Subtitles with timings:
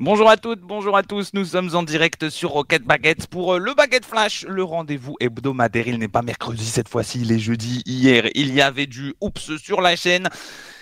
[0.00, 1.30] Bonjour à toutes, bonjour à tous.
[1.34, 5.88] Nous sommes en direct sur Rocket Baguette pour euh, le Baguette Flash, le rendez-vous hebdomadaire.
[5.88, 7.82] Il n'est pas mercredi cette fois-ci, il est jeudi.
[7.84, 10.28] Hier, il y avait du Oups sur la chaîne.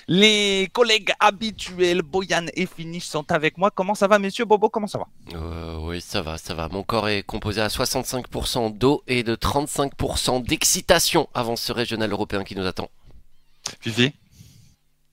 [0.07, 3.71] Les collègues habituels, Boyan et Finish, sont avec moi.
[3.71, 4.45] Comment ça va, messieurs?
[4.45, 5.07] Bobo, comment ça va?
[5.35, 6.69] Euh, Oui, ça va, ça va.
[6.69, 12.45] Mon corps est composé à 65% d'eau et de 35% d'excitation avant ce régional européen
[12.45, 12.91] qui nous attend.
[13.81, 14.13] Fifi?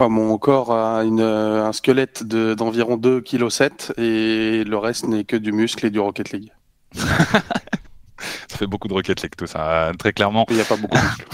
[0.01, 5.51] Mon corps a une, un squelette d'environ 2,7 kg et le reste n'est que du
[5.51, 6.51] muscle et du Rocket League.
[6.95, 10.45] ça fait beaucoup de Rocket League tout ça, très clairement.
[10.49, 11.25] Il n'y a pas beaucoup de muscles.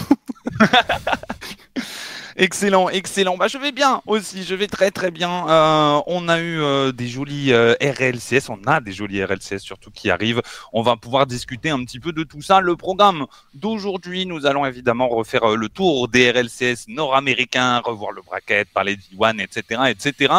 [2.42, 3.36] Excellent, excellent.
[3.36, 5.46] Bah, je vais bien aussi, je vais très très bien.
[5.46, 9.90] Euh, on a eu euh, des jolis euh, RLCS, on a des jolis RLCS surtout
[9.90, 10.40] qui arrivent.
[10.72, 12.60] On va pouvoir discuter un petit peu de tout ça.
[12.62, 18.70] Le programme d'aujourd'hui, nous allons évidemment refaire le tour des RLCS nord-américains, revoir le bracket,
[18.70, 19.02] parler d
[19.42, 20.32] etc., etc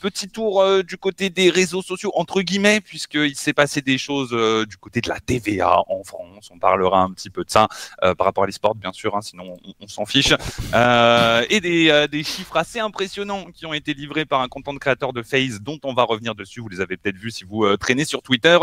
[0.00, 4.30] petit tour euh, du côté des réseaux sociaux, entre guillemets, puisqu'il s'est passé des choses
[4.32, 6.48] euh, du côté de la TVA en France.
[6.52, 7.68] On parlera un petit peu de ça
[8.02, 10.32] euh, par rapport à l'e-sport, bien sûr, hein, sinon on, s'en fiche.
[10.32, 15.22] et des, des, chiffres assez impressionnants qui ont été livrés par un content créateur de
[15.22, 16.60] FaZe, dont on va revenir dessus.
[16.60, 18.58] Vous les avez peut-être vus si vous traînez sur Twitter.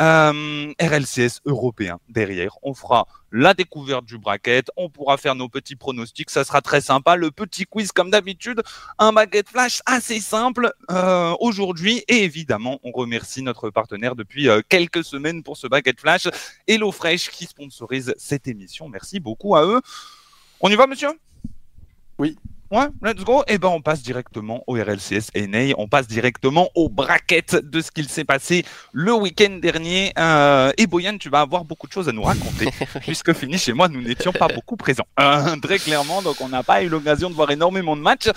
[0.00, 2.56] Euh, RLCS européen derrière.
[2.62, 6.80] On fera la découverte du bracket, on pourra faire nos petits pronostics, ça sera très
[6.80, 7.16] sympa.
[7.16, 8.62] Le petit quiz comme d'habitude,
[8.98, 12.04] un baguette flash assez simple euh, aujourd'hui.
[12.08, 16.28] Et évidemment, on remercie notre partenaire depuis euh, quelques semaines pour ce baguette flash,
[16.66, 18.88] HelloFresh qui sponsorise cette émission.
[18.88, 19.80] Merci beaucoup à eux.
[20.60, 21.10] On y va, monsieur?
[22.18, 22.36] Oui.
[22.74, 23.42] Ouais, let's go.
[23.42, 25.76] Et eh ben, on passe directement au RLCS NA.
[25.78, 30.12] On passe directement au bracket de ce qu'il s'est passé le week-end dernier.
[30.18, 32.68] Euh, et Boyan, tu vas avoir beaucoup de choses à nous raconter,
[33.02, 35.06] puisque fini chez moi, nous n'étions pas beaucoup présents.
[35.20, 38.28] Euh, très clairement, donc on n'a pas eu l'occasion de voir énormément de matchs.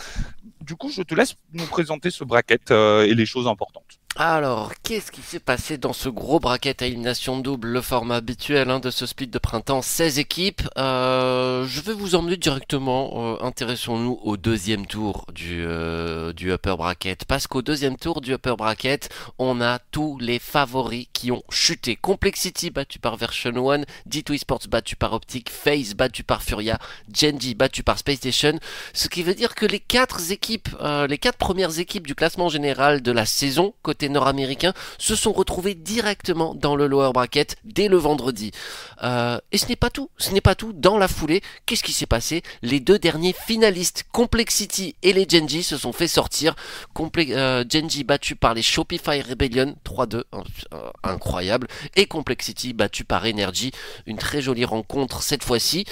[0.61, 3.97] Du coup, je te laisse nous présenter ce bracket euh, et les choses importantes.
[4.19, 8.71] Alors, qu'est-ce qui s'est passé dans ce gros bracket à élimination double, le format habituel
[8.71, 13.45] hein, de ce split de printemps, 16 équipes euh, Je vais vous emmener directement, euh,
[13.45, 18.55] intéressons-nous au deuxième tour du, euh, du upper bracket, parce qu'au deuxième tour du upper
[18.57, 19.07] bracket,
[19.37, 21.95] on a tous les favoris qui ont chuté.
[21.95, 26.79] Complexity battu par Version 1, D2 Esports battu par Optic, FaZe battu par Furia,
[27.13, 28.57] Genji battu par Space Station,
[28.93, 30.69] ce qui veut dire que les quatre équipes,
[31.07, 35.75] les quatre premières équipes du classement général de la saison, côté nord-américains se sont retrouvés
[35.75, 38.51] directement dans le lower bracket dès le vendredi.
[39.03, 40.73] Euh, et ce n'est pas tout, ce n'est pas tout.
[40.73, 42.43] Dans la foulée, qu'est-ce qui s'est passé?
[42.61, 46.55] Les deux derniers finalistes, Complexity et les Genji, se sont fait sortir.
[47.17, 53.71] Euh, Genji battu par les Shopify Rebellion 3-2, euh, incroyable, et Complexity battu par Energy,
[54.05, 55.85] une très jolie rencontre cette fois-ci.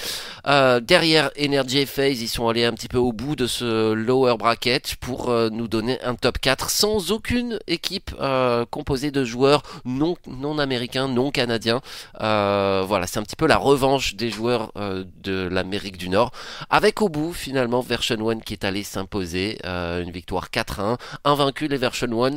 [0.45, 4.35] derrière Energy et FaZe, ils sont allés un petit peu au bout de ce lower
[4.37, 10.15] bracket pour nous donner un top 4 sans aucune équipe euh, composé de joueurs non,
[10.27, 11.81] non américains, non canadiens.
[12.21, 16.31] Euh, voilà, c'est un petit peu la revanche des joueurs euh, de l'Amérique du Nord.
[16.69, 19.59] Avec au bout, finalement, Version 1 qui est allé s'imposer.
[19.65, 20.97] une victoire 4-1.
[21.23, 22.31] Invaincu les Version 1.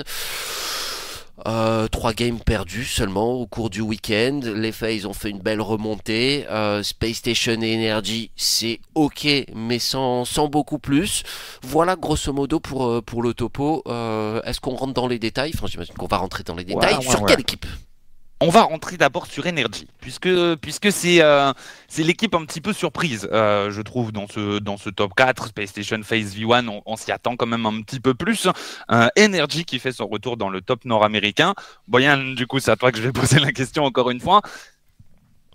[1.46, 4.40] Euh, trois games perdus seulement au cours du week-end.
[4.42, 6.46] Les FaZe ont fait une belle remontée.
[6.50, 11.22] Euh, Space Station et Energy, c'est ok, mais sans, sans beaucoup plus.
[11.62, 13.82] Voilà grosso modo pour, euh, pour le topo.
[14.44, 15.52] Est-ce qu'on rentre dans les détails?
[15.54, 17.02] Enfin, j'imagine qu'on va rentrer dans les détails.
[17.02, 17.66] Sur quelle équipe?
[18.40, 21.52] On va rentrer d'abord sur Energy, puisque, puisque c'est euh,
[21.96, 25.48] l'équipe un petit peu surprise, euh, je trouve, dans ce, dans ce top 4.
[25.48, 28.46] Space Station Phase V1, on, s'y attend quand même un petit peu plus.
[28.92, 31.54] Euh, Energy qui fait son retour dans le top nord-américain.
[31.88, 34.40] Boyan, du coup, c'est à toi que je vais poser la question encore une fois.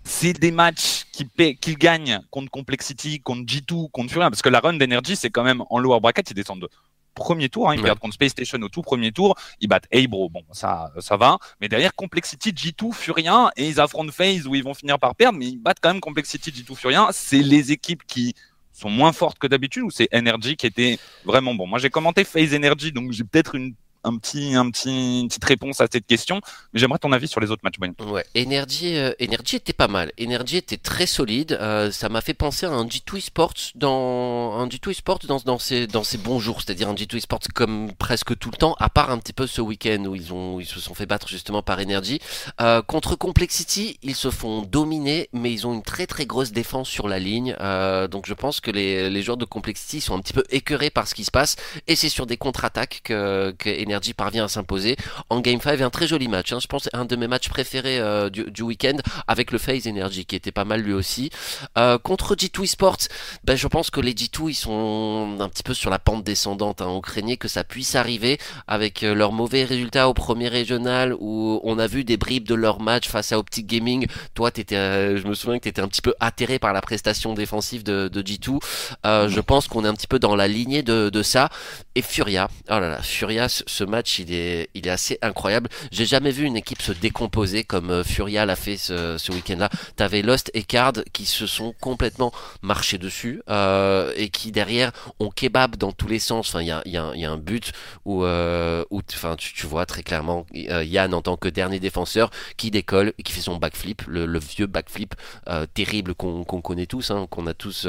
[0.06, 4.74] C'est des matchs qu'ils gagnent contre Complexity, contre G2, contre Furia, parce que la run
[4.74, 6.68] d'Energy, c'est quand même en lower bracket, ils descendent de
[7.14, 7.70] premier tour.
[7.70, 9.36] Hein, ils perdent contre Space Station au tout premier tour.
[9.60, 10.28] Ils battent Abro.
[10.28, 11.38] Bon, ça, ça va.
[11.60, 13.50] Mais derrière, Complexity, G2, Furien.
[13.56, 15.38] Et ils affrontent FaZe où ils vont finir par perdre.
[15.38, 17.08] Mais ils battent quand même Complexity, G2, Furien.
[17.12, 18.34] C'est les équipes qui
[18.74, 21.66] sont moins fortes que d'habitude ou c'est Energy qui était vraiment bon?
[21.66, 25.44] Moi, j'ai commenté FaZe Energy, donc j'ai peut-être une un petit, un petit, une petite
[25.44, 26.40] réponse à cette question.
[26.72, 27.74] Mais j'aimerais ton avis sur les autres matchs.
[28.00, 30.12] Ouais, Energy, euh, Energy était pas mal.
[30.20, 31.58] Energy était très solide.
[31.60, 35.58] Euh, ça m'a fait penser à un G2 Esports dans un G2 Esports dans, dans
[35.58, 38.88] ses dans ses bons jours, c'est-à-dire un G2 Esports comme presque tout le temps, à
[38.88, 41.62] part un petit peu ce week-end où ils ont ils se sont fait battre justement
[41.62, 42.20] par Energy.
[42.60, 46.88] Euh, contre Complexity, ils se font dominer, mais ils ont une très très grosse défense
[46.88, 47.56] sur la ligne.
[47.60, 50.90] Euh, donc je pense que les, les joueurs de Complexity sont un petit peu écœurés
[50.90, 54.44] par ce qui se passe, et c'est sur des contre-attaques que, que Energy Energy parvient
[54.44, 54.96] à s'imposer
[55.30, 56.52] en Game 5 un très joli match.
[56.52, 56.58] Hein.
[56.60, 58.96] Je pense un de mes matchs préférés euh, du, du week-end
[59.26, 61.30] avec le FaZe Energy qui était pas mal lui aussi.
[61.78, 63.08] Euh, contre G2 Esports,
[63.44, 66.80] ben, je pense que les G2 ils sont un petit peu sur la pente descendante.
[66.80, 66.88] Hein.
[66.88, 71.60] On craignait que ça puisse arriver avec euh, leurs mauvais résultats au premier régional où
[71.62, 74.06] on a vu des bribes de leur match face à Optic Gaming.
[74.34, 76.80] Toi, t'étais, euh, je me souviens que tu étais un petit peu atterré par la
[76.80, 78.58] prestation défensive de, de G2.
[79.06, 81.48] Euh, je pense qu'on est un petit peu dans la lignée de, de ça.
[81.94, 85.68] Et Furia, oh là là, Furia, ce match, il est, il est assez incroyable.
[85.90, 89.70] J'ai jamais vu une équipe se décomposer comme euh, Furia l'a fait ce, ce week-end-là.
[89.96, 92.32] T'avais Lost et Card qui se sont complètement
[92.62, 96.48] marchés dessus euh, et qui derrière ont kebab dans tous les sens.
[96.48, 97.72] Enfin, il y a, y, a, y a, un but
[98.04, 102.30] où, euh, où enfin, tu, tu, vois très clairement Yann en tant que dernier défenseur
[102.56, 105.14] qui décolle et qui fait son backflip, le, le vieux backflip
[105.48, 107.86] euh, terrible qu'on qu connaît tous, hein, qu'on a tous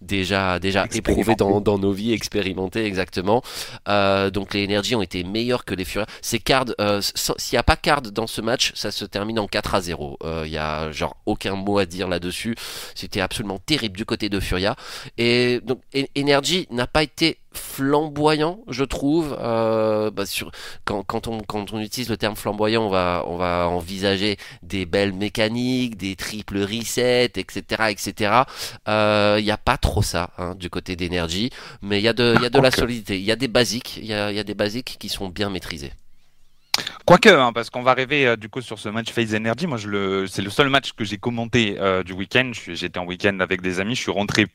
[0.00, 3.42] déjà déjà éprouvé dans, dans nos vies, expérimenté exactement.
[3.86, 6.06] donc les énergies ont été meilleures que les Furia.
[6.22, 6.66] Ces cards,
[7.00, 10.18] s'il n'y a pas card dans ce match, ça se termine en 4 à 0.
[10.44, 12.56] Il y a genre aucun mot à dire là-dessus.
[12.94, 14.76] C'était absolument terrible du côté de Furia.
[15.18, 15.80] Et donc
[16.16, 19.36] Energy n'a pas été flamboyant, je trouve.
[19.40, 20.50] Euh, bah sur,
[20.84, 24.86] quand, quand, on, quand on utilise le terme flamboyant, on va, on va envisager des
[24.86, 28.14] belles mécaniques, des triples resets, etc., etc.
[28.86, 31.50] Il euh, n'y a pas trop ça hein, du côté d'énergie,
[31.82, 33.18] mais il y a de, y a de la solidité.
[33.18, 35.50] Il y a des basiques, il y a, y a des basiques qui sont bien
[35.50, 35.92] maîtrisés.
[37.04, 39.66] Quoique, hein, parce qu'on va rêver euh, du coup sur ce match Phase Energy.
[39.66, 42.50] Moi, je le, c'est le seul match que j'ai commenté euh, du week-end.
[42.52, 43.94] J'étais en week-end avec des amis.
[43.94, 44.46] Je suis rentré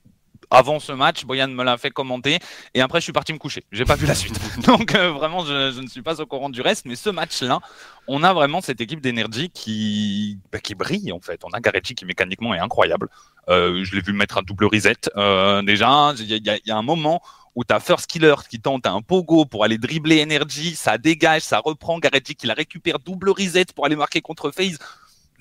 [0.51, 1.25] avant ce match.
[1.25, 2.39] Boyan me l'a fait commenter
[2.73, 3.63] et après je suis parti me coucher.
[3.71, 4.39] J'ai pas vu la suite.
[4.67, 6.85] Donc euh, vraiment, je, je, ne suis pas au courant du reste.
[6.85, 7.59] Mais ce match-là,
[8.07, 11.41] on a vraiment cette équipe d'énergie qui, bah, qui brille en fait.
[11.43, 13.09] On a Garetti qui mécaniquement est incroyable.
[13.49, 14.97] Euh, je l'ai vu mettre un double reset.
[15.17, 17.21] Euh, déjà, il y, y, y a un moment
[17.55, 21.59] où t'as First Killer qui tente un pogo pour aller dribbler Energy, ça dégage, ça
[21.59, 24.77] reprend Garetti qui la récupère double reset pour aller marquer contre FaZe.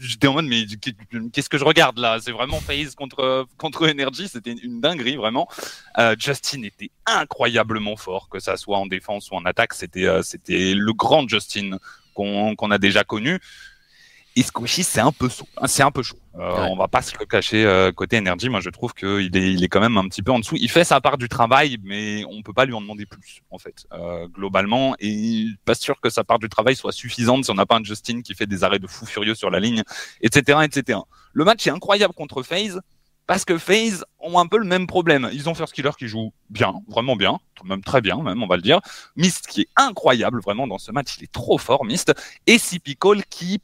[0.00, 0.64] J'étais en mode mais
[1.32, 2.19] qu'est-ce que je regarde là?
[2.20, 5.47] C'est vraiment FaZe contre contre Energy, c'était une dinguerie vraiment.
[5.99, 10.23] Euh, Justin était incroyablement fort, que ça soit en défense ou en attaque, c'était euh,
[10.23, 11.79] c'était le grand Justin
[12.14, 13.41] qu'on qu'on a déjà connu.
[14.40, 15.46] Et Squishy, c'est un peu chaud.
[15.66, 16.16] C'est un peu chaud.
[16.37, 16.69] Euh, ouais.
[16.70, 18.48] On va pas se le cacher euh, côté Energy.
[18.48, 20.56] Moi, je trouve qu'il est, il est quand même un petit peu en dessous.
[20.58, 23.58] Il fait sa part du travail, mais on peut pas lui en demander plus, en
[23.58, 24.94] fait, euh, globalement.
[24.98, 27.84] Et pas sûr que sa part du travail soit suffisante si on n'a pas un
[27.84, 29.82] Justin qui fait des arrêts de fou furieux sur la ligne,
[30.22, 31.00] etc., etc.
[31.34, 32.81] Le match est incroyable contre FaZe
[33.26, 35.28] parce que FaZe ont un peu le même problème.
[35.34, 38.56] Ils ont First Killer qui joue bien, vraiment bien, même très bien, même, on va
[38.56, 38.81] le dire.
[39.16, 42.14] Mist qui est incroyable, vraiment, dans ce match, il est trop fort, Mist.
[42.46, 42.58] Et
[42.98, 43.60] Call qui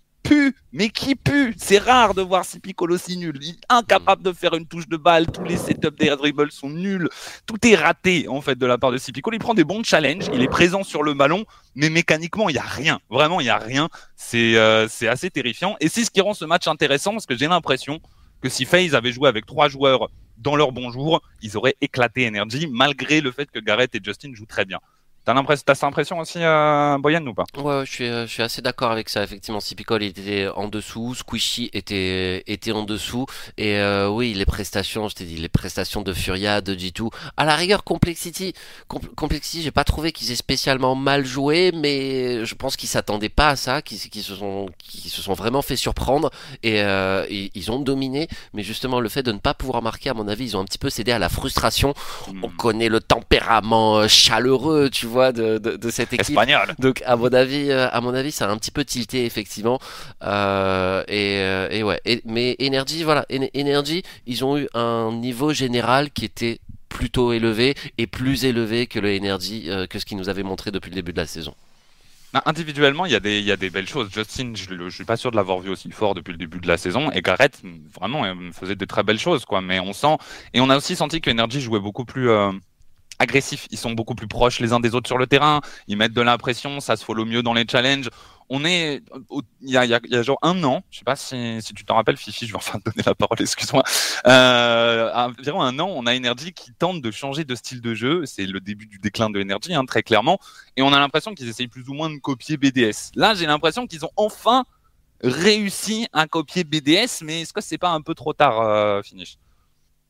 [0.73, 1.55] mais qui pue?
[1.56, 3.38] C'est rare de voir Cipicol aussi nul.
[3.40, 5.26] Il est incapable de faire une touche de balle.
[5.26, 7.08] Tous les setups des dribbles sont nuls.
[7.46, 9.34] Tout est raté, en fait, de la part de Cipicol.
[9.34, 10.26] Il prend des bons challenges.
[10.32, 11.44] Il est présent sur le ballon,
[11.75, 13.00] mais mécaniquement, il n'y a rien.
[13.11, 13.88] Vraiment, il n'y a rien.
[14.17, 15.76] C'est euh, assez terrifiant.
[15.81, 18.00] Et c'est ce qui rend ce match intéressant parce que j'ai l'impression
[18.40, 20.08] que si FaZe avait joué avec trois joueurs
[20.38, 24.34] dans leur bon jour, ils auraient éclaté Energy, malgré le fait que Gareth et Justin
[24.34, 24.81] jouent très bien.
[25.26, 27.43] T'as l'impression, t'as cette impression aussi, euh, Boyan, ou pas?
[27.56, 29.25] Ouais, je suis, je suis assez d'accord avec ça.
[29.25, 33.26] Effectivement, Cipicol était en dessous, Squishy était, était en dessous,
[33.58, 37.44] et euh, oui, les prestations, je t'ai dit, les prestations de Furia, de G2, à
[37.44, 38.55] la rigueur, Complexity,
[38.87, 43.28] Com Complexity, j'ai pas trouvé qu'ils aient spécialement mal joué, mais je pense qu'ils s'attendaient
[43.28, 46.31] pas à ça, qu'ils qu se sont, qu'ils se sont vraiment fait surprendre,
[46.62, 50.08] et, euh, et, ils ont dominé, mais justement, le fait de ne pas pouvoir marquer,
[50.08, 51.94] à mon avis, ils ont un petit peu cédé à la frustration.
[52.32, 52.44] Mmh.
[52.44, 56.30] On connaît le tempérament euh, chaleureux, tu vois de, de, de, cette équipe.
[56.30, 56.74] Espagnol.
[56.78, 59.80] Donc à mon avis, à mon avis, ça a un petit peu tilté effectivement.
[60.23, 62.00] Euh, et, et, ouais.
[62.04, 67.75] Et, mais Energy, voilà, Energy, ils ont eu un niveau général qui était plutôt élevé
[67.99, 70.94] et plus élevé que le Energy euh, que ce qu'ils nous avait montré depuis le
[70.94, 71.54] début de la saison.
[72.44, 74.11] Individuellement, il y, a des, il y a des belles choses.
[74.12, 76.68] Justin, je ne suis pas sûr de l'avoir vu aussi fort depuis le début de
[76.68, 77.11] la saison.
[77.12, 77.62] Et Garrett,
[77.99, 79.46] vraiment, faisait des très belles choses.
[79.46, 79.62] quoi.
[79.62, 80.18] Mais on sent.
[80.52, 82.28] Et on a aussi senti que Energy jouait beaucoup plus.
[82.28, 82.52] Euh
[83.18, 86.12] agressifs, ils sont beaucoup plus proches les uns des autres sur le terrain, ils mettent
[86.12, 88.11] de l'impression, ça se follow mieux dans les challenges.
[88.49, 89.02] On est,
[89.61, 92.46] il y a, genre un an, je sais pas si, si tu t'en rappelles, Fifi,
[92.46, 93.82] je vais enfin te donner la parole, excuse-moi.
[94.26, 98.25] Euh, environ un an, on a Energy qui tente de changer de style de jeu.
[98.25, 100.38] C'est le début du déclin de Energy, hein, très clairement.
[100.76, 103.11] Et on a l'impression qu'ils essayent plus ou moins de copier BDS.
[103.16, 104.64] Là, j'ai l'impression qu'ils ont enfin
[105.23, 109.38] réussi à copier BDS, mais est-ce que c'est pas un peu trop tard, euh, finish?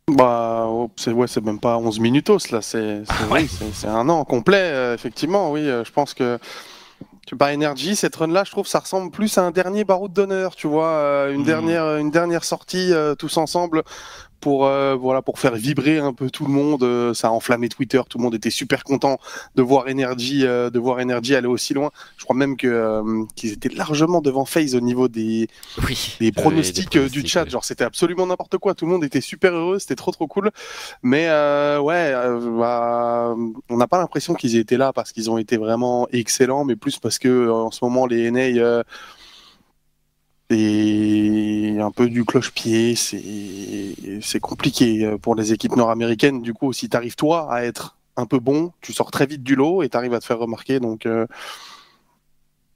[0.09, 3.49] Bah, c'est ouais, c'est même pas 11 minutos là, c'est ah ouais.
[3.61, 5.51] oui, un an complet, euh, effectivement.
[5.51, 6.39] Oui, euh, je pense que
[7.37, 10.55] par Energy, cette run là, je trouve ça ressemble plus à un dernier baroud d'honneur,
[10.55, 11.45] tu vois, euh, une, mmh.
[11.45, 13.83] dernière, une dernière sortie tous ensemble
[14.41, 17.15] pour voilà pour faire vibrer un peu tout le monde.
[17.15, 19.19] ça a enflammé Twitter, tout le monde était super content
[19.55, 21.91] de voir Energy, de voir Energy aller aussi loin.
[22.17, 23.03] Je crois même que
[23.35, 25.49] qu'ils étaient largement devant FaZe au niveau des
[26.21, 27.49] des pronostics, du chat.
[27.49, 28.75] Genre c'était absolument n'importe quoi.
[28.75, 30.51] Tout le monde était super heureux, c'était trop trop cool.
[31.03, 32.13] Mais ouais,
[32.59, 33.35] bah,
[33.69, 36.99] on n'a pas l'impression qu'ils étaient là parce qu'ils ont été vraiment excellents, mais plus
[36.99, 38.83] parce que en ce moment les NA
[40.51, 46.43] c'est un peu du cloche-pied, c'est compliqué euh, pour les équipes nord-américaines.
[46.43, 49.43] Du coup, si tu arrives toi à être un peu bon, tu sors très vite
[49.43, 50.79] du lot et tu arrives à te faire remarquer.
[50.79, 51.27] Donc, euh,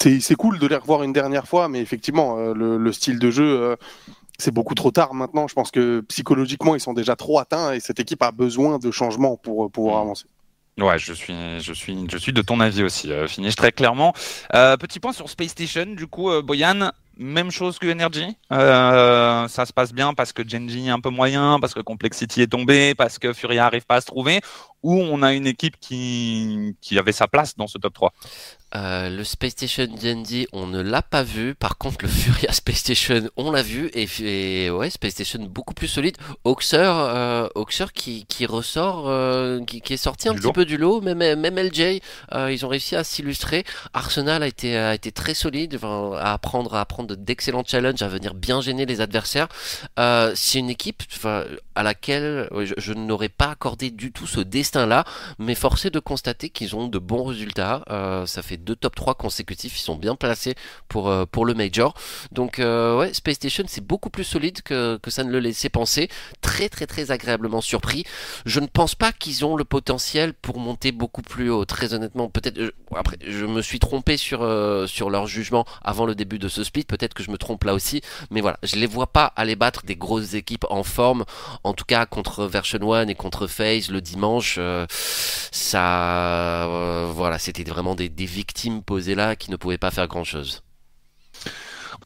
[0.02, 3.76] c'est cool de les revoir une dernière fois, mais effectivement, euh, le, style de jeu,
[4.38, 5.46] c'est beaucoup trop tard maintenant.
[5.46, 8.90] Je pense que psychologiquement, ils sont déjà trop atteints et cette équipe a besoin de
[8.90, 10.06] changements pour pouvoir mmh.
[10.06, 10.26] avancer.
[10.78, 14.14] Ouais, je suis, je suis, je suis de ton avis aussi, Finish très clairement.
[14.50, 18.36] petit point sur Space Station, du coup, Boyan, même chose que Energy.
[18.50, 22.42] Euh, ça se passe bien parce que Genji est un peu moyen, parce que Complexity
[22.42, 24.40] est tombé, parce que Furia arrive pas à se trouver,
[24.82, 28.12] ou on a une équipe qui, qui avait sa place dans ce top 3
[28.76, 31.54] euh, le Space Station D&D, on ne l'a pas vu.
[31.54, 33.90] Par contre, le Furia Space Station, on l'a vu.
[33.94, 36.16] Et, ouais, Space Station beaucoup plus solide.
[36.44, 37.49] Oxer, euh,
[37.94, 41.00] qui, qui ressort, euh, qui, qui, est sorti un petit peu du lot.
[41.00, 42.00] Même, même LJ,
[42.32, 43.64] ils ont réussi à s'illustrer.
[43.92, 48.34] Arsenal a été, a été très solide, à apprendre, à apprendre d'excellents challenges, à venir
[48.34, 49.49] bien gêner les adversaires.
[49.96, 51.02] C'est une équipe
[51.75, 55.04] à laquelle je, je n'aurais pas accordé du tout ce destin-là,
[55.38, 57.82] mais forcé de constater qu'ils ont de bons résultats.
[58.26, 60.54] ça fait deux top 3 consécutifs, ils sont bien placés
[60.88, 61.94] pour, euh, pour le Major.
[62.32, 65.68] Donc euh, ouais, Space Station c'est beaucoup plus solide que, que ça ne le laissait
[65.68, 66.08] penser.
[66.40, 68.04] Très très très agréablement surpris.
[68.46, 71.64] Je ne pense pas qu'ils ont le potentiel pour monter beaucoup plus haut.
[71.64, 74.40] Très honnêtement, peut-être euh, après je me suis trompé sur,
[74.86, 76.84] sur leur jugement avant le début de ce split.
[76.84, 78.00] Peut-être que je me trompe là aussi.
[78.30, 81.24] Mais voilà, je les vois pas aller battre des grosses équipes en forme.
[81.64, 84.58] En tout cas contre Version 1 et contre FaZe le dimanche.
[84.88, 86.67] Ça
[87.12, 90.25] voilà, c'était vraiment des, des victimes team posé là qui ne pouvait pas faire grand
[90.25, 90.62] chose.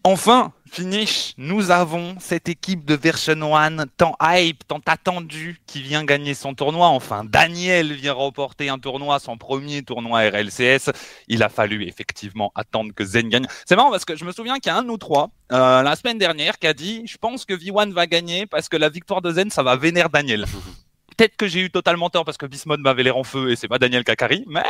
[0.07, 6.05] Enfin, finish, nous avons cette équipe de Version 1 tant hype, tant attendue, qui vient
[6.05, 6.89] gagner son tournoi.
[6.89, 10.91] Enfin, Daniel vient remporter un tournoi, son premier tournoi RLCS.
[11.29, 13.47] Il a fallu effectivement attendre que Zen gagne.
[13.65, 15.97] C'est marrant parce que je me souviens qu'il y a un ou trois, euh, la
[15.97, 19.23] semaine dernière, qui a dit Je pense que V1 va gagner parce que la victoire
[19.23, 20.45] de Zen, ça va vénérer Daniel.
[21.17, 23.69] Peut-être que j'ai eu totalement tort parce que Bismod m'avait l'air en feu et c'est
[23.69, 24.63] pas Daniel Kakari, mais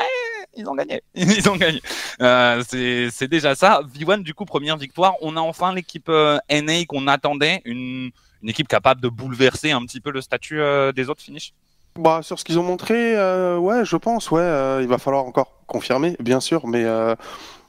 [0.56, 1.02] ils ont gagné.
[1.14, 1.82] Ils ont gagné.
[2.20, 3.80] Euh, c'est déjà ça.
[3.82, 5.14] V1, du coup, première victoire.
[5.20, 8.10] On a enfin l'équipe euh, NA qu'on attendait, une,
[8.46, 11.54] équipe capable de bouleverser un petit peu le statut euh, des autres finishes.
[11.98, 13.14] Bah, sur ce qu'ils ont montré,
[13.56, 16.84] ouais, je pense, ouais, il va falloir encore confirmer, bien sûr, mais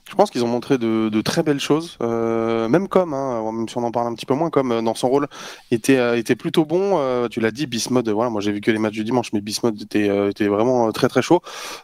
[0.07, 1.97] je pense qu'ils ont montré de, de, très belles choses.
[2.01, 4.81] Euh, même comme, hein, même si on en parle un petit peu moins, comme euh,
[4.81, 5.27] dans son rôle
[5.71, 6.99] était euh, était plutôt bon.
[6.99, 8.07] Euh, tu l'as dit, Bismod.
[8.09, 11.07] Voilà, moi j'ai vu que les matchs du dimanche, mais Bismod était était vraiment très
[11.07, 11.41] très chaud.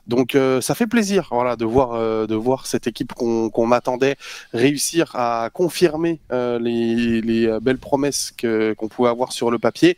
[0.08, 4.18] Donc ça fait plaisir, voilà, de voir de voir cette équipe qu'on qu'on attendait
[4.54, 9.98] réussir à confirmer les, les belles promesses qu'on pouvait avoir sur le papier.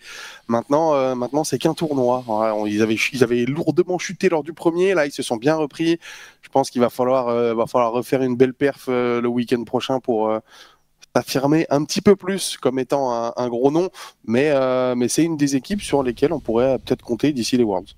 [0.53, 2.24] Maintenant, maintenant c'est qu'un tournoi.
[2.67, 4.93] ils avaient lourdement chuté lors du premier.
[4.93, 6.00] Là, ils se sont bien repris.
[6.41, 7.27] Je pense qu'il va falloir
[7.67, 10.39] falloir refaire faire une belle perf euh, le week-end prochain pour euh,
[11.15, 13.89] s'affirmer un petit peu plus comme étant un, gros nom,
[14.25, 17.63] mais, euh, mais c'est une des équipes sur lesquelles on pourrait peut-être compter d'ici les
[17.63, 17.95] Worlds.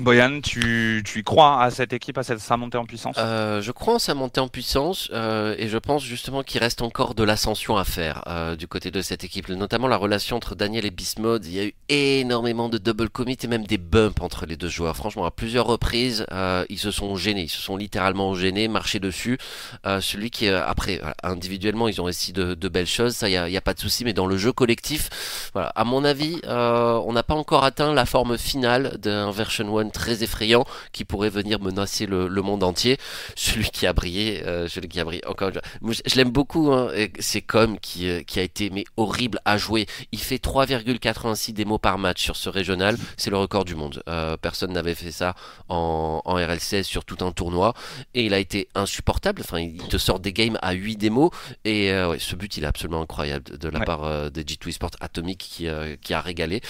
[0.00, 3.16] Boyan, tu, tu y crois à cette équipe, à cette, sa montée en puissance?
[3.18, 6.82] Euh, Je crois en sa montée en puissance euh, et je pense justement qu'il reste
[6.82, 10.54] encore de l'ascension à faire euh, du côté de cette équipe, notamment la relation entre
[10.54, 11.46] Daniel et Bismode.
[11.46, 14.68] Il y a eu énormément de double commit et même des bumps entre les deux
[14.68, 14.96] joueurs.
[14.96, 16.26] Franchement, à plusieurs reprises,
[16.68, 19.38] ils se sont gênés, ils se sont littéralement gênés, marchés dessus.
[19.84, 23.74] Celui qui, après, individuellement, ils ont réussi de, belles choses, ça, il n'y a, pas
[23.74, 27.64] de souci, mais dans le jeu collectif, voilà, à mon avis, on n'a pas encore
[27.64, 32.62] atteint la forme finale d'un version 1 très effrayant qui pourrait venir menacer le, monde
[32.62, 32.98] entier.
[33.34, 35.50] Celui qui a brillé, euh, celui qui a brillé encore.
[35.52, 36.72] Je, je l'aime beaucoup.
[36.72, 39.86] Hein, c'est comme qui, euh, qui a été mais horrible à jouer.
[40.12, 42.96] Il fait 3,86 démos par match sur ce régional.
[43.16, 44.02] C'est le record du monde.
[44.08, 45.34] Euh, personne n'avait fait ça
[45.68, 47.74] en, en RL16 sur tout un tournoi
[48.14, 49.42] et il a été insupportable.
[49.44, 51.30] Enfin, il te sort des games à 8 démos
[51.64, 55.38] et ouais, ce but il est absolument incroyable de, la part de G2 Sport Atomic
[55.38, 55.68] qui,
[56.02, 56.60] qui a régalé.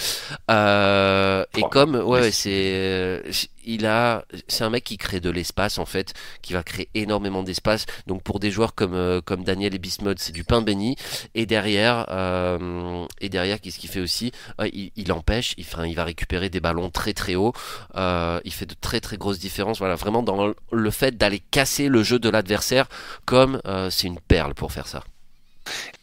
[0.49, 2.49] et comme ouais, c'est
[3.09, 3.33] euh,
[3.65, 7.43] il a, c'est un mec qui crée de l'espace en fait, qui va créer énormément
[7.43, 7.87] d'espace.
[8.07, 10.97] Donc pour des joueurs comme euh, Daniel et Bismuth, c'est du pain béni.
[11.35, 14.33] Et derrière, euh, et derrière, qu'est-ce qu'il fait aussi?
[14.73, 17.53] Il, empêche, il, il va récupérer des ballons très très hauts.
[17.95, 19.79] il fait de très très grosses différences.
[19.79, 22.89] Voilà, vraiment dans le fait d'aller casser le jeu de l'adversaire,
[23.25, 23.61] comme
[23.91, 25.05] c'est une perle pour faire ça.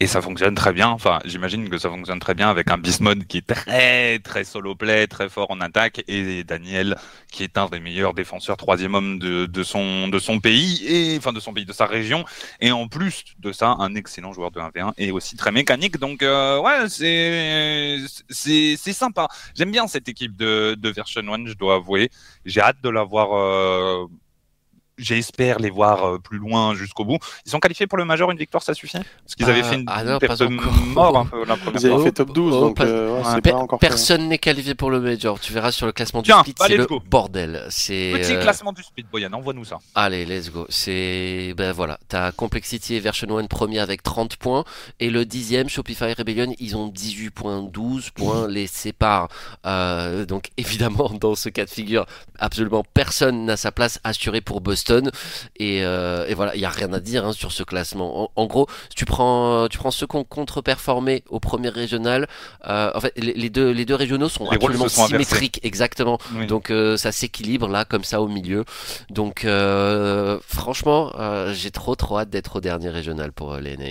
[0.00, 0.88] Et ça fonctionne très bien.
[0.88, 4.74] Enfin, j'imagine que ça fonctionne très bien avec un Bismod qui est très très solo
[4.74, 6.96] play, très fort en attaque, et Daniel
[7.30, 11.32] qui est un des meilleurs défenseurs troisième homme de, son de son pays et enfin
[11.32, 12.24] de son pays, de sa région.
[12.60, 15.98] Et en plus de ça, un excellent joueur de 1v1 et aussi très mécanique.
[15.98, 19.28] Donc euh, ouais, c'est sympa.
[19.54, 22.10] J'aime bien cette équipe de de Version 1, je dois avouer.
[22.44, 23.34] J'ai hâte de la voir.
[23.34, 24.06] Euh,
[24.98, 27.18] j'espère les voir euh, plus loin jusqu'au bout.
[27.44, 28.98] Ils sont qualifiés pour le Major, une victoire, ça suffit?
[29.24, 31.86] Parce qu'ils avaient Ah, fait une ah non, perte mort un peu la première Ils
[31.92, 33.86] avaient fait top 12, Oh, donc pas- euh, ouais, c'est Pe- pas encore fait.
[33.88, 35.38] personne n'est qualifié pour le Major.
[35.38, 37.02] Tu verras sur le classement du Tiens, bah, c'est let's le go.
[37.08, 37.66] bordel.
[37.70, 39.78] C'est Petit euh, classement du speed, Boyan, envoie-nous ça.
[39.94, 40.64] Allez, let's go.
[40.70, 44.64] C'est ben voilà, t'as Complexity et Version 1 premier avec 30 points
[45.00, 49.28] et le dixième Shopify Rebellion, ils ont 18 points, 12 points les séparent.
[49.66, 52.06] Euh, donc évidemment, dans ce cas de figure,
[52.38, 54.85] absolument personne n'a sa place assurée pour Boston
[55.58, 58.24] et, euh, et voilà, il y a rien à dire hein, sur ce classement.
[58.24, 62.26] En, en gros, tu prends tu prends ceux qui ont contre-performé au premier régional,
[62.66, 65.06] euh, en fait les, les deux les deux régionaux sont Les absolument inversés.
[65.08, 66.18] symétriques, exactement.
[66.34, 66.46] Oui.
[66.46, 68.64] Donc euh, ça s'équilibre là comme ça au milieu.
[69.10, 69.46] Donc
[70.46, 71.12] franchement,
[71.52, 73.84] j'ai trop trop hâte d'être au dernier régional pour les NA.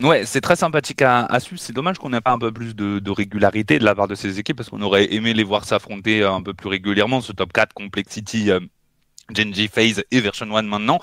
[0.00, 1.60] Ouais, c'est très sympathique à, à suivre.
[1.60, 4.14] C'est dommage qu'on n'ait pas un peu plus de, de régularité de la part de
[4.14, 7.20] ces équipes parce qu'on aurait aimé les voir s'affronter un peu plus régulièrement.
[7.20, 8.52] Ce top 4, Complexity,
[9.34, 10.98] Genji Phase et Version 1 maintenant.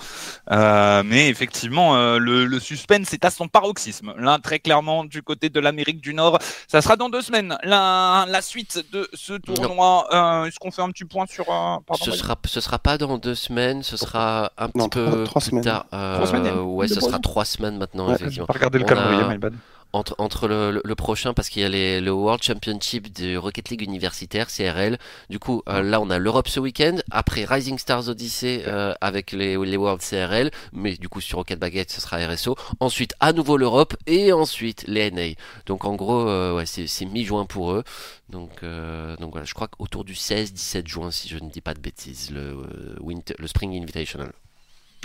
[0.51, 4.13] Euh, mais effectivement, euh, le, le suspense est à son paroxysme.
[4.17, 7.58] Là, très clairement, du côté de l'Amérique du Nord, ça sera dans deux semaines.
[7.63, 10.08] La, la suite de ce tournoi.
[10.12, 11.46] Euh, Est-ce qu'on fait un petit point sur...
[11.50, 14.77] euh, pardon, Ce Boyan sera ce sera pas dans deux semaines, ce sera un petit
[14.79, 15.63] Non, peu trois- trois plus semaines.
[15.63, 15.86] tard.
[15.94, 18.48] Euh, Trois semaines, ouais, ce sera trois semaines maintenant Ouais, effectivement.
[18.48, 19.53] pas le calendrier, a- my bad.
[19.94, 23.70] Entre, entre le, le- prochain, parce qu'il y a les, le World Championship de Rocket
[23.70, 24.98] League universitaire, CRL.
[25.30, 26.98] Du coup, euh, là, on a l'Europe ce week-end.
[27.12, 30.51] Après Rising Stars Odyssey euh, avec les, les World CRL.
[30.74, 32.56] Mais du coup, sur Rocket Baguette, ce sera RSO.
[32.82, 33.96] Ensuite, à nouveau l'Europe.
[34.06, 35.36] Et ensuite, les NA.
[35.65, 37.84] Donc, en gros, euh, ouais, c'est c'est mi-juin pour eux.
[38.30, 41.74] Donc, euh, donc voilà, je crois qu'autour du 16-17 juin, si je ne dis pas
[41.74, 44.34] de bêtises, le, euh, winter, le Spring Invitational.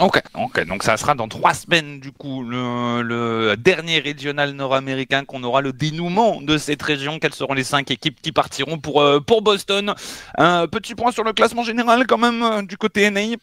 [0.00, 5.60] Ok, donc ça sera dans trois semaines du coup le, dernier régional nord-américain qu'on aura
[5.60, 7.18] le dénouement de cette région.
[7.18, 9.94] Quelles seront les cinq équipes qui partiront pour euh, pour Boston?
[10.38, 13.36] Un petit point sur le classement général quand même euh, du côté NA.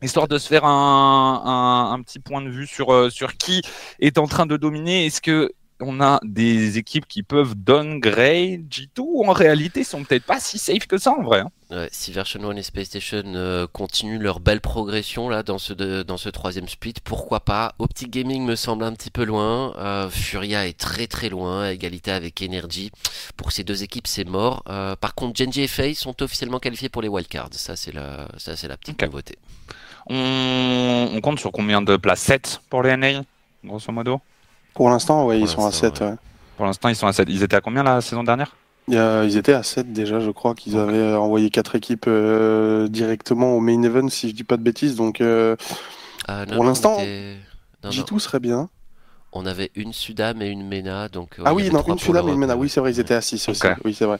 [0.00, 3.62] Histoire de se faire un, un, un petit point de vue sur, euh, sur qui
[3.98, 5.06] est en train de dominer.
[5.06, 5.50] Est-ce que
[5.86, 10.58] on a des équipes qui peuvent downgrade G2 ou en réalité sont peut-être pas si
[10.58, 14.20] safe que ça en vrai hein Ouais, si Version 1 et Space Station euh, continuent
[14.20, 17.74] leur belle progression là dans ce de- dans ce troisième split, pourquoi pas?
[17.78, 21.72] Optic Gaming me semble un petit peu loin, euh, Furia est très très loin, à
[21.72, 22.92] égalité avec Energy.
[23.36, 24.62] Pour ces deux équipes, c'est mort.
[24.68, 27.48] Euh, par contre, Genji et FaZe sont officiellement qualifiés pour les wildcards.
[27.52, 29.36] Ça c'est la ça c'est la petite nouveauté.
[30.06, 32.20] on, on compte sur combien de places?
[32.20, 33.22] 7 pour les NA
[33.64, 34.20] grosso modo?
[34.74, 36.00] Pour l'instant, ouais, Pour ils sont à l'instant, 7.
[36.00, 36.06] ouais.
[36.08, 36.14] ouais.
[36.56, 37.28] Pour l'instant, ils sont à 7.
[37.30, 38.56] Ils étaient à combien la saison dernière?
[38.92, 42.86] A- Ils étaient à 7 déjà, je crois qu'ils avaient euh, envoyé 4 équipes euh,
[42.88, 44.94] directement au main event, si je dis pas de bêtises.
[44.96, 45.56] Donc euh,
[46.28, 47.36] Ah, non, Pour l'instant, on était-
[47.82, 48.68] non, non, G2 serait bien.
[49.32, 51.36] on avait une Sudam et une Mena, donc.
[51.38, 52.56] ouais, ah oui, non, une Fulham et une Mena.
[52.56, 53.66] Oui, c'est vrai, ils étaient à 6 aussi.
[53.66, 53.76] Ok.
[53.84, 54.18] Oui, c'est vrai.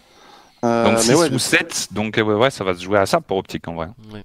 [0.65, 1.89] Euh, Donc mais 6 ouais, ou 7.
[1.93, 3.89] Donc euh, ouais, ouais, ça va se jouer à ça pour Optique en vrai.
[4.13, 4.25] Ouais.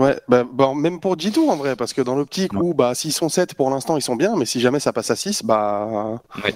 [0.00, 2.60] Ouais, bah, bon, même pour G2 en vrai, parce que dans l'optique Ouais.
[2.62, 5.10] où bah, s'ils sont 7 pour l'instant, ils sont bien, mais si jamais ça passe
[5.10, 6.18] à 6, bah.
[6.42, 6.54] Ouais.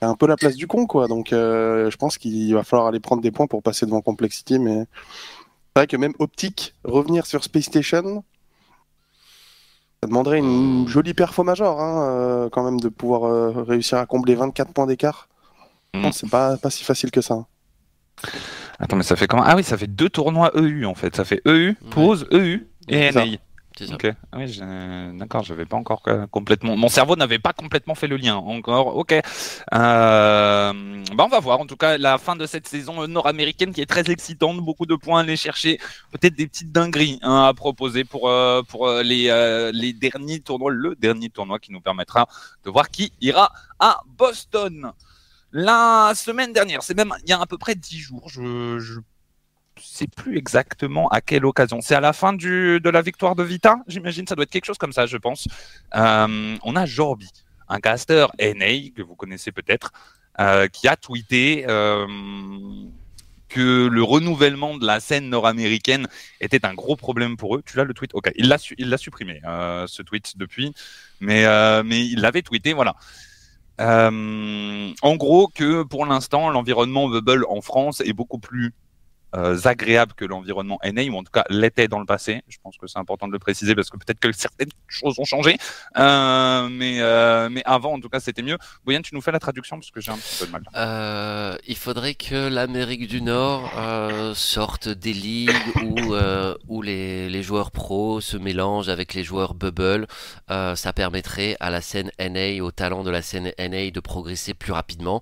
[0.00, 1.06] C'est un peu la place du con, quoi.
[1.06, 4.58] Donc euh, je pense qu'il va falloir aller prendre des points pour passer devant Complexity,
[4.58, 4.86] mais.
[5.74, 8.24] C'est vrai que même optique, revenir sur Space Station,
[10.02, 14.06] ça demanderait une jolie perfo major, hein, euh, quand même, de pouvoir euh, réussir à
[14.06, 15.28] combler 24 points d'écart.
[15.94, 16.00] Mm.
[16.02, 17.44] Non, C'est pas, pas si facile que ça.
[18.82, 19.44] Attends, mais ça fait comment?
[19.46, 21.14] Ah oui, ça fait deux tournois EU en fait.
[21.14, 23.24] Ça fait EU, pause, EU et C'est ça.
[23.24, 23.36] NA.
[23.78, 23.94] C'est ça.
[23.94, 24.12] Ok.
[24.32, 24.60] Ah oui,
[25.14, 26.76] d'accord, j'avais pas encore euh, complètement.
[26.76, 28.96] Mon cerveau n'avait pas complètement fait le lien encore.
[28.96, 29.12] Ok.
[29.12, 29.22] Euh...
[29.72, 31.60] Bah, on va voir.
[31.60, 34.58] En tout cas, la fin de cette saison nord-américaine qui est très excitante.
[34.58, 35.78] Beaucoup de points à aller chercher.
[36.10, 40.72] Peut-être des petites dingueries hein, à proposer pour euh, pour les euh, les derniers tournois.
[40.72, 42.26] Le dernier tournoi qui nous permettra
[42.64, 44.92] de voir qui ira à Boston.
[45.52, 48.28] La semaine dernière, c'est même il y a à peu près dix jours.
[48.30, 49.00] Je, je
[49.82, 51.80] sais plus exactement à quelle occasion.
[51.82, 54.26] C'est à la fin de la victoire de Vita, j'imagine.
[54.26, 55.48] Ça doit être quelque chose comme ça, je pense.
[55.94, 57.28] Euh, on a Jorbi,
[57.68, 59.92] un caster NA que vous connaissez peut-être,
[60.40, 62.06] euh, qui a tweeté euh,
[63.50, 66.08] que le renouvellement de la scène nord-américaine
[66.40, 67.62] était un gros problème pour eux.
[67.66, 68.12] Tu l'as le tweet?
[68.14, 70.72] Ok, il l'a il l'a supprimé ce tweet depuis,
[71.20, 71.44] mais
[71.82, 72.96] mais il l'avait tweeté, voilà.
[73.80, 78.74] Euh, en gros, que pour l'instant, l'environnement Bubble en France est beaucoup plus
[79.34, 82.42] euh, agréable que l'environnement NA, ou en tout cas l'était dans le passé.
[82.48, 85.24] Je pense que c'est important de le préciser parce que peut-être que certaines choses ont
[85.24, 85.56] changé,
[85.96, 88.58] euh, mais, euh, mais avant, en tout cas, c'était mieux.
[88.84, 90.62] Boyan, tu nous fais la traduction parce que j'ai un petit peu de mal.
[90.76, 93.70] Euh, il faudrait que l'Amérique du Nord
[94.34, 95.50] sorte des ligues
[95.82, 96.14] où,
[96.68, 100.06] où les, les joueurs pros se mélangent avec les joueurs bubble.
[100.48, 104.72] Ça permettrait à la scène NA, au talent de la scène NA de progresser plus
[104.72, 105.20] rapidement.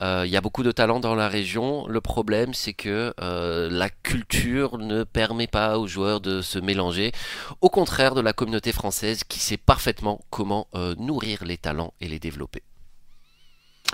[0.00, 1.86] Il y a beaucoup de talent dans la région.
[1.86, 3.12] Le problème, c'est que
[3.52, 7.12] euh, la culture ne permet pas aux joueurs de se mélanger.
[7.60, 12.08] Au contraire de la communauté française qui sait parfaitement comment euh, nourrir les talents et
[12.08, 12.62] les développer.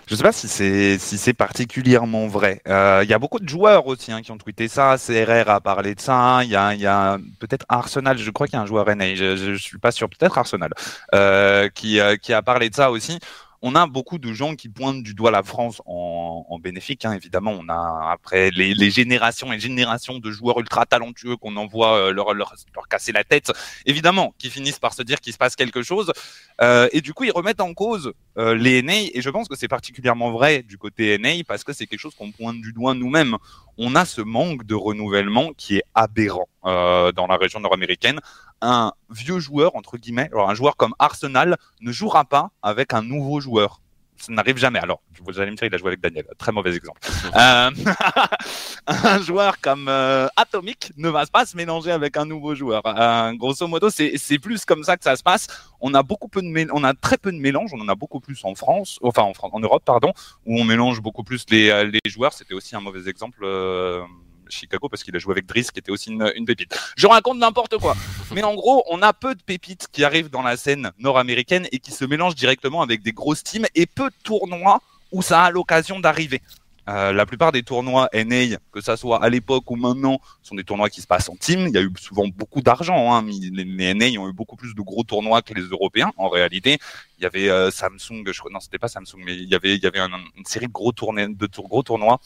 [0.06, 2.62] Je sais pas si c'est si c'est particulièrement vrai.
[2.68, 4.96] Euh, Il y a beaucoup de joueurs aussi hein, qui ont tweeté ça.
[4.96, 6.40] CRR a parlé de ça.
[6.44, 8.16] Il y a, il y a peut-être Arsenal.
[8.16, 9.16] Je crois qu'il y a un joueur NA.
[9.16, 10.08] Je, je suis pas sûr.
[10.08, 10.70] Peut-être Arsenal
[11.74, 13.18] qui qui a parlé de ça aussi.
[13.60, 17.04] On a beaucoup de gens qui pointent du doigt la France en, en bénéfique.
[17.04, 21.96] Hein, évidemment, on a après les, générations et générations de joueurs ultra talentueux qu'on envoie
[21.96, 22.54] euh, leur, leur
[22.88, 23.52] casser la tête.
[23.84, 26.12] Évidemment, qui finissent par se dire qu'il se passe quelque chose.
[26.60, 29.08] Euh, et du coup, ils remettent en cause euh, les NA.
[29.12, 32.14] Et je pense que c'est particulièrement vrai du côté NA parce que c'est quelque chose
[32.14, 33.36] qu'on pointe du doigt nous-mêmes.
[33.76, 38.20] On a ce manque de renouvellement qui est aberrant dans la région nord-américaine.
[38.60, 43.02] Un vieux joueur, entre guillemets, alors un joueur comme Arsenal ne jouera pas avec un
[43.02, 43.80] nouveau joueur.
[44.18, 44.80] Ça n'arrive jamais.
[44.80, 46.26] Alors, vous allez me dire, il a joué avec Daniel.
[46.38, 47.00] Très mauvais exemple.
[47.36, 47.70] Euh,
[48.86, 52.82] un joueur comme euh, Atomic ne va pas se mélanger avec un nouveau joueur.
[52.86, 55.46] Euh, grosso modo, c'est plus comme ça que ça se passe.
[55.80, 57.70] On a beaucoup peu de on a très peu de mélange.
[57.74, 60.12] On en a beaucoup plus en France, enfin en, France, en Europe, pardon,
[60.46, 62.32] où on mélange beaucoup plus les, euh, les joueurs.
[62.32, 63.44] C'était aussi un mauvais exemple.
[64.50, 66.76] Chicago parce qu'il a joué avec Driss qui était aussi une, une pépite.
[66.96, 67.96] Je raconte n'importe quoi.
[68.34, 71.78] Mais en gros, on a peu de pépites qui arrivent dans la scène nord-américaine et
[71.78, 74.80] qui se mélangent directement avec des grosses teams et peu de tournois
[75.12, 76.40] où ça a l'occasion d'arriver.
[76.90, 80.64] Euh, la plupart des tournois NA, que ça soit à l'époque ou maintenant, sont des
[80.64, 81.66] tournois qui se passent en team.
[81.66, 83.12] Il y a eu souvent beaucoup d'argent.
[83.14, 83.26] Hein.
[83.52, 86.12] Les, les NA ont eu beaucoup plus de gros tournois que les Européens.
[86.16, 86.78] En réalité,
[87.18, 89.74] il y avait euh, Samsung, je crois, non, c'était pas Samsung, mais il y avait,
[89.76, 92.20] il y avait un- une série de gros tournois, de tour- gros tournois.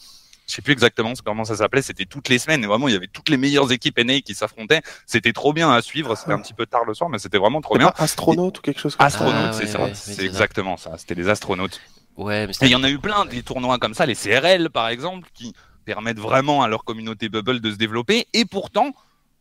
[0.47, 1.81] Je sais plus exactement comment ça s'appelait.
[1.81, 2.63] C'était toutes les semaines.
[2.63, 4.81] Et vraiment, il y avait toutes les meilleures équipes NA qui s'affrontaient.
[5.05, 6.15] C'était trop bien à suivre.
[6.15, 7.91] C'était un petit peu tard le soir, mais c'était vraiment trop bien.
[7.91, 9.83] pas astronaute ou quelque chose comme ça Astronautes, Ah, c'est ouais, ça.
[9.83, 10.97] ouais, c'est exactement ça.
[10.97, 11.79] C'était les astronautes.
[12.17, 14.69] Ouais, mais Et il y en a eu plein, des tournois comme ça, les CRL
[14.69, 15.53] par exemple, qui
[15.85, 18.27] permettent vraiment à leur communauté Bubble de se développer.
[18.33, 18.93] Et pourtant,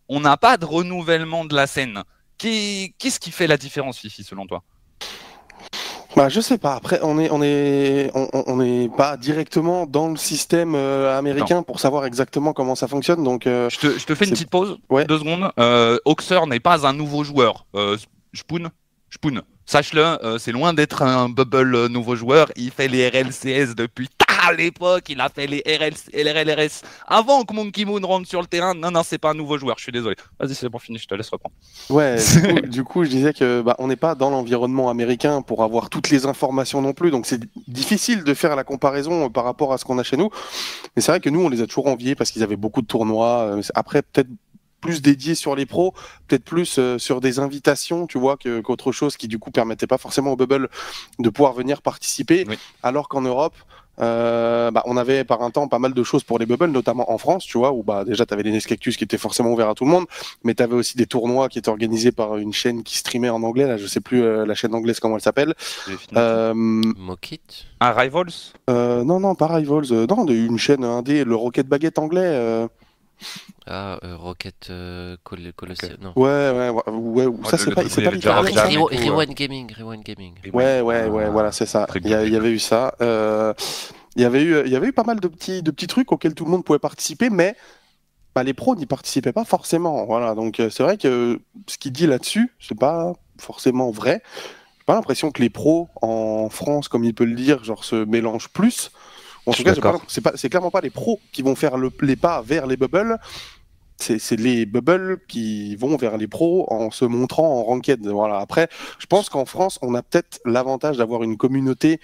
[0.08, 2.02] on n'a pas de renouvellement de la scène.
[2.38, 4.62] Qu'est- Qu'est-ce qui fait la différence, Fifi, selon toi?
[6.16, 6.74] Bah, je sais pas.
[6.74, 11.62] Après, on est, on est, on, on- n'est pas directement dans le système euh, américain
[11.62, 13.24] pour savoir exactement comment ça fonctionne.
[13.24, 15.04] Donc, euh, je te, je te fais une petite pause, Ouais.
[15.06, 15.50] deux secondes.
[15.58, 17.64] Euh, Oxer n'est pas un nouveau joueur.
[17.74, 17.96] Euh,
[18.34, 18.68] Spoon,
[19.10, 22.48] Spoon, sache-le, euh, c'est loin d'être un Bubble nouveau joueur.
[22.56, 24.08] Il fait les RLCS depuis
[24.42, 25.04] tard l'époque.
[25.08, 28.74] Il a fait les RLRS avant que Monkey Moon rentre sur le terrain.
[28.74, 29.76] Non, non, c'est pas un nouveau joueur.
[29.78, 30.16] Je suis désolé.
[30.38, 30.98] Vas-y, c'est bon, fini.
[30.98, 31.54] Je te laisse reprendre.
[31.90, 32.16] ouais.
[32.42, 35.62] du, coup, du coup, je disais que bah, on n'est pas dans l'environnement américain pour
[35.62, 37.10] avoir toutes les informations non plus.
[37.10, 40.16] Donc, c'est difficile de faire la comparaison euh, par rapport à ce qu'on a chez
[40.16, 40.30] nous.
[40.96, 42.86] Mais c'est vrai que nous, on les a toujours enviés parce qu'ils avaient beaucoup de
[42.86, 43.56] tournois.
[43.56, 44.28] Euh, Après, peut-être
[44.80, 45.94] plus dédiés sur les pros,
[46.26, 49.96] peut-être plus euh, sur des invitations, tu vois, qu'autre chose qui du coup permettait pas
[49.96, 50.68] forcément au Bubble
[51.20, 52.44] de pouvoir venir participer.
[52.48, 52.58] Oui.
[52.82, 53.54] Alors qu'en Europe,
[54.02, 57.10] euh, bah, on avait par un temps pas mal de choses pour les Bubbles, notamment
[57.12, 59.68] en France, tu vois, où bah, déjà tu avais les Nescactus qui étaient forcément ouverts
[59.68, 60.06] à tout le monde,
[60.44, 63.42] mais tu avais aussi des tournois qui étaient organisés par une chaîne qui streamait en
[63.42, 65.54] anglais, là je sais plus euh, la chaîne anglaise comment elle s'appelle.
[66.16, 67.40] Euh, Mokit.
[67.80, 68.32] Un Rivals?
[68.70, 72.68] Euh, non, non, pas Rivals, euh, non, de- une chaîne indé, le Rocket Baguette anglais.
[73.66, 75.96] Ah, euh, Rocket euh, Col- Colosseum.
[76.00, 76.12] Non.
[76.16, 80.02] Ouais, ouais, ouais, ouais, ou ça c'est pas, c'est pas Ah, tout, Rewind Gaming, Rewind
[80.02, 80.34] Gaming.
[80.52, 81.30] Ouais, ouais, ouais, Ah.
[81.30, 81.86] voilà, c'est ça.
[81.96, 82.26] Il y, a- bien.
[82.26, 82.94] il y avait eu ça.
[83.00, 83.54] Euh,
[84.16, 86.12] il y avait eu, il y avait eu pas mal de petits, de petits trucs
[86.12, 87.56] auxquels tout le monde pouvait participer, mais
[88.34, 90.04] bah, les pros n'y participaient pas forcément.
[90.06, 94.22] Voilà, donc euh, c'est vrai que ce qu'il dit là-dessus, c'est pas forcément vrai.
[94.78, 98.04] J'ai pas l'impression que les pros en France, comme il peut le dire, genre se
[98.04, 98.90] mélangent plus.
[99.46, 99.74] En tout cas,
[100.36, 103.18] c'est clairement pas les pros qui vont faire le- les pas vers les bubbles.
[103.98, 108.04] C'est les bubbles qui vont vers les pros en se montrant en ranked.
[108.06, 108.38] Voilà.
[108.38, 112.00] Après, je pense qu'en France, on a peut-être l'avantage d'avoir une communauté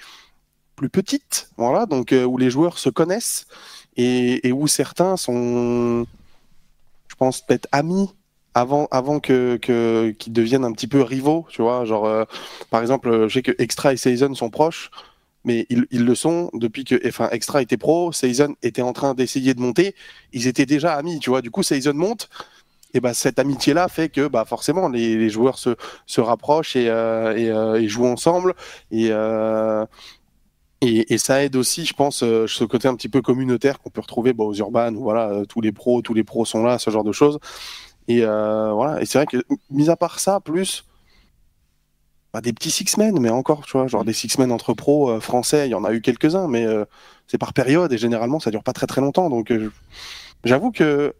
[0.77, 3.49] plus petite, voilà, donc euh, où les joueurs se connaissent
[3.97, 6.07] et, et où certains sont,
[7.09, 8.11] je pense, peut-être amis
[8.55, 11.85] avant, avant que, qu'ils deviennent un petit peu rivaux, tu vois.
[11.85, 12.25] Genre, euh,
[12.71, 14.93] par exemple, je sais que Extra et Season sont proches,
[15.49, 19.55] mais ils, le sont depuis que, enfin, Extra était pro, Season était en train d'essayer
[19.55, 19.95] de monter,
[20.35, 21.41] ils étaient déjà amis, tu vois.
[21.41, 22.29] Du coup, Season monte.
[22.95, 27.35] Et bah, cette amitié-là fait que bah, forcément les, joueurs se, se rapprochent et, euh,
[27.35, 28.55] euh, jouent ensemble.
[28.91, 29.85] Et, euh,
[30.81, 34.01] Et, et, ça aide aussi, je pense, ce côté un petit peu communautaire qu'on peut
[34.03, 36.91] retrouver bah, aux urbanes, où voilà, tous les pros, tous les pros sont là, ce
[36.91, 37.39] genre de choses.
[38.09, 39.39] Et voilà, et c'est vrai que,
[39.71, 40.85] mis à part ça, plus
[42.33, 45.11] bah, des petits six men, mais encore, tu vois, genre des six men entre pros
[45.11, 46.85] euh, français, il y en a eu quelques-uns, mais euh,
[47.27, 49.31] c'est par période et généralement ça dure pas très très longtemps.
[49.31, 49.53] Donc
[50.45, 51.15] j'avoue que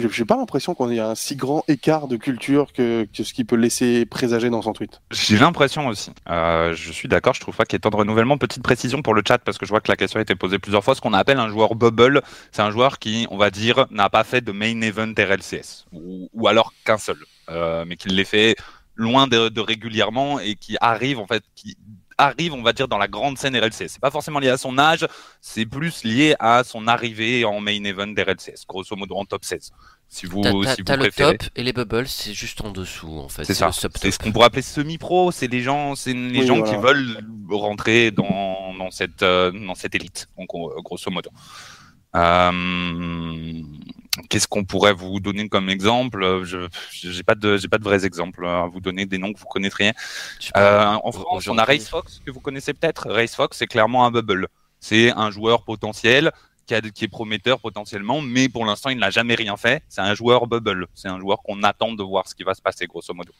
[0.00, 3.44] j'ai pas l'impression qu'on ait un si grand écart de culture que, que ce qui
[3.44, 5.00] peut laisser présager dans son tweet.
[5.10, 6.10] J'ai l'impression aussi.
[6.28, 8.36] Euh, je suis d'accord, je trouve pas qu'il y ait tant de renouvellement.
[8.36, 10.58] Petite précision pour le chat, parce que je vois que la question a été posée
[10.58, 10.94] plusieurs fois.
[10.94, 14.24] Ce qu'on appelle un joueur bubble, c'est un joueur qui, on va dire, n'a pas
[14.24, 17.16] fait de main event RLCS, ou, ou alors qu'un seul,
[17.48, 18.56] euh, mais qui l'ait fait
[18.96, 21.76] loin de, de, régulièrement et qui arrive, en fait, qui
[22.18, 23.88] arrive, on va dire, dans la grande scène RLCS.
[23.88, 25.06] C'est pas forcément lié à son âge,
[25.40, 29.70] c'est plus lié à son arrivée en main event RLCS, grosso modo en top 16.
[30.08, 31.36] Si vous, t'as, si t'as vous le préférez.
[31.36, 33.44] top et les bubbles, c'est juste en dessous en fait.
[33.44, 33.70] C'est ça.
[33.72, 35.32] C'est ce qu'on pourrait appeler semi-pro.
[35.32, 36.72] C'est les gens, c'est les Oui, gens voilà.
[36.76, 37.18] qui veulent
[37.50, 41.30] rentrer dans, dans cette euh, dans cette élite, en gros- grosso modo.
[42.14, 43.62] Euh,
[44.28, 46.42] Qu'est-ce qu'on pourrait vous donner comme exemple?
[46.44, 49.38] Je j'ai pas de j'ai pas de vrais exemples à vous donner des noms que
[49.38, 49.92] vous connaîtriez.
[50.56, 51.64] Euh, en France, on a.
[51.64, 53.10] Race Fox que vous connaissez peut-être.
[53.10, 54.48] Race Fox, c'est clairement un bubble.
[54.80, 56.32] C'est un joueur potentiel
[56.66, 59.82] qui, a- qui est prometteur potentiellement, mais pour l'instant, il n'a jamais rien fait.
[59.88, 60.86] C'est un joueur bubble.
[60.94, 63.32] C'est un joueur qu'on attend de voir ce qui va se passer, grosso modo.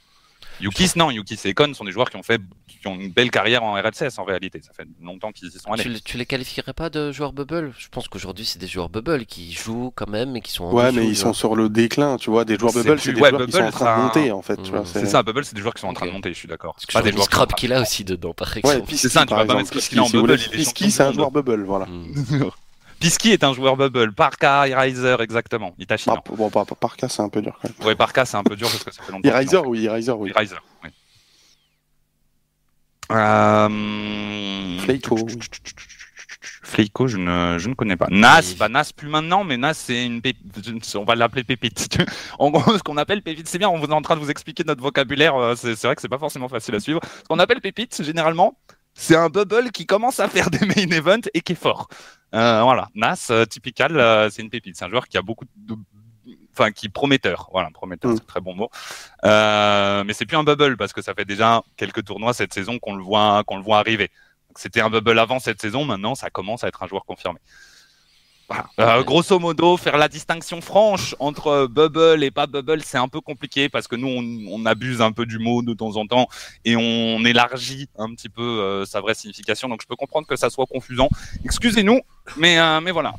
[0.60, 1.10] Yukis, non.
[1.10, 3.74] Yukis et Econ sont des joueurs qui ont fait, qui ont une belle carrière en
[3.74, 4.60] RLCS en réalité.
[4.62, 5.82] Ça fait longtemps qu'ils y sont allés.
[5.82, 7.72] Tu, les- tu les qualifierais pas de joueurs bubble?
[7.78, 10.72] Je pense qu'aujourd'hui c'est des joueurs bubble qui jouent quand même et qui sont en
[10.72, 12.44] Ouais, mais ils sont sur le déclin, tu vois.
[12.44, 14.32] Des joueurs C'est bubble, c'est des ouais, joueurs qui sont en train ça- de monter,
[14.32, 14.56] en fait.
[14.62, 14.86] Tu vois, Mm.
[14.86, 16.30] C'est ça, bubble, c'est des joueurs qui sont en train de monter.
[16.32, 16.74] Je suis d'accord.
[16.74, 18.86] Parce que Pas je des joueurs qui qu'il a aussi dedans par Ouais, exemple.
[18.88, 19.62] Pisky, ça, tu par vas pas exemple.
[19.62, 21.86] mettre Pisky en bubble, Pisky, c'est un joueur bubble, voilà.
[23.00, 24.12] Pisky est un joueur bubble.
[24.12, 25.74] Parka, Riser, exactement.
[25.78, 26.34] Itachi, Ah, non.
[26.36, 27.86] bon, par, par cas, c'est un peu dur quand même.
[27.88, 29.28] Ouais, Parka, c'est un peu dur parce que ça fait longtemps.
[29.28, 30.32] Eraser, oui, Eraser, oui.
[30.34, 30.90] Riser, oui.
[33.12, 34.78] Euh...
[34.80, 35.16] Fleiko.
[36.62, 38.08] Fleiko, je ne, je ne connais pas.
[38.10, 38.56] Nas, Oui.
[38.58, 40.94] bah Nas plus maintenant, mais Nas c'est une pépite.
[40.96, 41.98] On va l'appeler pépite.
[42.40, 43.68] en gros, ce qu'on appelle pépite, c'est bien.
[43.68, 45.36] On est en train de vous expliquer notre vocabulaire.
[45.36, 47.00] euh, C'est c'est vrai que c'est pas forcément facile à suivre.
[47.04, 48.58] Ce qu'on appelle pépite, généralement,
[48.98, 51.88] c'est un bubble qui commence à faire des main events et qui est fort.
[52.34, 54.76] Euh, voilà, Nas, euh, typical, euh, c'est une pépite.
[54.76, 55.76] C'est un joueur qui a beaucoup de
[56.52, 57.48] enfin qui est prometteur.
[57.52, 58.16] Voilà, prometteur, Mm.
[58.16, 58.70] c'est un très bon mot.
[59.22, 62.96] Mais c'est plus un bubble parce que ça fait déjà quelques tournois cette saison qu'on
[62.96, 64.10] le voit qu'on le voit arriver.
[64.56, 67.38] C'était un bubble avant cette saison, maintenant ça commence à être un joueur confirmé.
[68.48, 68.66] Voilà.
[68.78, 73.20] Euh, grosso modo, faire la distinction franche entre bubble et pas bubble, c'est un peu
[73.20, 76.28] compliqué parce que nous, on, abuse un peu du mot de temps en temps
[76.64, 79.68] et on élargit un petit peu euh, sa vraie signification.
[79.68, 81.08] Donc, je peux comprendre que ça soit confusant.
[81.44, 82.00] Excusez-nous,
[82.36, 83.14] mais, euh, mais voilà.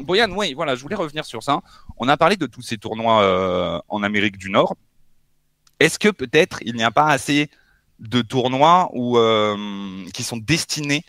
[0.00, 1.60] Boyan, oui, voilà, je voulais revenir sur ça.
[1.98, 4.74] On a parlé de tous ces tournois en Amérique du Nord.
[5.78, 7.50] Est-ce que peut-être il n'y a pas assez
[8.00, 8.90] de tournois
[10.12, 11.04] qui sont destinés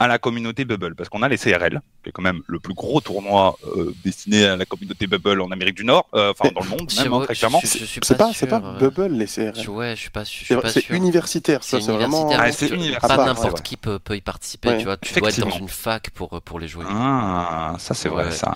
[0.00, 2.72] à la communauté Bubble Parce qu'on a les CRL, qui est quand même le plus
[2.74, 6.62] gros tournoi euh, destiné à la communauté Bubble en Amérique du Nord, euh, enfin dans
[6.62, 7.60] le monde même, hein, très je- clairement.
[7.62, 9.52] je- je suis C'est pas, c'est sûr, pas euh, bubble, les CRL.
[9.62, 10.94] je- Ouais, je suis pas, je suis C'est pas c'est sûr.
[10.96, 12.30] universitaire, ça, C'est c'est vraiment.
[12.30, 13.62] universitaire, Ah, c'est universitaire, pas n'importe ouais.
[13.62, 14.96] qui peut, peut y participer, Ouais, tu vois.
[14.96, 16.86] Tu dois être dans une fac pour, pour les jouer.
[16.88, 18.30] Ah, ça c'est vrai Ouais.
[18.30, 18.54] ça.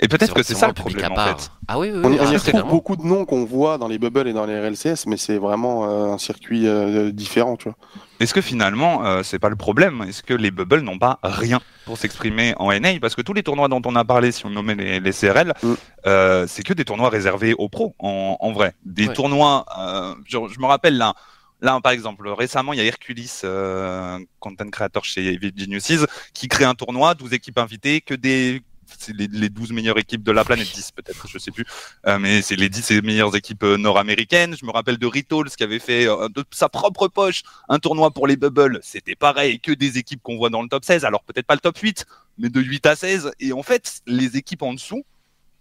[0.00, 1.50] Et- peut-être que c'est ça le problème en fait.
[1.68, 3.76] Ah oui, oui, On, oui, y- on y ah, retrouve beaucoup de noms qu'on voit
[3.76, 6.66] dans les bubbles et dans les RLCS, mais c'est vraiment un circuit
[7.12, 7.76] différent, tu vois.
[8.20, 10.04] Est-ce que finalement, euh, c'est pas le problème?
[10.08, 13.42] Est-ce que les bubbles n'ont pas rien pour s'exprimer en NA Parce que tous les
[13.42, 15.74] tournois dont on a parlé, si on nommait les, les CRL, Mm.
[16.06, 18.74] euh, c'est que des tournois réservés aux pros, en, en vrai.
[18.84, 19.14] Des Ouais.
[19.14, 21.14] tournois, euh, je, je me rappelle là,
[21.60, 26.64] là par exemple, récemment, il y a Hercules, euh, content creator chez Geniuses, qui crée
[26.64, 28.62] un tournoi, 12 équipes invitées, que des
[29.08, 31.64] les, les 12 meilleures équipes de la planète, 10 peut-être, je sais plus.
[32.06, 34.56] Euh, mais c'est les 10 meilleures équipes euh, nord-américaines.
[34.58, 38.10] Je me rappelle de Ritols qui avait fait euh, de sa propre poche un tournoi
[38.10, 38.80] pour les bubbles.
[38.82, 41.04] C'était pareil, que des équipes qu'on voit dans le top 16.
[41.04, 42.06] Alors peut-être pas le top 8,
[42.38, 43.32] mais de 8 à 16.
[43.40, 45.04] Et en fait, les équipes en dessous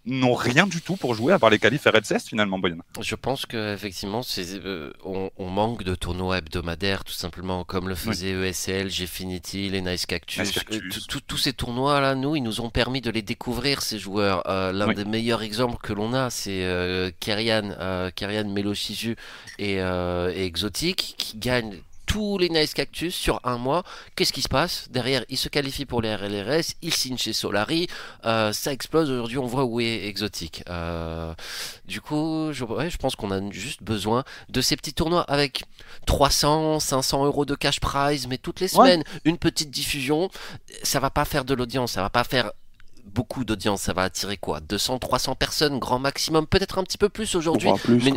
[0.07, 2.77] n'ont rien du tout pour jouer à part les qualifs RLCS finalement, Boyan.
[3.01, 7.89] Je pense que effectivement, c'est, euh, on, on manque de tournois hebdomadaires, tout simplement, comme
[7.89, 10.39] le faisait ESL, Gfinity, les Nice Cactus.
[10.39, 11.07] Nice Cactus.
[11.13, 14.49] Euh, Tous ces tournois-là, nous, ils nous ont permis de les découvrir, ces joueurs.
[14.49, 14.95] Euh, L'un Oui.
[14.95, 19.15] des meilleurs exemples que l'on a, c'est Kerian, Kerian Meloshizu
[19.59, 21.75] et, et Exotic, qui gagnent
[22.07, 23.83] tous les Nice Cactus sur un mois.
[24.15, 27.87] Qu'est-ce qui se passe Derrière, ils se qualifient pour les RLRS, ils signent chez Solari,
[28.25, 29.11] euh, ça explose.
[29.11, 30.63] Aujourd'hui, on voit où est Exotic.
[30.69, 31.33] Euh,
[31.85, 35.65] du coup, je, ouais, je pense qu'on a juste besoin de ces petits tournois avec
[36.07, 38.89] 300, 500 euros de cash prize, mais toutes les Ouais.
[38.89, 40.29] semaines, une petite diffusion.
[40.83, 42.51] Ça va pas faire de l'audience, ça va pas faire
[43.13, 43.81] beaucoup d'audience.
[43.81, 47.69] Ça va attirer quoi 200, 300 personnes, grand maximum, peut-être un petit peu plus aujourd'hui.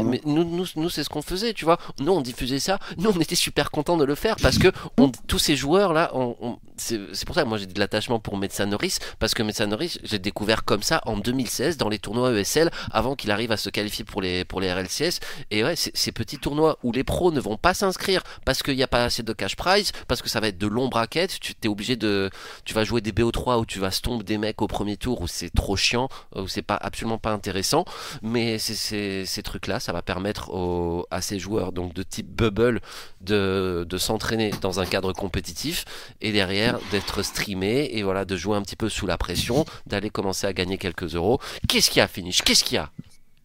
[0.04, 1.78] Mais, nous, nous, nous c'est ce qu'on faisait, tu vois.
[2.00, 2.78] Nous, on diffusait ça.
[2.98, 6.36] Nous, on était super contents de le faire parce que on, tous ces joueurs-là, on,
[6.40, 9.66] on- c'est pour ça que moi j'ai de l'attachement pour Metsa Norris parce que Metsa
[9.66, 13.58] Norris, j'ai découvert comme ça en 2016 dans les tournois ESL avant qu'il arrive à
[13.58, 15.20] se qualifier pour les, pour les RLCS.
[15.50, 18.82] Et ouais, ces petits tournois où les pros ne vont pas s'inscrire parce qu'il n'y
[18.82, 21.54] a pas assez de cash prize, parce que ça va être de longs brackets, tu
[21.54, 22.30] t'es obligé de.
[22.64, 25.26] Tu vas jouer des BO3 où tu vas stomp des mecs au premier tour où
[25.28, 27.84] c'est trop chiant, où c'est pas absolument pas intéressant.
[28.22, 32.28] Mais c'est- c'est- ces trucs-là, ça va permettre aux- à ces joueurs donc de type
[32.28, 32.80] bubble
[33.20, 35.84] de, de s'entraîner dans un cadre compétitif
[36.20, 40.10] et derrière d'être streamé et voilà de jouer un petit peu sous la pression, d'aller
[40.10, 41.40] commencer à gagner quelques euros.
[41.68, 42.42] Qu'est-ce qu'il y a, Finish?
[42.42, 42.90] Qu'est-ce qu'il y a?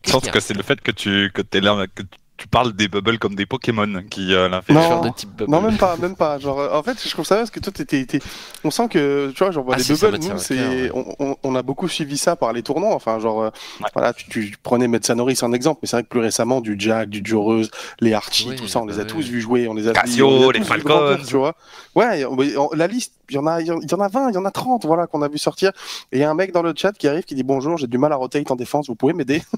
[0.05, 2.03] Je pense que c'est le fait que tu que es là, que
[2.37, 4.73] tu parles des bubbles comme des Pokémon qui euh, l'a fait.
[4.73, 4.81] Non.
[4.81, 5.49] Genre de type bubble.
[5.51, 6.37] Non, même pas, même pas.
[6.37, 8.19] Genre, euh, en fait, je trouve ça parce que toi, t'étais, t'es-
[8.65, 11.55] on sent que, tu vois, genre, Ah les si, bubbles, nous, c'est, on, on- on
[11.55, 12.93] a beaucoup suivi ça par les tournois.
[12.93, 13.49] Enfin, genre, euh,
[13.81, 13.87] Ouais.
[13.93, 17.09] voilà, tu, tu prenais Metsanoris en exemple, mais c'est vrai que plus récemment, du Jack,
[17.09, 17.71] du Joreuse,
[18.01, 19.93] les Archie, Oui, tout ça, on les a bah tous vus jouer, on les a
[19.93, 21.17] Cassio, on a les vu Falcons.
[21.25, 21.55] tu vois.
[21.95, 24.35] Ouais, on- on- la liste, il y en a, il y en a 20, il
[24.35, 25.71] y en a 30, voilà, qu'on a vu sortir.
[26.11, 27.87] Et il y a un mec dans le chat qui arrive, qui dit bonjour, j'ai
[27.87, 29.41] du mal à rotate en défense, vous pouvez m'aider?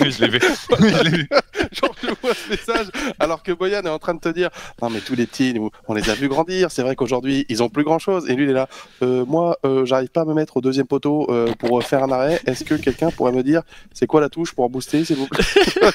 [0.00, 0.40] Oui, je l'ai vu.
[0.80, 1.28] Oui, je l'ai vu.
[1.70, 2.86] Genre, je vois ce message,
[3.20, 4.48] alors que Boyan est en train de te dire
[4.80, 6.70] Non, mais tous les petits, nous, on les a vus grandir.
[6.70, 8.24] C'est vrai qu'aujourd'hui, ils ont plus grand chose.
[8.30, 8.68] Et lui, il est là
[9.02, 12.10] Euh, Moi, euh, j'arrive pas à me mettre au deuxième poteau euh, pour faire un
[12.10, 12.40] arrêt.
[12.46, 13.60] Est-ce que quelqu'un pourrait me dire
[13.92, 15.44] c'est quoi la touche pour booster, s'il vous plaît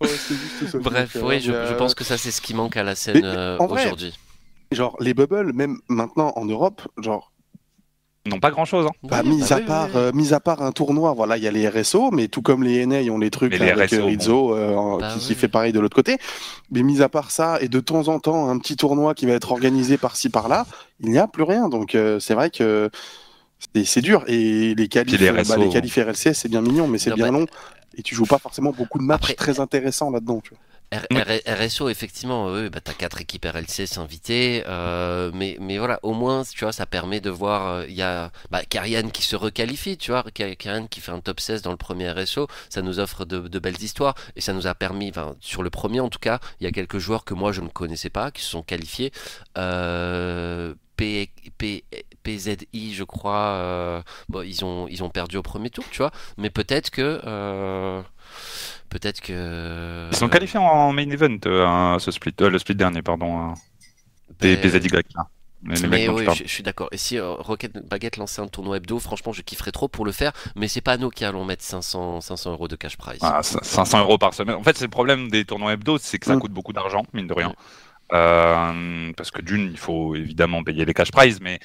[0.00, 0.78] Ouais, c'est juste ça.
[0.78, 3.20] Bref, oui, je, mais, je pense que ça c'est ce qui manque à la scène
[3.22, 4.16] Mais- euh, aujourd'hui.
[4.72, 7.32] Genre, les bubbles, même maintenant en Europe, genre,
[8.26, 8.86] Non, pas grand chose.
[8.86, 8.90] Hein.
[9.02, 11.38] bah, Oui, mis, bah à oui, part, oui, euh, mis à part un tournoi, voilà,
[11.38, 13.90] il y a les RSO, mais tout comme les NA ont les trucs les avec
[13.90, 15.24] RSO, euh, Rizzo euh, Bah qui, oui.
[15.26, 16.18] qui fait pareil de l'autre côté.
[16.70, 19.32] Mais mis à part ça, et de temps en temps, un petit tournoi qui va
[19.32, 20.66] être organisé par-ci par-là,
[21.00, 21.70] il n'y a plus rien.
[21.70, 22.90] Donc euh, c'est vrai que
[23.84, 24.24] c'est dur.
[24.26, 25.56] Et les qualifs, les bah, RSO.
[25.56, 27.46] les qualifs RLCS, c'est bien mignon, mais c'est bien bah, long.
[27.96, 30.40] Et tu joues pas forcément beaucoup de matchs Après- très intéressants là-dedans.
[30.44, 30.58] tu vois.
[30.90, 31.18] R- Oui.
[31.18, 36.42] R- RSO, effectivement, bah, t'as quatre équipes RLCS invitées, euh, mais, mais voilà, au moins,
[36.44, 40.12] tu vois, ça permet de voir, il y a bah, Karian qui se requalifie, tu
[40.12, 43.26] vois, Ka- Karian qui fait un top 16 dans le premier RSO, ça nous offre
[43.26, 46.18] de, de belles histoires, et ça nous a permis, enfin, sur le premier en tout
[46.20, 48.62] cas, il y a quelques joueurs que moi je ne connaissais pas, qui se sont
[48.62, 49.12] qualifiés,
[49.58, 51.84] euh, P, P,
[52.24, 56.10] PZI, je crois, euh, bon, ils ont, ils ont perdu au premier tour, tu vois,
[56.36, 57.20] mais peut-être que...
[57.24, 58.02] euh,
[58.90, 60.08] Peut-être que.
[60.12, 63.50] Ils sont qualifiés en main event, euh, ce split, euh, le split dernier, pardon.
[63.50, 63.54] euh,
[64.40, 64.88] des Ben, PZY
[65.62, 66.88] Mais tu oui, je, je suis d'accord.
[66.92, 70.12] Et si euh, Rocket Baguette lançait un tournoi hebdo, franchement, je kifferais trop pour le
[70.12, 70.32] faire.
[70.56, 73.18] Mais c'est pas nous qui allons mettre 500, 500 euros de cash prize.
[73.22, 74.54] Ah, c- 500 euros par semaine.
[74.56, 76.40] En fait, c'est le problème des tournois hebdo, c'est que ça Mm.
[76.40, 77.52] coûte beaucoup d'argent, mine de rien.
[78.12, 81.58] Euh, parce que d'une, il faut évidemment payer les cash prizes, mais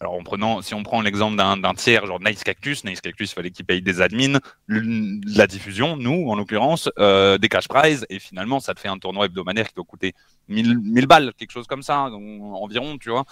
[0.00, 3.34] alors en prenant, si on prend l'exemple d'un tiers, genre Nice Cactus, Nice Cactus, il
[3.34, 8.18] fallait qu'il paye des admins, la diffusion, nous en l'occurrence, euh, des cash prizes, et
[8.18, 10.12] finalement ça te fait un tournoi hebdomadaire qui doit coûter
[10.48, 12.12] 1000, 1000 balles, quelque chose comme ça, en-
[12.62, 13.24] environ, tu vois.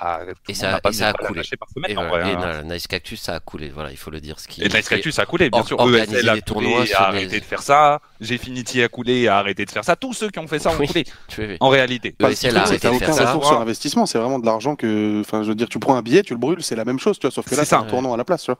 [0.00, 1.38] Bah, Et ça- n'a pas et ça a 1000 balles à coulé.
[1.38, 2.24] lâcher par semaine, Et, en voilà.
[2.24, 2.62] vrai, Et hein.
[2.64, 3.68] non, Nice Cactus, ça a coulé.
[3.70, 4.40] Voilà, il faut le dire.
[4.40, 5.80] Ce qui, Et Nice Cactus a coulé, bien Or- sûr.
[5.96, 8.00] ESL a tournois a arrêté les- de faire ça.
[8.20, 9.94] Gfinity a coulé, et a arrêté de faire ça.
[9.94, 10.88] Tous ceux qui ont fait ça ont Oui.
[10.88, 11.04] coulé,
[11.60, 12.16] en réalité.
[12.18, 13.26] ESL a tu arrêté de aucun faire ça.
[13.32, 15.20] retour sur investissement, c'est vraiment de l'argent que.
[15.20, 17.20] Enfin, je veux dire, tu prends un billet, tu le brûles, c'est la même chose,
[17.20, 17.78] tu vois, sauf que là, C'est ça.
[17.78, 18.58] un tournoi à la place, tu vois.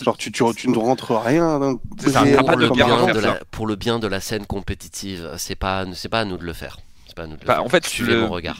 [0.00, 1.58] Genre, tu, tu, tu ne rentres rien.
[1.98, 3.26] C'est ça, pas pour, de le bien de ça.
[3.26, 6.44] la, pour le bien de la scène compétitive, c'est pas, c'est pas à nous de
[6.44, 6.78] le faire.
[7.08, 7.64] C'est pas à nous de le Bah, faire.
[7.64, 8.56] en fait, suivez le- mon regard.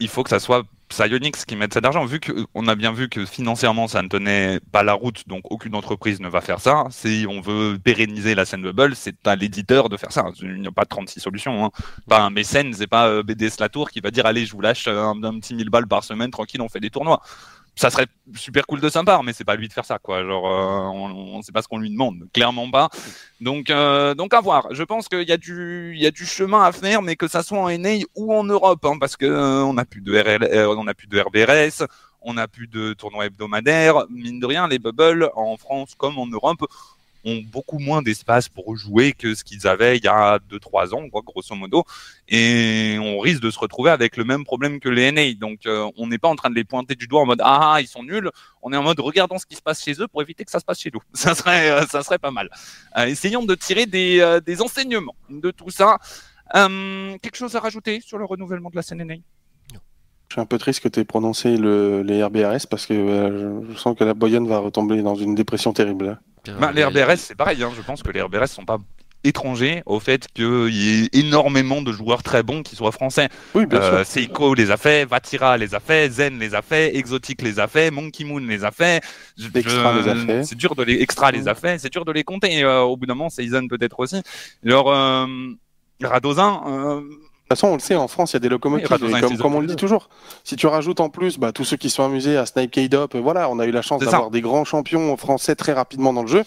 [0.00, 2.04] il faut que ça soit Psyonix qui mette cet argent.
[2.04, 5.74] Vu qu'on a bien vu que financièrement, ça ne tenait pas la route, donc aucune
[5.74, 6.84] entreprise ne va faire ça.
[6.90, 10.26] Si on veut pérenniser la scène Bubble, c'est à l'éditeur de faire ça.
[10.40, 11.64] Il n'y a pas 36 solutions.
[11.64, 11.70] Hein.
[12.08, 14.86] Pas un mécène, c'est pas euh, BDS Latour qui va dire Allez, je vous lâche
[14.88, 17.20] un, un petit 1000 balles par semaine, tranquille, on fait des tournois.
[17.76, 20.24] Ça serait super cool de sa part, mais c'est pas lui de faire ça, quoi.
[20.24, 22.88] Genre, euh, on, on sait pas ce qu'on lui demande, clairement pas.
[23.40, 24.68] Donc, euh, donc à voir.
[24.70, 27.26] Je pense qu'il y a du, il y a du chemin à faire, mais que
[27.28, 30.12] ça soit en NA ou en Europe, hein, parce que euh, on n'a plus de
[30.12, 31.86] RL, euh, on n'a plus de RBRS,
[32.22, 34.06] on n'a plus de tournois hebdomadaires.
[34.08, 36.64] Mine de rien, les bubbles en France comme en Europe
[37.24, 41.06] ont beaucoup moins d'espace pour jouer que ce qu'ils avaient il y a 2-3 ans,
[41.06, 41.84] grosso modo.
[42.28, 45.34] Et on risque de se retrouver avec le même problème que les NA.
[45.34, 47.74] Donc, euh, on n'est pas en train de les pointer du doigt en mode ah,
[47.74, 48.30] ah, ils sont nuls.
[48.62, 50.60] On est en mode regardons ce qui se passe chez eux pour éviter que ça
[50.60, 51.00] se passe chez nous.
[51.14, 52.50] Ça serait, euh, ça serait pas mal.
[52.98, 55.98] Euh, essayons de tirer des, des enseignements de tout ça.
[56.52, 59.14] Quelque chose à rajouter sur le renouvellement de la scène NA
[59.72, 63.72] Je suis un peu triste que tu aies prononcé le, les RBRS parce que je,
[63.72, 66.20] je sens que la Boyenne va retomber dans une dépression terrible.
[66.52, 67.62] Bah, Les RBRS, c'est pareil.
[67.62, 67.70] Hein.
[67.76, 68.78] Je pense que les RBRS sont pas
[69.26, 73.30] étranger au fait qu'il y ait énormément de joueurs très bons qui soient français.
[73.54, 74.12] Oui, bien Euh, sûr.
[74.12, 77.66] Seiko les a fait, Vatira les a fait, Zen les a fait, Exotic les a
[77.66, 79.02] fait, Monkey Moon les a fait.
[79.38, 80.44] Je- Extra je- les a fait.
[80.44, 82.62] C'est dur de les Extra les a fait, c'est dur de les compter.
[82.64, 84.20] Euh, au bout d'un moment, Season peut-être aussi.
[84.66, 85.26] Alors euh,
[86.02, 87.00] Radozin, euh,
[87.44, 88.86] De toute façon, on le sait, en France, il y a des locomotives.
[88.86, 90.08] Et comme, on le dit toujours,
[90.44, 93.50] si tu rajoutes en plus bah, tous ceux qui sont amusés à Snipe K-Dop, voilà,
[93.50, 96.44] on a eu la chance d'avoir des grands champions français très rapidement dans le jeu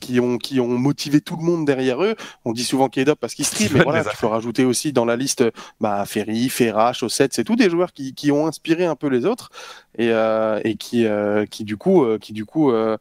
[0.00, 2.14] qui ont, qui ont motivé tout le monde derrière eux.
[2.46, 5.16] On dit souvent K-Dop parce qu'ils stream, mais voilà, tu peux rajouter aussi dans la
[5.16, 5.44] liste
[5.80, 9.26] bah, Ferry, Ferra, Chaussette, c'est tous des joueurs qui, qui ont inspiré un peu les
[9.26, 9.50] autres
[9.98, 12.96] et, euh, et qui, euh, qui du coup, euh, qui du coup euh,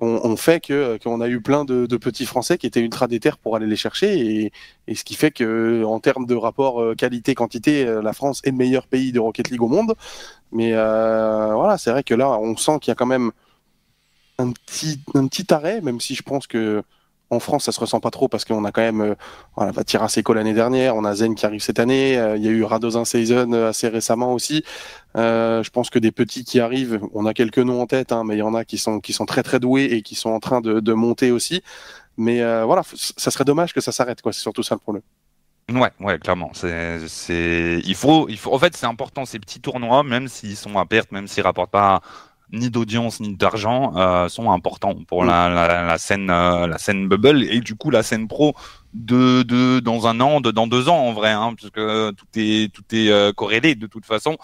[0.00, 3.32] ont fait que qu'on a eu plein de, de petits Français qui étaient ultra déter
[3.42, 4.52] pour aller les chercher et,
[4.86, 8.50] et ce qui fait que en termes de rapport euh, qualité-quantité, euh, la France est
[8.50, 9.94] le meilleur pays de Rocket League au monde.
[10.52, 13.30] Mais euh, voilà, c'est vrai que là, on sent qu'il y a quand même
[14.38, 16.82] un petit, un petit arrêt, même si je pense que
[17.30, 19.14] en France, ça se ressent pas trop parce qu'on a quand même, euh,
[19.56, 22.48] voilà, Vatira Seco l'année dernière, on a Zen qui arrive cette année, euh, il y
[22.48, 24.64] a eu Radozin Season euh, assez récemment aussi.
[25.16, 28.24] Euh, je pense que des petits qui arrivent, on a quelques noms en tête, hein,
[28.24, 30.30] mais il y en a qui sont qui sont très très doués et qui sont
[30.30, 31.62] en train de, de monter aussi.
[32.16, 32.82] Mais voilà,
[33.16, 34.32] ça serait dommage que ça s'arrête, quoi.
[34.32, 35.02] C'est surtout ça le problème.
[35.72, 36.50] Ouais, ouais, clairement.
[36.52, 38.52] C'est, c'est, il faut, il faut.
[38.52, 41.70] En fait, c'est important ces petits tournois, même s'ils sont à perte, même s'ils rapportent
[41.70, 42.02] pas
[42.52, 47.08] ni d'audience ni d'argent, euh, sont importants pour la, la, la scène, euh, la scène
[47.08, 48.54] bubble et du coup la scène pro
[48.94, 52.26] de, de dans un an, de dans deux ans en vrai, hein, parce que tout
[52.36, 54.36] est, tout est euh, corrélé de toute façon.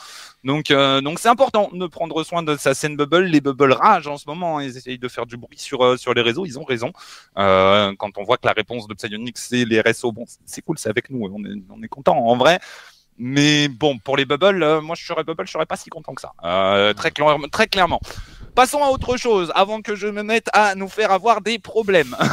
[0.44, 3.24] Donc, euh, donc c'est important de prendre soin de sa scène bubble.
[3.24, 6.14] Les bubble rage en ce moment, ils essayent de faire du bruit sur euh, sur
[6.14, 6.46] les réseaux.
[6.46, 6.92] Ils ont raison.
[7.38, 10.78] Euh, quand on voit que la réponse de Psyonix c'est les RSO, bon, c'est cool,
[10.78, 12.60] c'est avec nous, on est, on est content en vrai.
[13.18, 16.14] Mais bon, pour les bubbles, euh, moi je serais bubble, je serais pas si content
[16.14, 16.32] que ça.
[16.44, 17.10] Euh, très,
[17.50, 18.00] très clairement.
[18.54, 22.16] Passons à autre chose avant que je me mette à nous faire avoir des problèmes.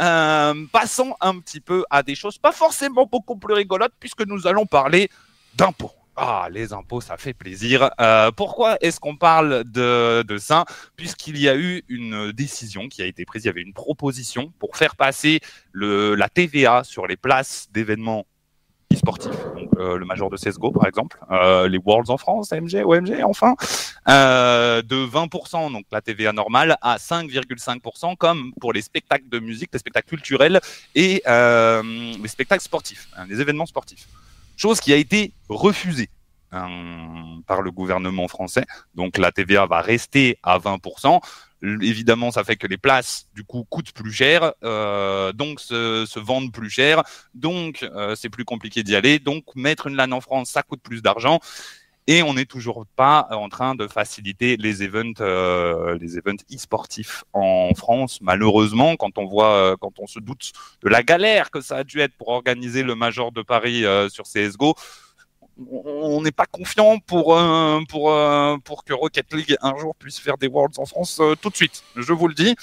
[0.00, 4.46] Euh, passons un petit peu à des choses pas forcément beaucoup plus rigolotes puisque nous
[4.46, 5.10] allons parler
[5.56, 5.92] d'impôts.
[6.16, 7.90] Ah, les impôts, ça fait plaisir.
[8.34, 10.64] Pourquoi est-ce qu'on parle de, ça
[10.96, 14.50] Puisqu'il y a eu une décision qui a été prise, il y avait une proposition
[14.58, 15.40] pour faire passer
[15.74, 18.24] la TVA sur les places d'événements
[19.00, 22.82] e-sportifs, donc euh, le Major de CSGO par exemple, euh, les Worlds en France, AMG,
[22.84, 23.54] OMG enfin,
[24.08, 29.70] euh, de 20%, donc la TVA normale, à 5,5% comme pour les spectacles de musique,
[29.72, 30.60] les spectacles culturels
[30.94, 34.06] et les spectacles sportifs, hein, les événements sportifs.
[34.56, 36.10] Chose qui a été refusée
[36.52, 38.66] hein, par le gouvernement français.
[38.94, 41.20] Donc la TVA va rester à 20%.
[41.62, 46.18] Évidemment, ça fait que les places, du coup, coûtent plus cher, euh, donc se, se
[46.18, 47.02] vendent plus cher,
[47.34, 49.18] donc euh, c'est plus compliqué d'y aller.
[49.18, 51.38] Donc mettre une LAN en France, ça coûte plus d'argent.
[52.06, 57.22] Et on n'est toujours pas en train de faciliter les events, euh, les events e-sportifs
[57.32, 58.18] en France.
[58.20, 60.52] Malheureusement, quand on voit, euh, quand on se doute
[60.82, 64.08] de la galère que ça a dû être pour organiser le Major de Paris euh,
[64.08, 64.74] sur CS:GO,
[65.70, 70.18] on n'est pas confiant pour euh, pour euh, pour que Rocket League un jour puisse
[70.18, 71.82] faire des Worlds en France euh, tout de suite.
[71.96, 72.54] Je vous le dis.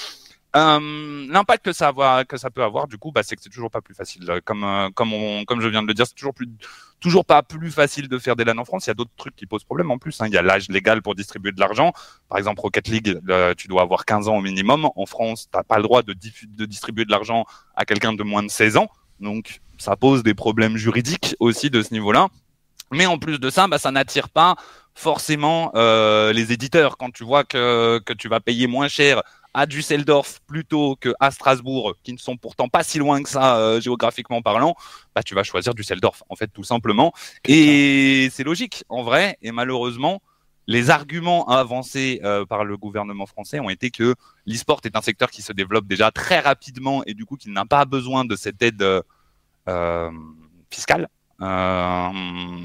[0.53, 1.93] L'impact que ça
[2.27, 4.25] que ça peut avoir, du coup, bah, c'est que c'est toujours pas plus facile.
[4.43, 6.33] Comme comme comme je viens de le dire, c'est toujours
[6.99, 8.87] toujours pas plus facile de faire des LAN en France.
[8.87, 10.19] Il y a d'autres trucs qui posent problème en plus.
[10.19, 10.25] hein.
[10.27, 11.93] Il y a l'âge légal pour distribuer de l'argent.
[12.27, 13.19] Par exemple, Rocket League,
[13.55, 14.89] tu dois avoir 15 ans au minimum.
[14.95, 17.45] En France, t'as pas le droit de, de distribuer de l'argent
[17.75, 18.89] à quelqu'un de moins de 16 ans.
[19.19, 22.29] Donc, ça pose des problèmes juridiques aussi de ce niveau-là.
[22.91, 24.55] Mais en plus de ça, bah, ça n'attire pas
[24.93, 26.97] forcément euh, les éditeurs.
[26.97, 29.21] Quand tu vois que, que tu vas payer moins cher
[29.53, 33.57] à Düsseldorf plutôt que à Strasbourg, qui ne sont pourtant pas si loin que ça
[33.57, 34.75] euh, géographiquement parlant,
[35.15, 37.13] bah, tu vas choisir Düsseldorf, en fait, tout simplement.
[37.47, 39.37] Et c'est logique, en vrai.
[39.41, 40.21] Et malheureusement,
[40.67, 44.15] les arguments avancés euh, par le gouvernement français ont été que
[44.45, 47.65] l'e-sport est un secteur qui se développe déjà très rapidement et du coup qu'il n'a
[47.65, 49.01] pas besoin de cette aide euh,
[49.69, 50.11] euh,
[50.69, 51.07] fiscale.
[51.41, 52.09] Euh,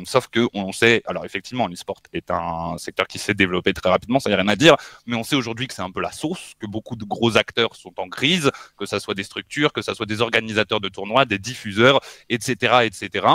[0.04, 4.18] sauf que on sait, alors effectivement, l'e-sport est un secteur qui s'est développé très rapidement,
[4.18, 6.12] ça n'y a rien à dire, mais on sait aujourd'hui que c'est un peu la
[6.12, 9.82] sauce, que beaucoup de gros acteurs sont en crise, que ça soit des structures, que
[9.82, 12.00] ça soit des organisateurs de tournois, des diffuseurs,
[12.30, 13.26] etc., etc.,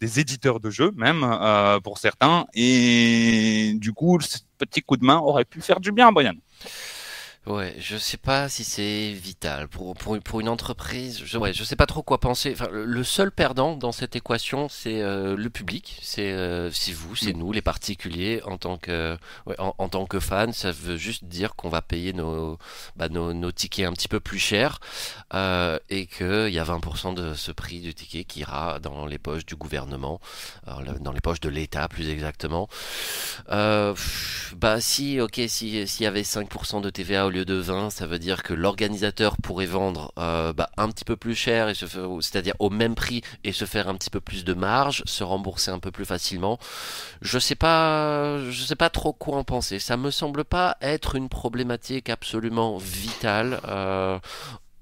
[0.00, 5.04] des éditeurs de jeux même euh, pour certains, et du coup, ce petit coup de
[5.04, 6.34] main aurait pu faire du bien, Brian.
[7.46, 11.22] Ouais, je sais pas si c'est vital pour, pour, pour une entreprise.
[11.24, 12.50] Je, ouais, je sais pas trop quoi penser.
[12.52, 15.96] Enfin, le- le seul perdant dans cette équation, c'est euh, le public.
[16.02, 19.16] C'est euh, c'est vous, c'est nous, les particuliers, en tant que
[19.46, 20.50] ouais, en, en tant que fans.
[20.52, 22.58] Ça veut juste dire qu'on va payer nos,
[22.96, 24.80] bah, nos nos tickets un petit peu plus cher
[25.34, 29.06] euh, et que il y a 20% de ce prix du ticket qui ira dans
[29.06, 30.20] les poches du gouvernement,
[30.66, 32.68] alors, le- dans les poches de l'État plus exactement.
[33.50, 37.90] Euh, pff, bah si, ok, si s'il y avait 5% de TVA au de 20,
[37.90, 41.74] ça veut dire que l'organisateur pourrait vendre euh, bah, un petit peu plus cher, et
[41.74, 45.02] se faire, c'est-à-dire au même prix, et se faire un petit peu plus de marge,
[45.06, 46.58] se rembourser un peu plus facilement.
[47.22, 49.78] Je sais pas, je sais pas trop quoi en penser.
[49.78, 53.60] Ça me semble pas être une problématique absolument vitale.
[53.66, 54.18] Euh,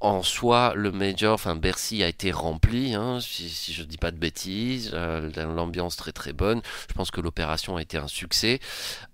[0.04, 4.10] en soi, le Major, enfin Bercy a été rempli, hein, si, si, je dis pas
[4.10, 6.60] de bêtises, euh, l'ambiance très très bonne.
[6.88, 8.60] Je pense que l'opération a été un succès.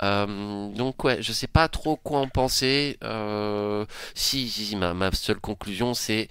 [0.03, 2.99] Euh, donc ouais, je sais pas trop quoi en penser.
[3.05, 6.29] Euh, si, si, ma, ma seule conclusion c'est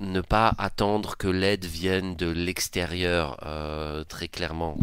[0.00, 4.76] ne pas attendre que l'aide vienne de l'extérieur, euh, très clairement.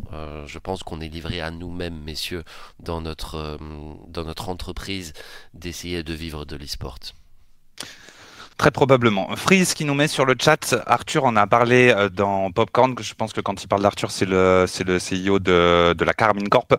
[0.48, 2.44] Je pense qu'on est livré à nous-mêmes, messieurs,
[2.80, 3.60] dans notre,
[4.08, 5.14] dans notre entreprise,
[5.54, 6.98] d'essayer de vivre de l'e-sport.
[8.58, 9.36] Très probablement.
[9.36, 13.14] Freeze qui nous met sur le chat, Arthur en a parlé euh, dans Popcorn, je
[13.16, 16.50] pense que quand il parle d'Arthur, c'est le, c'est le CEO de, de la Carmine
[16.50, 16.72] Corp,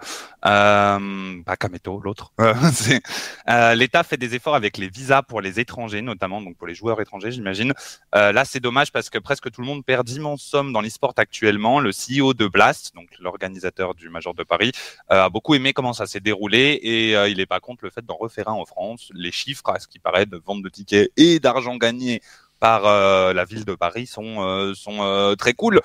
[0.46, 2.32] euh, pas Kameto, l'autre.
[2.40, 6.74] euh, L'État fait des efforts avec les visas pour les étrangers, notamment, donc pour les
[6.74, 7.72] joueurs étrangers, j'imagine.
[8.14, 11.14] Euh, là, c'est dommage parce que presque tout le monde perd d'immenses sommes dans l'e-sport
[11.16, 11.80] actuellement.
[11.80, 14.72] Le CEO de Blast, donc l'organisateur du Major de Paris,
[15.08, 18.16] a beaucoup aimé comment ça s'est déroulé et il n'est pas contre le fait d'en
[18.16, 19.10] refaire un en France.
[19.12, 22.20] Les chiffres, à ce qui paraît, de vente de tickets et d'argent gagnés
[22.60, 25.80] par euh, la ville de Paris sont, euh, sont euh, très cool.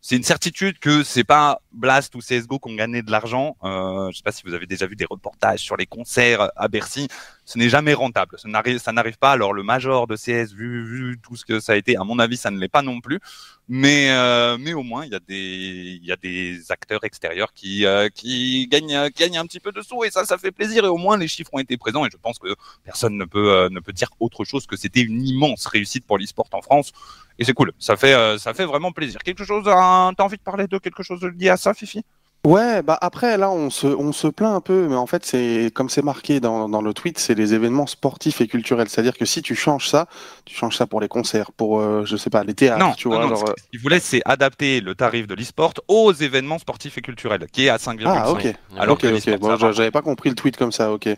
[0.00, 3.56] C'est une certitude que c'est pas Blast ou CSGO qui ont gagné de l'argent.
[3.62, 7.08] Je sais pas si vous avez déjà vu des reportages sur les concerts à Bercy.
[7.46, 8.38] Ce n'est jamais rentable.
[8.38, 8.48] Ça
[8.92, 9.32] n'arrive, pas.
[9.32, 12.18] Alors le major de CS, vu, vu tout ce que ça a été, à mon
[12.18, 13.20] avis, ça ne l'est pas non plus.
[13.68, 19.46] Mais, euh, au moins, il y a des, acteurs extérieurs qui, euh, qui gagnent, un
[19.46, 20.84] petit peu de sous et ça, ça fait plaisir.
[20.84, 23.52] Et au moins, les chiffres ont été présents et je pense que personne ne peut,
[23.52, 26.92] euh, dire autre chose que c'était une immense réussite pour l'e-sport en France.
[27.38, 27.72] Et c'est cool.
[27.78, 29.20] Ça fait, vraiment plaisir.
[29.22, 30.10] Quelque chose, à...
[30.16, 32.04] t'as envie de parler de quelque chose lié à ça, Fifi?
[32.44, 35.70] Ouais, bah après là on se on se plaint un peu, mais en fait c'est
[35.74, 38.86] comme c'est marqué dans, dans le tweet, c'est les événements sportifs et culturels.
[38.90, 40.08] C'est-à-dire que si tu changes ça,
[40.44, 43.08] tu changes ça pour les concerts, pour euh, je sais pas les théâtres, Non, tu
[43.08, 43.24] non, vois.
[43.24, 46.98] non, genre, euh, ce qu'ils voulaient, c'est adapter le tarif de l'e-sport aux événements sportifs
[46.98, 48.02] et culturels, qui est à 5,5.
[48.06, 48.46] Ah ok,
[48.78, 49.12] Alors ok que ok.
[49.24, 50.92] l'e-sport, Bon, j'avais pas compris le tweet comme ça.
[50.92, 51.08] Ok.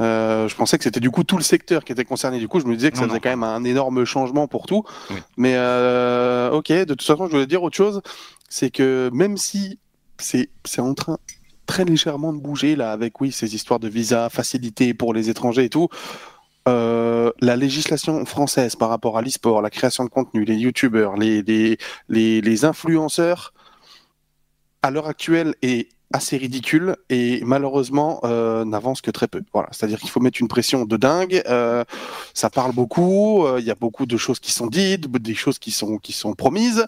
[0.00, 2.38] Euh, je pensais que c'était du coup tout le secteur qui était concerné.
[2.38, 3.22] Du coup je me disais que ça Non, faisait non.
[3.24, 4.84] quand même un énorme changement pour tout.
[5.10, 5.16] Oui.
[5.36, 6.70] Mais euh, ok.
[6.70, 8.02] De toute façon je voulais dire autre chose,
[8.48, 9.80] c'est que même si
[10.20, 10.48] c'est
[10.78, 11.18] en train
[11.66, 15.64] très légèrement de bouger là avec oui ces histoires de visa facilité pour les étrangers
[15.64, 15.88] et tout.
[16.68, 21.42] Euh, la législation française par rapport à l'e-sport, la création de contenu, les youtubeurs, les,
[21.42, 23.54] les, les, les influenceurs,
[24.82, 29.42] à l'heure actuelle est assez ridicule et malheureusement euh, n'avance que très peu.
[29.52, 31.42] Voilà, c'est-à-dire qu'il faut mettre une pression de dingue.
[31.48, 31.84] euh,
[32.34, 35.58] ça parle beaucoup, euh, il y a beaucoup de choses qui sont dites, des choses
[35.58, 36.84] qui sont qui sont promises,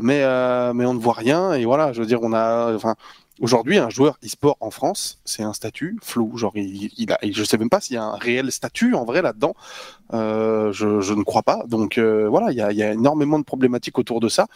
[0.00, 1.54] mais euh, mais on ne voit rien.
[1.54, 2.96] Et voilà, je veux dire, on a, enfin,
[3.40, 6.36] aujourd'hui un joueur e-sport en France, c'est un statut flou.
[6.36, 9.04] Genre, il, il a, je sais même pas s'il y a un réel statut en
[9.04, 9.54] vrai là-dedans.
[10.14, 11.64] Euh, je, je ne crois pas.
[11.66, 14.46] Donc voilà, il y a, y a énormément de problématiques autour de ça.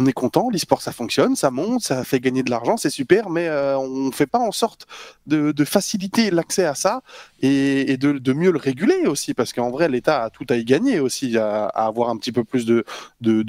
[0.00, 3.30] On est content, l'e-sport ça fonctionne, ça monte, ça fait gagner de l'argent, c'est super,
[3.30, 4.86] mais euh, on fait pas en sorte
[5.26, 7.02] de, faciliter l'accès à ça
[7.42, 11.00] et, de, mieux le réguler aussi, parce qu'en vrai l'État a tout à y gagner
[11.00, 12.84] aussi, à, avoir un petit peu plus de,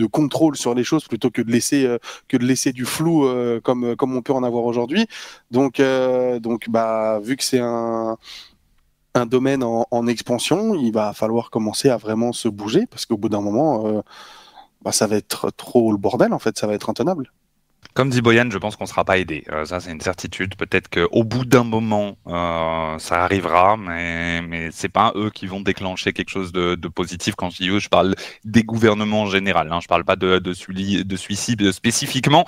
[0.08, 3.62] contrôle sur les choses plutôt que de laisser euh, que de laisser du flou euh,
[3.62, 5.06] comme on peut en avoir aujourd'hui.
[5.52, 5.80] Donc
[6.41, 8.18] donc bah vu que c'est un
[9.28, 13.41] domaine en, expansion, il va falloir commencer à vraiment se bouger parce qu'au bout d'un
[13.41, 14.02] moment,
[14.84, 17.32] bah, ça va être trop le bordel en fait, ça va être intenable.
[17.95, 19.43] Comme dit Boyan, je pense qu'on ne sera pas aidé.
[19.51, 20.55] Euh, ça, c'est une certitude.
[20.55, 25.59] Peut-être qu'au bout d'un moment, euh, ça arrivera, mais, mais c'est pas eux qui vont
[25.59, 27.36] déclencher quelque chose de, positif.
[27.36, 28.15] Quand je dis eux, je parle
[28.45, 29.71] des gouvernements en général.
[29.71, 29.80] Hein.
[29.82, 30.53] Je parle pas de, de,
[31.17, 32.45] suicide spécifiquement.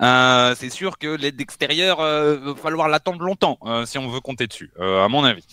[0.00, 4.46] Euh, c'est sûr que l'aide extérieure, euh, va falloir l'attendre longtemps si on veut compter
[4.46, 5.44] dessus, à mon avis.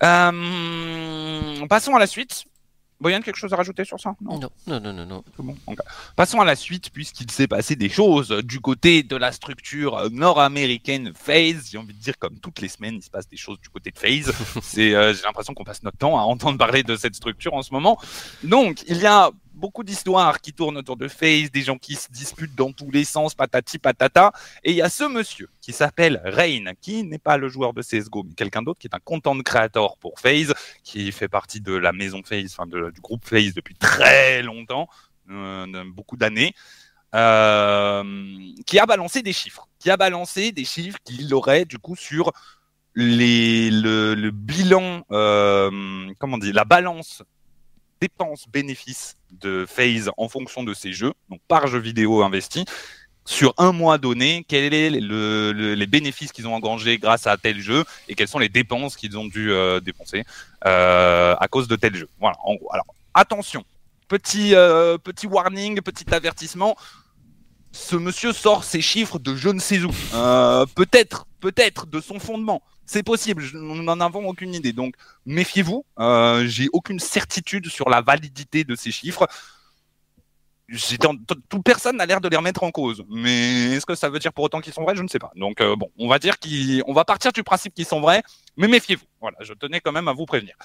[0.00, 2.44] Passons à la suite.
[3.00, 4.14] Boyan, quelque chose à rajouter sur ça?
[4.20, 5.24] Non, non, non, non, non.
[5.38, 5.56] bon.
[6.16, 11.12] Passons à la suite, puisqu'il s'est passé des choses du côté de la structure nord-américaine
[11.14, 11.68] FaZe.
[11.70, 13.92] J'ai envie de dire, comme toutes les semaines, il se passe des choses du côté
[13.92, 14.32] de FaZe.
[14.62, 17.62] C'est, euh, j'ai l'impression qu'on passe notre temps à entendre parler de cette structure en
[17.62, 17.98] ce moment.
[18.42, 22.10] Donc, il y a beaucoup d'histoires qui tournent autour de FaZe, des gens qui se
[22.10, 24.32] disputent dans tous les sens, patati patata.
[24.64, 27.82] Et il y a ce monsieur qui s'appelle Rain, qui n'est pas le joueur de
[27.82, 30.54] CSGO, mais quelqu'un d'autre qui est un content creator pour FaZe,
[30.84, 34.88] qui fait partie de la maison de- du groupe FaZe depuis très longtemps,
[35.30, 36.54] euh, beaucoup d'années.
[37.14, 38.04] euh,
[38.66, 42.32] qui a balancé des chiffres, qui a balancé des chiffres qu'il aurait du coup sur
[42.94, 45.70] les, le, le bilan, euh,
[46.18, 47.22] comment dire, la balance
[48.00, 52.64] dépenses-bénéfices de FaZe en fonction de ses jeux, donc par jeu vidéo investi,
[53.28, 57.84] sur un mois donné, quels sont les bénéfices qu'ils ont engrangés grâce à tel jeu
[58.08, 60.24] et quelles sont les dépenses qu'ils ont dû euh, dépenser
[60.64, 62.08] euh, à cause de tel jeu.
[62.18, 62.70] Voilà, en gros.
[62.72, 63.64] Alors, attention,
[64.08, 66.74] petit, euh, petit warning, petit avertissement.
[67.70, 69.90] Ce monsieur sort ses chiffres de je ne sais où.
[70.74, 72.62] peut-être, peut-être de son fondement.
[72.90, 74.72] C'est possible, nous n'en avons aucune idée.
[74.72, 74.94] Donc,
[75.26, 75.84] méfiez-vous.
[76.46, 79.26] J'ai aucune certitude sur la validité de ces chiffres
[81.48, 83.02] tout personne n'a l'air de les remettre en cause.
[83.08, 84.94] Mais est-ce que ça veut dire pour autant qu'ils sont vrais?
[84.94, 85.32] Je ne sais pas.
[85.34, 88.22] Donc euh, bon, on va dire qu'on va partir du principe qu'ils sont vrais,
[88.56, 89.06] mais méfiez-vous.
[89.20, 90.56] Voilà, je tenais quand même à vous prévenir.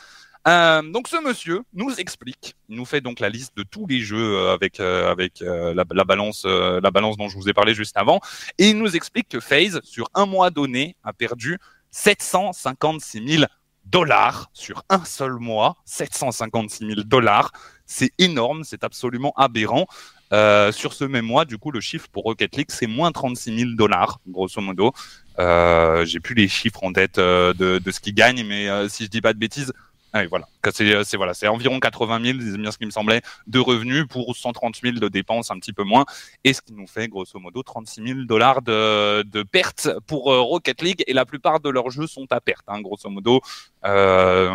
[0.45, 4.01] Euh, donc ce monsieur nous explique, il nous fait donc la liste de tous les
[4.01, 8.19] jeux euh, avec avec la, balance la balance dont je vous ai parlé juste avant,
[8.57, 11.59] et il nous explique que FaZe sur un mois donné a perdu
[11.93, 13.43] 756 000
[13.85, 17.51] dollars sur un seul mois, 756 000 dollars.
[17.85, 19.85] C'est énorme, c'est absolument aberrant.
[20.31, 23.55] Euh, sur ce même mois, du coup, le chiffre pour Rocket League, c'est moins 36
[23.55, 24.91] 000 dollars, grosso modo.
[25.39, 29.03] Euh, J'ai plus les chiffres en tête euh, de, ce qu'ils gagnent, mais euh, si
[29.05, 29.71] je dis pas de bêtises,
[30.13, 30.47] ah voilà.
[30.65, 34.05] Euh, c'est voilà, c'est environ 80 000, c'est bien ce qui me semblait, de revenus
[34.07, 36.05] pour 130 000 de dépenses, un petit peu moins,
[36.43, 40.39] et ce qui nous fait grosso modo 36 000 dollars de, de pertes pour euh,
[40.39, 43.41] Rocket League, et la plupart de leurs jeux sont à perte, hein, grosso modo.
[43.85, 44.51] Euh,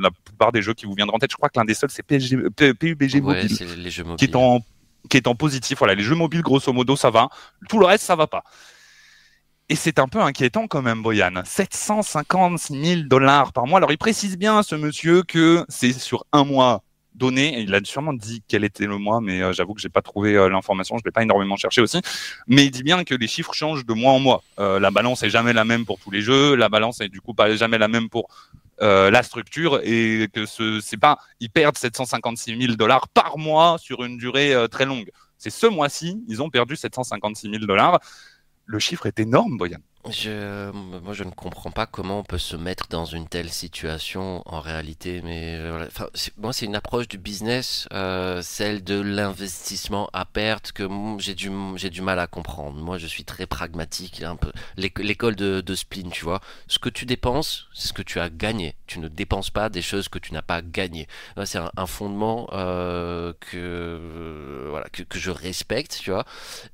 [0.00, 1.90] la plupart des jeux qui vous viendront en tête, je crois que l'un des seuls
[1.90, 4.16] c'est PUBG mobile, les jeux mobiles.
[4.16, 4.60] qui est en
[5.10, 5.78] qui est en positif.
[5.78, 7.28] Voilà, les jeux mobiles grosso modo ça va,
[7.68, 8.44] tout le reste ça va pas.
[9.68, 11.42] Et c'est un peu inquiétant quand même, Boyan.
[11.44, 13.78] 756 000 dollars par mois.
[13.78, 16.84] Alors, il précise bien, ce monsieur, que c'est sur un mois
[17.16, 17.58] donné.
[17.60, 20.36] Il a sûrement dit quel était le mois, mais euh, j'avoue que j'ai pas trouvé
[20.36, 20.98] euh, l'information.
[20.98, 22.00] Je l'ai pas énormément cherché aussi.
[22.46, 24.44] Mais il dit bien que les chiffres changent de mois en mois.
[24.60, 26.54] Euh, la balance est jamais la même pour tous les jeux.
[26.54, 28.28] La balance est du coup pas jamais la même pour
[28.78, 34.04] la structure et que ce c'est pas ils perdent 756 000 dollars par mois sur
[34.04, 35.10] une durée très longue.
[35.38, 38.00] C'est ce mois-ci, ils ont perdu 756 000 dollars
[38.66, 39.78] le chiffre est énorme, Boyan.
[40.10, 44.42] Je, moi, je ne comprends pas comment on peut se mettre dans une telle situation
[44.46, 45.20] en réalité.
[45.22, 45.88] Mais euh,
[46.38, 50.88] moi, c'est une approche du business, euh, celle de l'investissement à perte, que
[51.18, 52.80] j'ai du, j'ai du mal à comprendre.
[52.80, 56.40] Moi, je suis très pragmatique, un peu l'école de, de Spleen, tu vois.
[56.68, 58.76] Ce que tu dépenses, c'est ce que tu as gagné.
[58.86, 61.06] Tu ne dépenses pas des choses que tu n'as pas gagnées.
[61.44, 66.24] C'est un, fondement euh, que, voilà, que, je respecte, tu vois.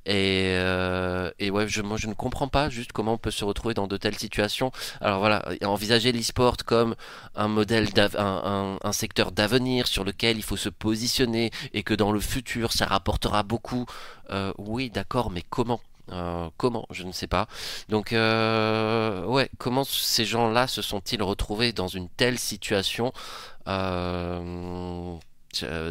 [0.05, 3.73] Et, euh, et ouais, je, moi, je ne comprends pas juste comment peut se retrouver
[3.73, 4.71] dans de telles situations.
[5.01, 6.95] Alors voilà, envisager l'e-sport comme
[7.35, 12.11] un modèle, un, un, secteur d'avenir sur lequel il faut se positionner et que dans
[12.11, 13.85] le futur ça rapportera beaucoup.
[14.29, 15.79] Euh, oui, d'accord, mais comment?
[16.11, 16.85] Euh, comment?
[16.89, 17.47] Je ne sais pas.
[17.89, 23.13] Donc, euh, ouais, comment ces gens-là se sont-ils retrouvés dans une telle situation?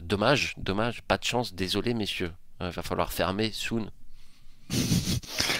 [0.02, 2.32] Dommage, dommage, pas de chance, désolé messieurs.
[2.60, 3.90] Il va falloir fermer soon.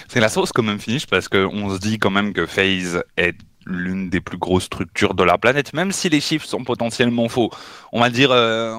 [0.07, 3.35] C'est la sauce quand même finish parce qu'on se dit quand même que FaZe est
[3.65, 7.49] l'une des plus grosses structures de la planète, même si les chiffres sont potentiellement faux.
[7.91, 8.75] On va dire, euh,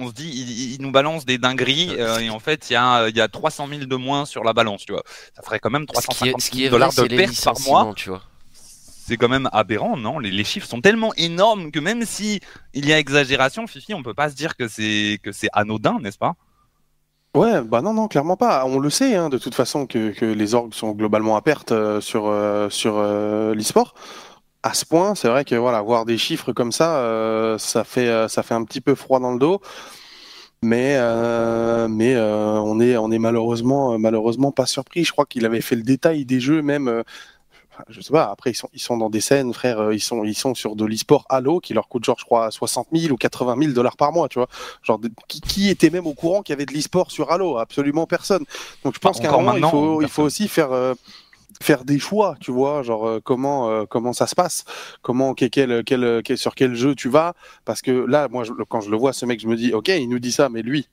[0.00, 3.08] on, se dit, ils, nous balancent des dingueries euh, et en fait, il y a,
[3.08, 5.02] y a 300 000 de moins sur la balance, tu vois.
[5.34, 7.92] Ça ferait quand même 350 000 dollars de perte par mois.
[7.96, 8.22] Tu vois.
[8.52, 10.18] C'est quand même aberrant, non?
[10.18, 12.40] Les, les, chiffres sont tellement énormes que même si
[12.74, 15.98] il y a exagération, Fifi, on peut pas se dire que c'est que c'est anodin,
[16.00, 16.34] n'est-ce pas?
[17.36, 18.64] Ouais, bah non, non, clairement pas.
[18.64, 22.00] On le sait, hein, de toute façon, que, les orgues sont globalement à perte euh,
[22.00, 23.92] sur, euh, sur euh, l'e-sport.
[24.62, 28.64] À ce point, c'est vrai que voilà, voir des chiffres comme ça, ça, fait, un
[28.64, 29.60] petit peu froid dans le dos.
[30.62, 30.98] Mais,
[31.88, 35.04] mais on est, malheureusement pas surpris.
[35.04, 37.04] Je crois qu'il avait fait le détail des jeux même
[37.88, 38.30] je sais pas.
[38.30, 39.80] Après, ils sont, ils sont dans des scènes, frère.
[39.80, 42.50] Euh, ils sont, ils sont sur de l'e-sport Halo qui leur coûte genre, je crois,
[42.50, 44.48] 60 000 ou 80 000 dollars par mois, tu vois.
[44.82, 47.58] Genre, qui, qui, était même au courant qu'il y avait de l'e-sport sur Halo?
[47.58, 48.44] Absolument personne.
[48.84, 50.72] Donc, je pense qu'à un moment, il faut, il faut aussi faire.
[50.72, 50.94] Euh,
[51.62, 54.66] faire des choix, tu vois, genre euh, comment comment ça se passe,
[55.00, 55.82] comment quel, quel,
[56.22, 57.32] quel, sur quel jeu tu vas,
[57.64, 60.06] parce que là, moi, quand je le vois, ce mec, je me dis, ok, il
[60.10, 60.86] nous dit ça, mais lui,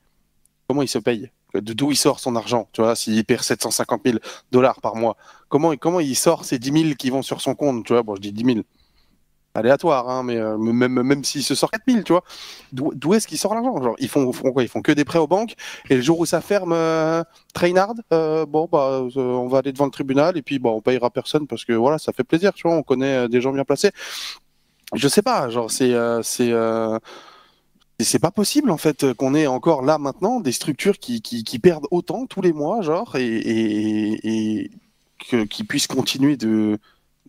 [0.70, 1.32] comment il se paye?
[1.54, 4.18] De d'où il sort son argent, tu vois, s'il perd 750 000
[4.52, 5.18] dollars par mois,
[5.50, 8.16] comment, comment il sort ces 10 000 qui vont sur son compte, tu vois, bon,
[8.16, 8.66] je dis 10 000,
[9.56, 12.24] aléatoire, hein, mais euh, même, même s'il se sort 4 000, tu vois,
[12.72, 13.82] d'où est-ce qu'il sort l'argent?
[13.82, 14.64] Genre, ils font, quoi?
[14.64, 15.56] Ils font que des prêts aux banques,
[15.90, 17.24] et le jour où ça ferme, euh,
[17.54, 21.10] Trainard, euh, bon, bah, on va aller devant le tribunal, et puis, bon, on payera
[21.10, 23.92] personne, parce que, voilà, ça fait plaisir, tu vois, on connaît des gens bien placés.
[24.94, 25.94] Je sais pas, genre, c'est...
[26.24, 26.52] c'est
[28.04, 31.60] c'est pas possible en fait qu'on ait encore là maintenant des structures qui, qui, qui,
[31.60, 34.72] perdent autant tous les mois, genre, et, et, et
[35.50, 36.80] qui puissent continuer de,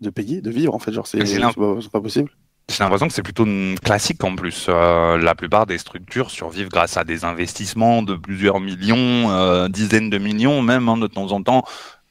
[0.00, 0.92] de payer, de vivre en fait.
[0.92, 1.52] Genre, c'est pas,
[1.92, 2.30] pas, possible.
[2.70, 3.46] J'ai l'impression que c'est plutôt
[3.82, 4.66] classique en plus.
[4.68, 10.08] Euh, la plupart des structures survivent grâce à des investissements de plusieurs millions, euh, dizaines
[10.08, 11.64] de millions même hein, de temps en temps,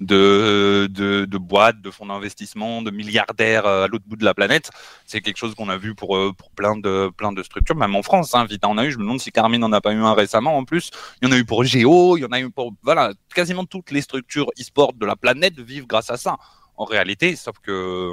[0.06, 4.70] de, boîtes, de fonds d'investissement, de milliardaires euh, à l'autre bout de la planète.
[5.06, 8.36] C'est quelque chose qu'on a vu pour, pour plein, de, structures, même en France.
[8.36, 10.14] Hein, Vita en a eu, je me demande si Carmine n'en a pas eu un
[10.14, 10.92] récemment en plus.
[11.22, 12.74] Il y en a eu pour Géo, il y en a eu pour...
[12.84, 16.38] Voilà, quasiment toutes les structures e-sport de la planète vivent grâce à ça.
[16.76, 18.12] En réalité, sauf que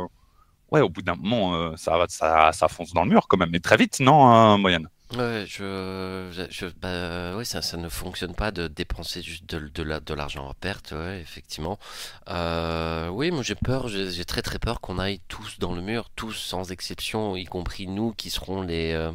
[0.70, 3.76] ouais, au bout d'un moment, euh, ça, fonce dans le mur quand même, mais très
[3.76, 4.88] vite, non, euh, moyenne?
[5.16, 9.82] Ouais, je, je, bah, ouais, ça, ça ne fonctionne pas de dépenser juste de, de,
[9.82, 11.80] la, de l'argent en perte, ouais, effectivement.
[12.28, 16.11] Euh, oui, moi j'ai peur, j'ai, très très peur qu'on aille tous dans le mur,
[16.14, 19.11] tous sans exception, y compris nous qui serons les, euh,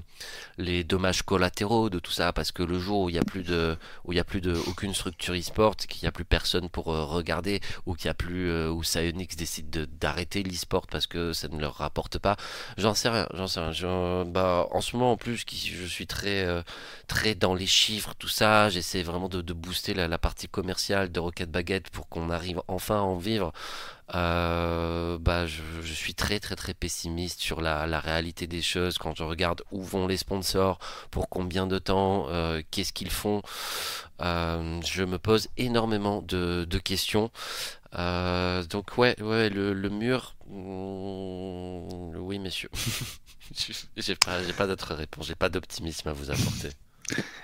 [0.57, 3.43] les dommages collatéraux de tout ça, parce que le jour où il n'y a plus
[3.43, 6.67] de, où il y a plus de aucune structure e-sport, qu'il n'y a plus personne
[6.67, 10.87] pour euh, regarder, ou qu'il y a plus, euh, où Psyonix décide de, d'arrêter l'e-sport
[10.87, 12.35] parce que ça ne leur rapporte pas,
[12.77, 14.25] j'en sais rien, j'en sais rien.
[14.25, 16.61] bah, en ce moment en plus, qui suis très, euh,
[17.07, 18.69] très dans les chiffres, tout ça.
[18.69, 23.01] J'essaie vraiment de, booster la, partie commerciale de Rocket Baguette pour qu'on arrive enfin à
[23.01, 23.53] en vivre.
[24.13, 29.23] Euh, bah, je, suis très très très pessimiste sur la, réalité des choses quand je
[29.23, 30.79] regarde où vont les sponsors,
[31.11, 33.41] pour combien de temps, euh, qu'est-ce qu'ils font.
[34.19, 37.31] je me pose énormément de, questions.
[37.93, 42.69] donc ouais, ouais, le, mur, mm, oui messieurs.
[43.97, 46.69] j'ai pas, pas d'autre réponse, j'ai pas d'optimisme à vous apporter.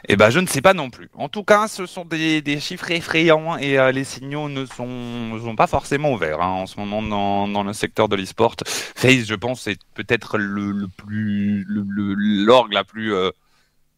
[0.08, 1.10] Eh ben, je ne sais pas non plus.
[1.14, 5.56] En tout cas, ce sont des, chiffres effrayants et euh, les signaux ne sont, sont
[5.56, 8.56] pas forcément ouverts hein, en ce moment dans, dans le secteur de l'e-sport.
[8.66, 13.30] Face, je pense, c'est peut-être le, le, plus l'orgue la plus euh,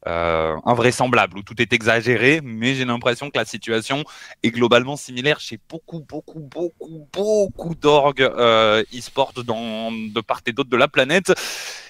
[0.07, 4.03] euh, invraisemblable où tout est exagéré, mais j'ai l'impression que la situation
[4.43, 10.69] est globalement similaire chez beaucoup, beaucoup, beaucoup, beaucoup d'orgues e-sport dans de part et d'autre
[10.69, 11.33] de la planète.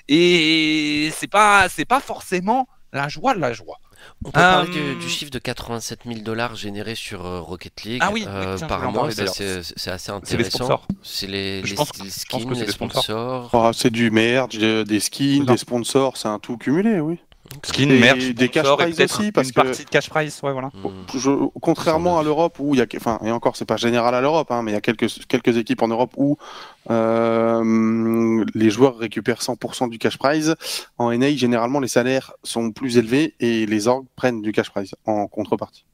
[0.07, 3.79] Et c'est pas, c'est pas forcément la joie de la joie.
[4.25, 8.01] On peut parler du, euh, chiffre de 87 000 dollars généré sur euh, Rocket League
[8.01, 9.09] ah oui, euh, par mois.
[9.11, 10.81] C'est assez intéressant.
[11.01, 11.75] C'est les, les,
[12.09, 13.49] skins, les sponsors.
[13.53, 17.19] Ah, c'est du merch, des skins, des sponsors, c'est un tout cumulé, oui.
[17.63, 20.71] Skin, merch, des cash prize aussi, parce une que partie de cash prize, ouais, voilà.
[21.61, 24.51] Contrairement à l'Europe où il y a, enfin, et encore, c'est pas général à l'Europe,
[24.51, 26.37] hein, mais il y a quelques quelques équipes en Europe où
[26.89, 30.55] euh, les joueurs récupèrent 100% du cash prize.
[30.97, 34.95] En NA, généralement, les salaires sont plus élevés et les orgs prennent du cash prize
[35.05, 35.85] en contrepartie.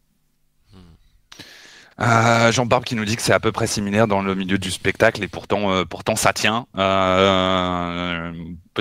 [2.01, 4.72] Euh, Jean-Barbe qui nous dit que c'est à peu près similaire dans le milieu du
[4.72, 6.66] spectacle et pourtant, euh, pourtant ça tient.
[6.78, 8.32] Euh,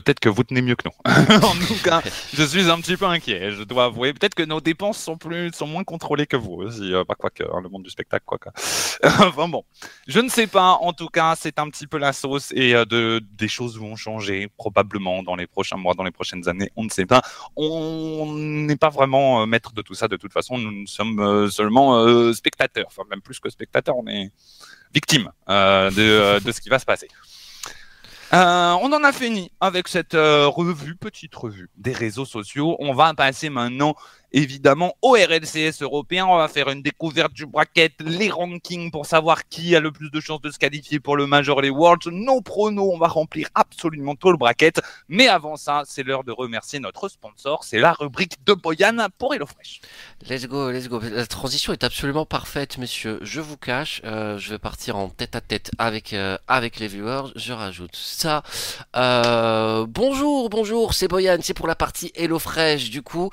[0.01, 0.94] peut-être que vous tenez mieux que nous.
[1.42, 4.12] en tout cas, je suis un petit peu inquiet, je dois avouer.
[4.12, 6.92] Peut-être que nos dépenses sont plus, sont moins contrôlées que vous aussi.
[7.07, 8.38] pas quoi que hein, le monde du spectacle, quoi
[9.05, 9.64] enfin bon,
[10.07, 10.78] je ne sais pas.
[10.80, 14.49] En tout cas, c'est un petit peu la sauce et de, des choses vont changer
[14.57, 16.70] probablement dans les prochains mois, dans les prochaines années.
[16.76, 17.22] On ne sait pas.
[17.57, 20.09] On n'est pas vraiment maître de tout ça.
[20.09, 22.86] De toute façon, nous sommes seulement spectateurs.
[22.88, 24.32] Enfin, même plus que spectateur, on est
[24.92, 27.09] victime euh, euh, de, ce qui va se passer.
[28.35, 32.76] Euh, on en a fini avec cette revue, petite revue des réseaux sociaux.
[32.79, 33.95] On va passer maintenant
[34.33, 36.26] évidemment au RLCS européen.
[36.26, 40.11] On va faire une découverte du bracket, les rankings pour savoir qui a le plus
[40.11, 42.11] de chances de se qualifier pour le Major les Worlds.
[42.11, 44.81] Nos pronos, on va remplir absolument tout le bracket.
[45.09, 47.64] Mais avant ça, c'est l'heure de remercier notre sponsor.
[47.64, 49.81] C'est la rubrique de Boyan pour HelloFresh.
[50.29, 51.01] Let's go, let's go.
[51.01, 53.18] La transition est absolument parfaite, messieurs.
[53.22, 56.89] Je vous cache, euh, je vais partir en tête à tête avec, euh, avec les
[56.89, 57.33] viewers.
[57.37, 58.43] Je rajoute ça.
[58.97, 61.39] Euh, bonjour, bonjour, c'est Boyan.
[61.43, 62.91] C'est pour la partie HelloFresh.
[62.91, 63.31] Du coup,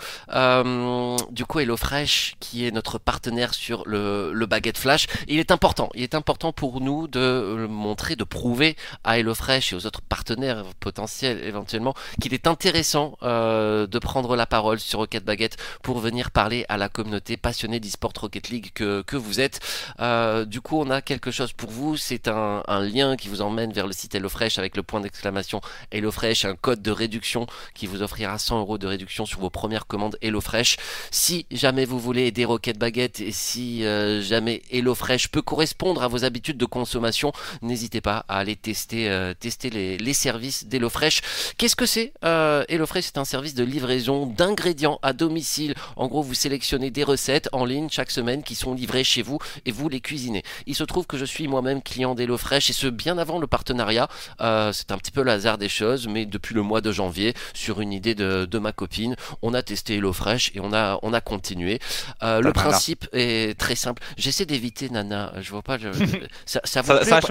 [1.32, 5.08] du coup HelloFresh qui est notre partenaire sur le, le, baguette flash.
[5.28, 9.76] Il est important, il est important pour nous de montrer, de prouver à HelloFresh et
[9.76, 15.24] aux autres partenaires potentiels éventuellement qu'il est intéressant euh, de prendre la parole sur Rocket
[15.24, 19.60] Baguette pour venir parler à la communauté passionnée d'eSport Rocket League que, que vous êtes.
[20.00, 21.98] Euh, du coup, on a quelque chose pour vous.
[21.98, 25.62] C'est un, un, lien qui vous emmène vers le site HelloFresh avec le point d'exclamation
[25.92, 29.88] HelloFresh, un code de réduction qui vous offrira 100 euros de réduction sur vos premières
[29.88, 30.75] commandes HelloFresh.
[31.12, 36.08] Si jamais vous voulez des roquettes baguettes et si euh, jamais HelloFresh peut correspondre à
[36.08, 39.34] vos habitudes de consommation, n'hésitez pas à aller tester, euh,
[39.72, 41.22] les services d'HelloFresh.
[41.58, 45.74] Qu'est-ce que c'est euh, HelloFresh, c'est un service de livraison d'ingrédients à domicile.
[45.96, 49.40] En gros, vous sélectionnez des recettes en ligne chaque semaine qui sont livrées chez vous
[49.66, 50.44] et vous les cuisinez.
[50.66, 54.08] Il se trouve que je suis moi-même client d'HelloFresh et ce bien avant le partenariat.
[54.40, 57.82] c'est un petit peu le hasard des choses, mais depuis le mois de janvier, sur
[57.82, 61.22] une idée de, de ma copine, on a testé HelloFresh et on a, on a
[61.22, 61.80] continué.
[62.24, 64.02] Euh, le principe est très simple.
[64.18, 65.34] J'essaie d'éviter Nana.
[65.42, 65.78] Je vois pas.
[66.46, 66.82] ça, ça,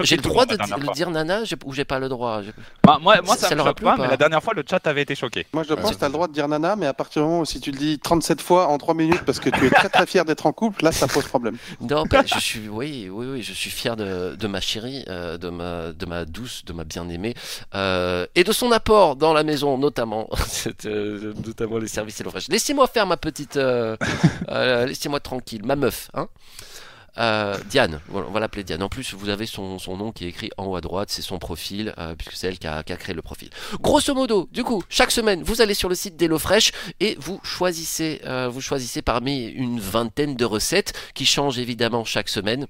[0.03, 2.41] J'ai le droit de le dire Nana ou j'ai pas le droit?
[2.83, 5.01] Bah, Moi, moi ça, ça me choque pas, mais la dernière fois, le chat avait
[5.01, 5.45] été choqué.
[5.53, 7.27] Moi, je pense que tu as le droit de dire Nana, mais à partir du
[7.27, 9.69] moment où si tu le dis 37 fois en 3 minutes parce que tu es
[9.69, 11.57] très très fier d'être en couple, là, ça pose problème.
[11.81, 15.37] Non, ben, je suis, oui, oui, oui, je suis fier de, de ma chérie, euh,
[15.37, 17.35] de, ma, de ma douce, de ma bien-aimée,
[17.73, 20.29] euh, et de son apport dans la maison, notamment,
[20.85, 22.47] euh, notamment les services et fraîche.
[22.49, 23.57] Laissez-moi faire ma petite,
[24.49, 26.27] laissez-moi tranquille, ma meuf, hein.
[27.69, 28.83] Diane, on va l'appeler Diane.
[28.83, 31.21] En plus, vous avez son, son, nom qui est écrit en haut à droite, c'est
[31.21, 33.49] son profil, puisque c'est elle qui a, qui a, créé le profil.
[33.79, 38.21] Grosso modo, du coup, chaque semaine, vous allez sur le site d'HelloFresh et vous choisissez,
[38.51, 42.67] vous choisissez parmi une vingtaine de recettes qui changent évidemment chaque semaine.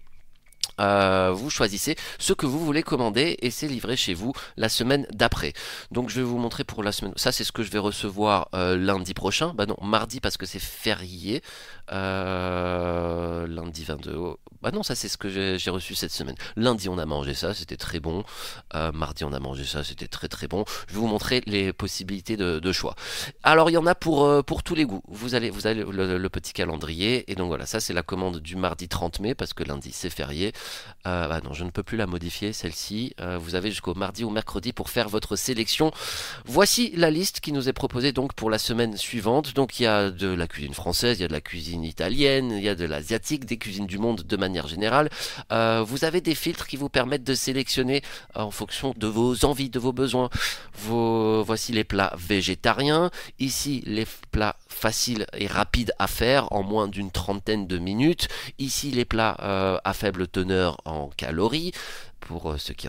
[0.81, 5.07] Euh, vous choisissez ce que vous voulez commander et c'est livré chez vous la semaine
[5.11, 5.53] d'après.
[5.91, 7.13] Donc je vais vous montrer pour la semaine.
[7.15, 9.53] Ça c'est ce que je vais recevoir euh, lundi prochain.
[9.55, 11.41] Bah non, mardi parce que c'est férié.
[11.91, 14.35] Euh, lundi 22.
[14.65, 16.33] Bah non, ça c'est ce que j'ai reçu cette semaine.
[16.55, 18.23] Lundi on a mangé ça, c'était très bon.
[18.73, 20.65] mardi on a mangé ça, c'était très très bon.
[20.87, 22.95] Je vais vous montrer les possibilités de, choix.
[23.43, 25.03] Alors il y en a pour, pour tous les goûts.
[25.07, 28.39] Vous allez, vous avez le, le petit calendrier et donc voilà, ça c'est la commande
[28.39, 30.51] du mardi 30 mai parce que lundi c'est férié.
[31.05, 33.13] Euh, bah non, je ne peux plus la modifier, celle-ci.
[33.21, 35.91] Euh, vous avez jusqu'au mardi ou mercredi pour faire votre sélection.
[36.45, 39.53] Voici la liste qui nous est proposée donc pour la semaine suivante.
[39.53, 42.51] Donc il y a de la cuisine française, il y a de la cuisine italienne,
[42.51, 45.09] il y a de l'asiatique, des cuisines du monde de manière générale.
[45.51, 48.01] Euh, vous avez des filtres qui vous permettent de sélectionner
[48.33, 50.29] en fonction de vos envies, de vos besoins.
[50.73, 53.11] Voici les plats végétariens.
[53.39, 58.27] Ici, les plats faciles et rapides à faire en moins d'une trentaine de minutes.
[58.59, 59.35] Ici, les plats
[59.83, 61.71] à faible teneur en calories
[62.25, 62.87] pour euh, ceux qui,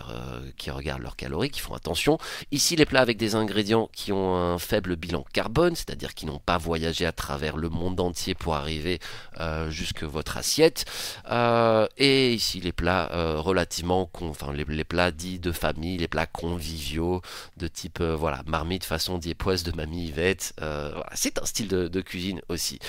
[0.57, 2.17] qui, regardent leurs calories, qui font attention.
[2.51, 6.39] Ici, les plats avec des ingrédients qui ont un faible bilan carbone, c'est-à-dire qui n'ont
[6.39, 8.99] pas voyagé à travers le monde entier pour arriver
[9.39, 10.85] euh, jusque votre assiette.
[11.29, 16.25] Euh, et ici, les plats euh, relativement, enfin les, plats dits de famille, les plats
[16.25, 17.21] conviviaux,
[17.57, 20.53] de type voilà marmite façon diépoise de mamie Yvette.
[20.57, 21.05] Voilà.
[21.13, 22.79] C'est un style de, de, cuisine aussi.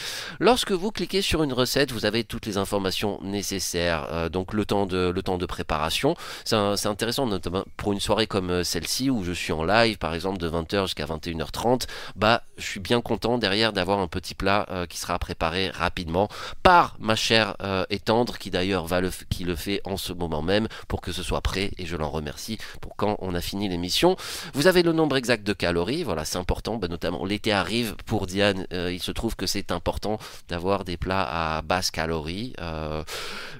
[0.41, 4.31] Lorsque vous cliquez sur une recette, vous avez toutes les informations nécessaires.
[4.31, 8.51] donc le temps de le temps de préparation c'est intéressant, notamment pour une soirée comme
[8.51, 11.87] euh, celle-ci où je suis en live, par exemple de 20h jusqu'à 21h30,
[12.17, 16.29] bah je suis bien content derrière d'avoir un petit plat euh, qui sera préparé rapidement
[16.63, 20.13] par ma chère euh, et tendre qui d'ailleurs va le qui le fait en ce
[20.13, 23.41] moment même pour que ce soit prêt et je l'en remercie pour quand on a
[23.41, 24.17] fini l'émission.
[24.55, 28.27] Vous avez le nombre exact de calories, voilà c'est important, bah, notamment l'été arrive pour
[28.27, 30.19] Diane, il se trouve que c'est important
[30.49, 32.53] d'avoir des plats à basse calorie.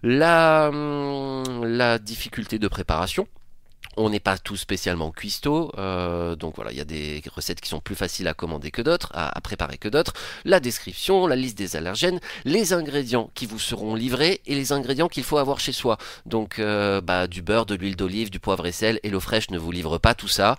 [0.03, 3.27] la, hum, la difficulté de préparation.
[4.01, 7.69] On n'est pas tous spécialement cuistot, euh, donc voilà, il y a des recettes qui
[7.69, 10.13] sont plus faciles à commander que d'autres, à, préparer que d'autres.
[10.45, 15.09] La description, la liste des allergènes, les ingrédients qui vous seront livrés et les ingrédients
[15.09, 15.99] qu'il faut avoir chez soi.
[16.27, 19.51] Donc euh, bah, du beurre, de l'huile d'olive, du poivre et sel, et l'eau fraîche
[19.51, 20.57] ne vous livre pas tout ça.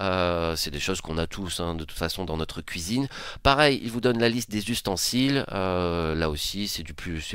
[0.00, 3.08] Euh, c'est des choses qu'on a tous hein, de toute façon dans notre cuisine.
[3.42, 5.46] Pareil, il vous donne la liste des ustensiles.
[5.50, 6.84] Là aussi, c'est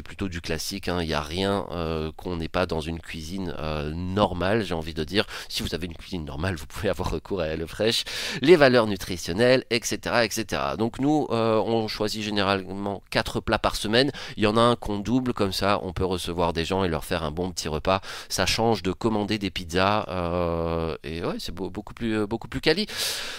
[0.03, 0.87] plutôt du classique.
[0.87, 1.01] Hein.
[1.01, 1.65] Il n'y a rien
[2.15, 3.55] qu'on n'ait pas dans une cuisine
[3.95, 5.25] normale, j'ai envie de dire.
[5.49, 8.03] Si vous avez une cuisine normale, vous pouvez avoir recours à fraîche
[8.41, 10.61] Les valeurs nutritionnelles, etc., etc.
[10.77, 14.11] Donc nous, on choisit généralement 4 plats par semaine.
[14.37, 16.87] Il y en a un qu'on double comme ça, on peut recevoir des gens et
[16.87, 18.01] leur faire un bon petit repas.
[18.29, 20.05] Ça change de commander des pizzas
[21.03, 22.87] et ouais, c'est beaucoup plus, beaucoup plus quali.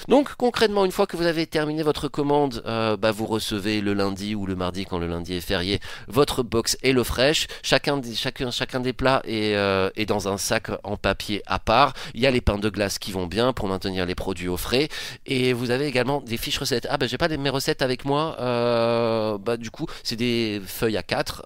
[0.08, 3.94] Donc concrètement, une fois que vous avez terminé votre commande, euh, bah, vous recevez le
[3.94, 7.46] lundi ou le mardi quand le lundi est férié votre box Hello Fresh.
[7.62, 11.92] Chacun chacun, chacun des plats est, euh, est dans un sac en papier à part.
[12.14, 14.56] Il y a les pains de glace qui vont bien pour maintenir les produits au
[14.56, 14.88] frais.
[15.26, 16.86] Et vous avez également des fiches recettes.
[16.90, 18.36] Ah bah j'ai pas mes recettes avec moi.
[18.40, 21.42] Euh, bah du coup c'est des feuilles à 4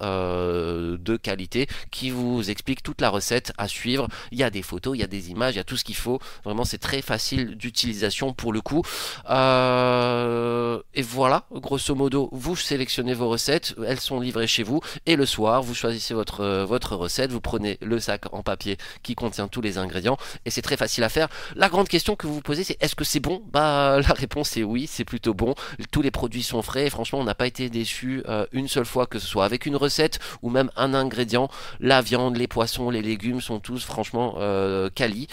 [0.97, 4.07] de qualité qui vous expliquent toute la recette à suivre.
[4.31, 5.83] Il y a des photos, il y a des images, il y a tout ce
[5.83, 6.19] qu'il faut.
[6.43, 8.83] Vraiment c'est très facile d'utilisation pour le coup.
[9.29, 15.15] Euh, et voilà, grosso modo, vous sélectionnez vos recettes, elles sont livrées chez vous, et
[15.15, 19.61] le soir, vous choisissez votre recette, vous prenez le sac en papier qui contient tous
[19.61, 21.27] les ingrédients, et c'est très facile à faire.
[21.55, 23.41] La grande question que vous vous posez, c'est est-ce que c'est bon?
[23.51, 25.55] Bah la réponse est oui, c'est plutôt bon.
[25.91, 28.85] Tous les produits sont frais, et franchement, on n'a pas été déçu euh, une seule
[28.85, 31.49] fois, que ce soit avec une recette ou même un ingrédient.
[31.79, 35.27] La viande, les poissons, les légumes sont tous franchement euh, quali.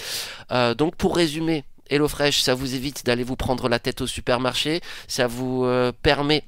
[0.51, 4.81] Euh, donc pour résumer, HelloFresh, ça vous évite d'aller vous prendre la tête au supermarché,
[5.09, 5.67] ça vous
[6.03, 6.45] permet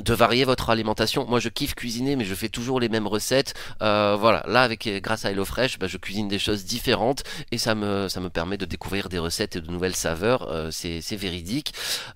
[0.00, 1.26] de varier votre alimentation.
[1.26, 3.54] Moi, je kiffe cuisiner, mais je fais toujours les mêmes recettes.
[3.82, 7.74] Euh, voilà, là, avec grâce à HelloFresh, bah, je cuisine des choses différentes et ça
[7.74, 10.48] me ça me permet de découvrir des recettes et de nouvelles saveurs.
[10.50, 11.72] Euh, c'est véridique.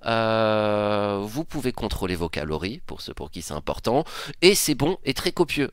[0.06, 4.04] Euh, vous pouvez contrôler vos calories pour ceux pour qui c'est important
[4.40, 5.70] et c'est bon et très copieux.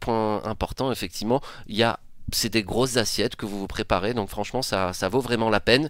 [0.00, 1.98] point important, effectivement, il y a
[2.32, 5.60] c'est des grosses assiettes que vous vous préparez, donc franchement ça, ça vaut vraiment la
[5.60, 5.88] peine.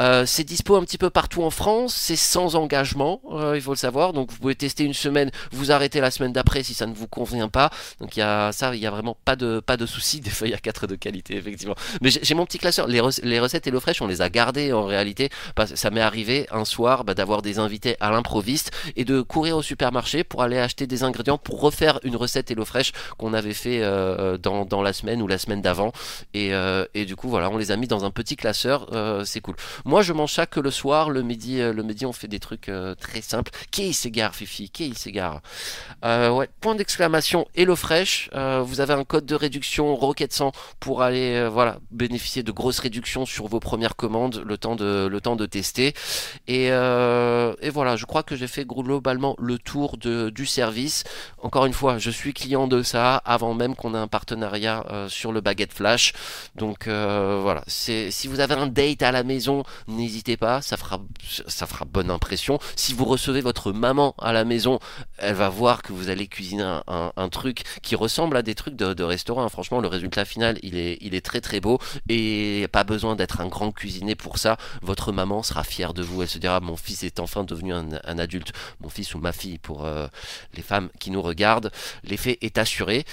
[0.00, 3.72] Euh, c'est dispo un petit peu partout en France, c'est sans engagement, euh, il faut
[3.72, 6.86] le savoir, donc vous pouvez tester une semaine, vous arrêtez la semaine d'après si ça
[6.86, 7.70] ne vous convient pas.
[8.00, 10.30] Donc il y a ça, il y a vraiment pas de pas de souci des
[10.30, 11.76] feuilles à 4 de qualité effectivement.
[12.00, 15.30] Mais j'ai mon petit classeur, les, les recettes HelloFresh on les a gardées en réalité,
[15.54, 19.20] parce que ça m'est arrivé un soir bah, d'avoir des invités à l'improviste et de
[19.20, 23.54] courir au supermarché pour aller acheter des ingrédients pour refaire une recette HelloFresh qu'on avait
[23.54, 25.75] fait euh, dans, dans la semaine ou la semaine d'avant
[26.36, 28.88] euh, et, du coup, voilà, on les a mis dans un petit classeur.
[28.92, 29.56] Euh, c'est cool.
[29.84, 31.10] Moi, je mange ça que le soir.
[31.10, 32.70] Le midi, euh, le midi on fait des trucs
[33.00, 33.50] très simples.
[33.70, 35.40] Qui s'égare, Fifi Qui s'égare
[36.02, 38.30] Ouais, point d'exclamation HelloFresh.
[38.62, 43.26] vous avez un code de réduction Rocket 100 pour aller voilà, bénéficier de grosses réductions
[43.26, 45.94] sur vos premières commandes, le temps de, le temps de tester.
[46.48, 51.04] Et, et voilà, je crois que j'ai fait globalement le tour de, du service.
[51.38, 55.32] Encore une fois, je suis client de ça avant même qu'on ait un partenariat sur
[55.32, 56.12] le baguette flash.
[56.54, 61.00] Donc euh, voilà, si vous avez un date à la maison, n'hésitez pas, ça fera
[61.46, 62.58] ça fera bonne impression.
[62.76, 64.78] Si vous recevez votre maman à la maison,
[65.18, 69.02] elle va voir que vous allez cuisiner un, truc qui ressemble à des trucs de,
[69.02, 69.48] restaurant.
[69.48, 73.40] Franchement, le résultat final, il est il est très très beau et pas besoin d'être
[73.40, 74.56] un grand cuisinier pour ça.
[74.82, 76.22] Votre maman sera fière de vous.
[76.22, 79.58] Elle se dira mon fils est enfin devenu un, adulte, mon fils ou ma fille
[79.58, 80.06] pour euh,
[80.54, 81.70] les femmes qui nous regardent.
[82.04, 83.04] L'effet est assuré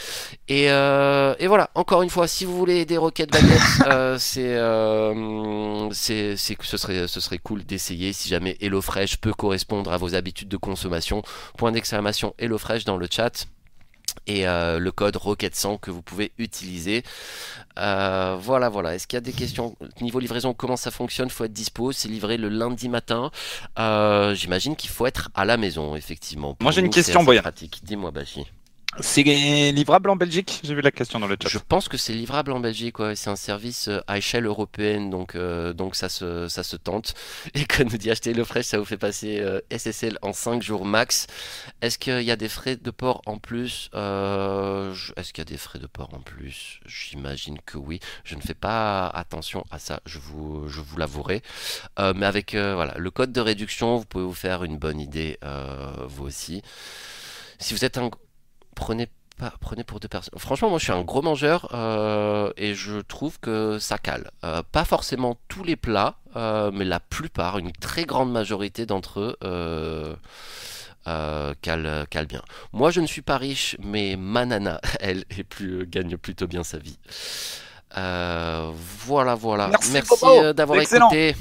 [0.48, 1.70] et, euh, et voilà.
[1.76, 6.78] Encore une fois, si vous vous voulez des roquettes baguettes, euh, euh, c'est, c'est, ce
[6.78, 11.24] serait, ce serait cool d'essayer si jamais HelloFresh peut correspondre à vos habitudes de consommation.
[11.58, 13.48] Point d'exclamation HelloFresh dans le chat
[14.28, 17.04] et euh, le code Rocket100 que vous pouvez utiliser.
[17.76, 18.96] voilà, voilà.
[18.96, 21.30] Est-ce qu'il y a des questions niveau livraison Comment ça fonctionne?
[21.30, 21.92] Faut être dispo.
[21.92, 23.32] C'est livré le lundi matin.
[23.78, 26.56] J'imagine qu'il faut être à la maison, effectivement.
[26.62, 27.24] Moi j'ai une question.
[27.26, 27.82] Pratique.
[27.84, 28.46] Dis-moi, Bachi.
[29.00, 30.62] C'est livrable en Belgique?
[30.64, 31.50] J'ai vu la question dans le chat.
[31.50, 33.16] Je pense que c'est livrable en Belgique, ouais.
[33.16, 37.16] c'est un service euh, à échelle européenne, donc, euh, donc ça, se, ça se tente.
[37.56, 40.62] Et quand nous dit acheter le fresh, ça vous fait passer euh, SSL en 5
[40.62, 41.26] jours max.
[41.82, 43.90] Est-ce qu'il y a des frais de port en plus?
[43.94, 46.80] Est-ce qu'il y a des frais de port en plus?
[46.86, 48.00] J'imagine que oui.
[48.24, 51.42] Je ne fais pas attention à ça, je vous, je vous l'avouerai.
[51.98, 55.40] mais avec voilà, le code de réduction, vous pouvez vous faire une bonne idée,
[56.08, 56.62] vous aussi.
[57.60, 58.10] Si vous êtes un
[58.74, 60.38] prenez pas, prenez pour deux personnes.
[60.38, 64.32] Franchement, moi je suis un gros mangeur euh, et je trouve que ça cale.
[64.44, 69.20] Euh, pas forcément tous les plats, euh, mais la plupart, une très grande majorité d'entre
[69.20, 70.18] eux.
[71.06, 72.42] Cale, cale, bien.
[72.72, 76.64] Moi, je ne suis pas riche, mais ma nana, elle, est plus, gagne plutôt bien
[76.64, 76.98] sa vie.
[77.96, 79.70] voilà, voilà.
[79.92, 81.36] Merci, d'avoir écouté.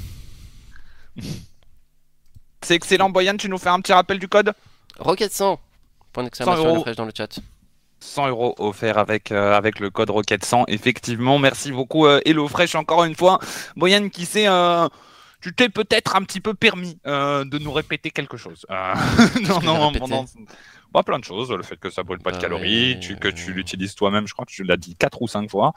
[2.61, 3.37] C'est excellent, Boyan.
[3.37, 4.53] Tu nous fais un petit rappel du code?
[4.97, 5.59] Rocket 100.
[6.13, 7.39] Point d'exclamation dans le chat.
[8.03, 10.65] 100 euros offerts avec, euh, avec le code Rocket 100.
[10.67, 13.39] Effectivement, merci beaucoup euh, HelloFresh encore une fois.
[13.75, 14.87] Boyan qui sait, euh,
[15.41, 18.65] tu t'es peut-être un petit peu permis de nous répéter quelque chose.
[19.47, 20.25] non, non, pendant...
[20.91, 23.51] Pas plein de choses, le fait que ça brûle pas de calories, tu, que tu
[23.51, 25.73] l'utilises toi-même, je crois que tu l'as dit 4 ou 5 fois.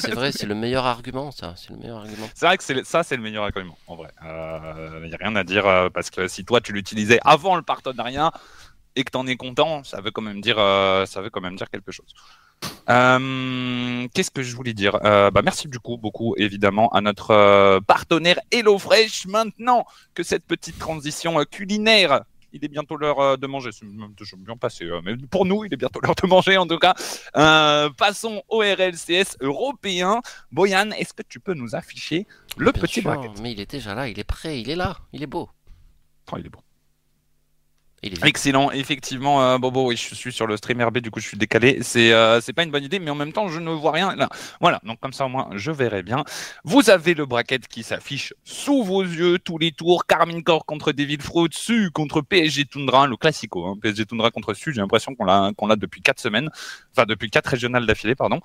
[0.00, 1.52] c'est vrai, c'est le meilleur argument, ça.
[1.54, 2.26] C'est le meilleur argument.
[2.34, 4.08] C'est vrai que ça, c'est le meilleur argument, en vrai.
[4.22, 8.32] Il n'y a rien à dire, parce que si toi, tu l'utilisais avant le partenariat,
[8.96, 11.42] et que tu en es content, ça veut quand même dire, euh, ça veut quand
[11.42, 12.12] même dire quelque chose.
[12.88, 14.98] Euh, qu'est-ce que je voulais dire?
[15.04, 19.26] Euh, bah Merci du coup beaucoup évidemment à notre partenaire HelloFresh.
[19.26, 19.84] Maintenant
[20.14, 22.22] que cette petite transition culinaire,
[22.54, 23.70] il est bientôt l'heure de manger.
[23.72, 26.94] Je bien passer, mais pour nous, il est bientôt l'heure de manger en tout cas.
[27.34, 30.22] passons au RLCS européen.
[30.50, 32.26] Boyan, est-ce que tu peux nous afficher
[32.56, 33.38] le petit bracket?
[33.42, 35.50] Mais il est déjà là, il est prêt, il est là, il est beau.
[36.32, 36.60] Oh, il est beau.
[38.02, 39.42] Excellent, effectivement.
[39.42, 41.78] Euh, bon, oui, je suis sur le stream RB, du coup, je suis décalé.
[41.82, 44.14] C'est, euh, pas une bonne idée, mais en même temps, je ne vois rien.
[44.14, 44.28] Là.
[44.60, 46.24] Voilà, donc comme ça, au moins, je verrai bien.
[46.64, 50.06] Vous avez le bracket qui s'affiche sous vos yeux tous les tours.
[50.06, 53.66] Carmine Corps contre Devil Fruit, Su contre PSG Tundra, le classico.
[53.66, 53.76] Hein.
[53.82, 56.50] PSG Tundra contre Su, j'ai l'impression qu'on l'a, l'a depuis 4 semaines.
[56.96, 58.40] Enfin, depuis 4 régionales d'affilée, pardon.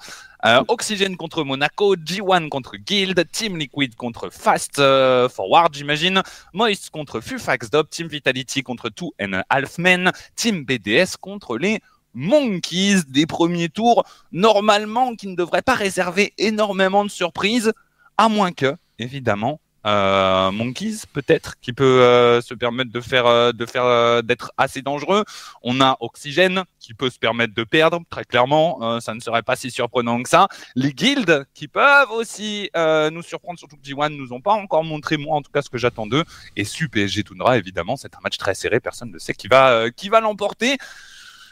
[0.46, 6.22] Euh, Oxygène contre Monaco, G1 contre Guild, Team Liquid contre Fast euh, Forward, j'imagine.
[6.54, 11.80] Moist contre Fufax Dop, Team Vitality contre 2 and Halfmen, Team BDS contre les
[12.14, 17.72] Monkeys des premiers tours, normalement qui ne devraient pas réserver énormément de surprises,
[18.18, 23.52] à moins que, évidemment, euh, Monkeys peut-être qui peut euh, se permettre de faire euh,
[23.52, 25.24] de faire d'être assez dangereux.
[25.64, 29.00] On a Oxygène qui peut se permettre de perdre très clairement.
[29.00, 30.48] ça ne serait pas si surprenant que ça.
[30.76, 35.18] Les guildes qui peuvent aussi nous surprendre, surtout que G1 nous ont pas encore montré
[35.18, 36.24] moi en tout cas ce que j'attends d'eux.
[36.56, 38.80] Et Sup PSG Tundra évidemment c'est un match très serré.
[38.80, 40.78] Personne ne sait qui va qui va l'emporter.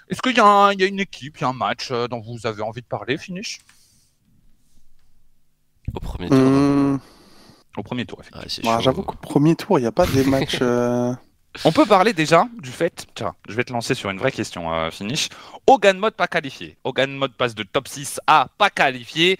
[0.10, 2.64] Est-ce qu'il y, y, a une équipe, il y a un match dont vous avez
[2.64, 3.60] envie de parler, Finish?
[5.94, 6.38] Au premier tour.
[6.38, 7.00] Mmh.
[7.78, 8.72] Au premier tour, effectivement.
[8.72, 10.58] Ah, j'avoue qu'au premier tour, il n'y a pas des matchs.
[10.62, 11.14] Euh,
[11.66, 13.08] On peut parler déjà du fait.
[13.16, 15.30] Tiens, je vais te lancer sur une vraie question, euh, finish.
[15.68, 16.78] Hogan Mode pas qualifié.
[16.84, 19.38] Hogan Mode passe de top 6 à pas qualifié.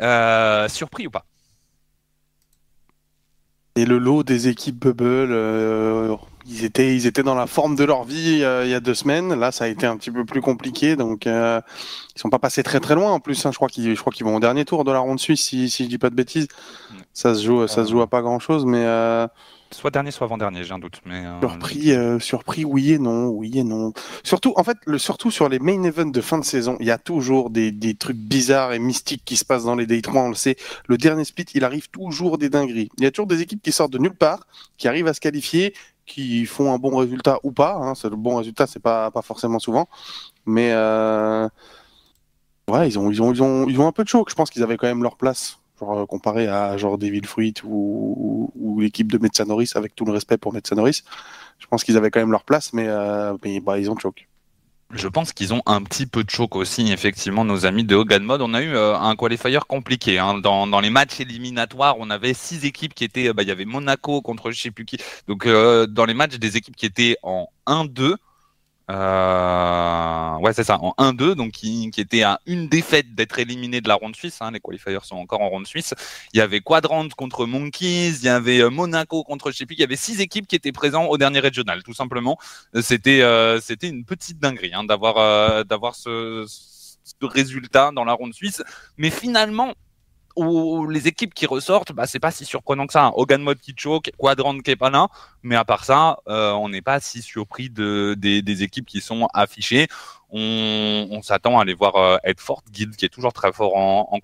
[0.00, 1.26] Euh, surpris ou pas?
[3.74, 5.32] Et le lot des équipes Bubble,
[6.46, 8.94] ils étaient, ils étaient dans la forme de leur vie euh, il y a deux
[8.94, 9.34] semaines.
[9.34, 11.60] Là, ça a été un petit peu plus compliqué, donc euh,
[12.16, 13.44] ils sont pas passés très très loin en plus.
[13.46, 13.52] Hein.
[13.52, 15.70] Je crois qu'ils, je crois qu'ils vont au dernier tour de la ronde suisse, si,
[15.70, 16.48] si je dis pas de bêtises.
[17.14, 19.26] Ça se joue, ça se joue à pas grand chose, mais euh,
[19.70, 21.00] soit dernier, soit avant dernier, j'ai un doute.
[21.04, 23.92] Mais surpris, surpris, oui et non, oui et non.
[24.24, 26.90] Surtout, en fait, le, surtout sur les main events de fin de saison, il y
[26.90, 30.22] a toujours des, des trucs bizarres et mystiques qui se passent dans les Day 3.
[30.22, 30.56] On le sait.
[30.86, 32.88] Le dernier split, il arrive toujours des dingueries.
[32.96, 34.46] Il y a toujours des équipes qui sortent de nulle part,
[34.78, 35.74] qui arrivent à se qualifier
[36.06, 37.74] qui font un bon résultat ou pas.
[37.74, 37.94] Hein.
[37.94, 39.88] C'est le bon résultat, c'est pas pas forcément souvent,
[40.46, 41.48] mais euh...
[42.68, 44.28] ouais, ils ont ils ont ils ont ils ont un peu de choc.
[44.30, 45.58] Je pense qu'ils avaient quand même leur place,
[45.90, 50.38] euh, comparé à genre Devil Fruit ou, ou, l'équipe de Metsanoris, avec tout le respect
[50.38, 51.04] pour Metsanoris.
[51.58, 53.36] Je pense qu'ils avaient quand même leur place, mais, euh...
[53.62, 54.28] bah, ils ont choc.
[54.90, 58.22] Je pense qu'ils ont un petit peu de choc aussi, effectivement, nos amis de Hogan
[58.22, 58.42] Mode.
[58.42, 60.18] On a eu euh, un qualifier compliqué.
[60.18, 60.38] Hein.
[60.38, 63.32] Dans, les matchs éliminatoires, on avait six équipes qui étaient.
[63.32, 64.98] Bah, il y avait Monaco contre je sais plus qui.
[65.28, 68.16] Donc, dans les matchs, des équipes qui étaient en 1-2.
[68.92, 73.80] Euh, ouais, c'est ça, en 1-2, donc qui, qui, était à une défaite d'être éliminé
[73.80, 74.38] de la ronde suisse.
[74.42, 75.94] Hein, les qualifiers sont encore en ronde suisse.
[76.34, 79.64] Il y avait Quadrant contre Monkeys, il y avait euh, Monaco contre je.
[79.70, 82.38] Il y avait six équipes qui étaient présentes au dernier régional, tout simplement.
[82.80, 88.12] C'était euh, c'était une petite dinguerie hein, d'avoir euh, d'avoir ce, ce résultat dans la
[88.12, 88.62] ronde suisse.
[88.98, 89.74] Mais finalement,
[90.36, 93.12] les équipes qui ressortent, bah, c'est pas si surprenant que ça.
[93.14, 93.58] Hogan Mode
[94.18, 94.76] Quadrant qui
[95.42, 99.28] mais à part ça, euh, on n'est pas si surpris de, des, équipes qui sont
[99.34, 99.88] affichées.
[100.34, 102.64] On, s'attend à les voir euh, fortes.
[102.70, 104.18] Guild qui est toujours très fort en, en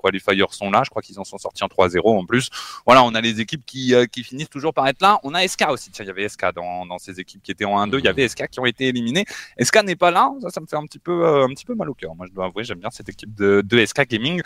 [0.50, 0.82] sont là.
[0.84, 2.48] Je crois qu'ils en sont sortis en 3-0 en plus.
[2.86, 5.20] Voilà, on a les équipes qui, euh, finissent toujours par être là.
[5.22, 5.90] On a SK aussi.
[5.90, 7.98] Tiens, il y avait SK dans, ces équipes qui étaient en 1-2.
[7.98, 9.26] Il y avait SK qui ont été éliminés.
[9.60, 10.32] SK n'est pas là.
[10.40, 12.14] Ça, ça me fait un petit peu, euh, un petit peu mal au cœur.
[12.14, 14.40] Moi, je dois avouer, j'aime bien cette équipe de, de SK Gaming.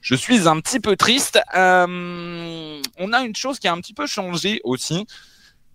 [0.00, 1.40] Je suis un petit peu triste.
[1.54, 5.06] On a une chose qui a un petit peu changé aussi.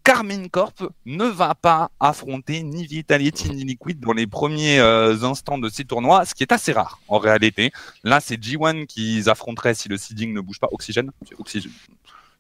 [0.10, 5.60] Carmine Corp ne va pas affronter ni Vitality ni Liquid dans les premiers euh, instants
[5.60, 7.72] de ces tournois, ce qui est assez rare en réalité.
[8.04, 10.68] Là, c'est G1 qu'ils affronteraient si le seeding ne bouge pas.
[10.72, 11.12] Oxygène?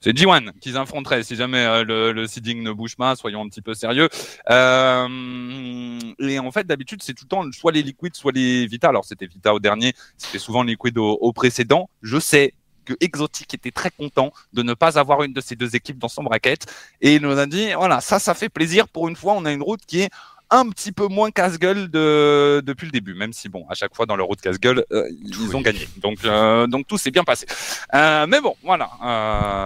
[0.01, 3.61] C'est G1 qu'ils affronteraient si jamais euh, le, seeding ne bouge pas, soyons un petit
[3.61, 4.09] peu sérieux.
[4.49, 8.89] Euh, et en fait, d'habitude, c'est tout le temps soit les Liquid, soit les Vita.
[8.89, 11.87] Alors, c'était Vita au dernier, c'était souvent Liquid au, au précédent.
[12.01, 12.55] Je sais,
[12.89, 16.07] que Exotic était très content de ne pas avoir une de ces deux équipes dans
[16.07, 16.65] son bracket.
[17.01, 18.87] Et il nous a dit, voilà, ça, ça fait plaisir.
[18.87, 20.09] Pour une fois, on a une route qui est
[20.51, 24.07] un petit peu moins casse-gueule de, depuis le début, même si bon, à chaque fois
[24.07, 25.87] dans leur route casse-gueule, euh, ils ont gagné.
[25.97, 27.45] Donc, euh, donc tout s'est bien passé.
[27.93, 28.89] Euh, mais bon, voilà,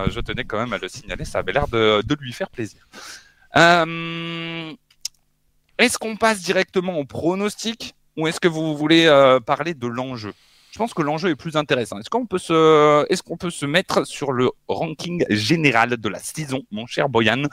[0.09, 2.86] je tenais quand même à le signaler, ça avait l'air de, de, lui faire plaisir.
[5.78, 9.07] Est-ce qu'on passe directement au pronostic ou est-ce que vous voulez
[9.45, 10.34] parler de l'enjeu?
[10.74, 11.99] Je pense que l'enjeu est plus intéressant.
[11.99, 16.17] Est-ce qu'on peut se, est-ce qu'on peut se mettre sur le ranking général de la
[16.17, 17.43] saison, mon cher Boyan,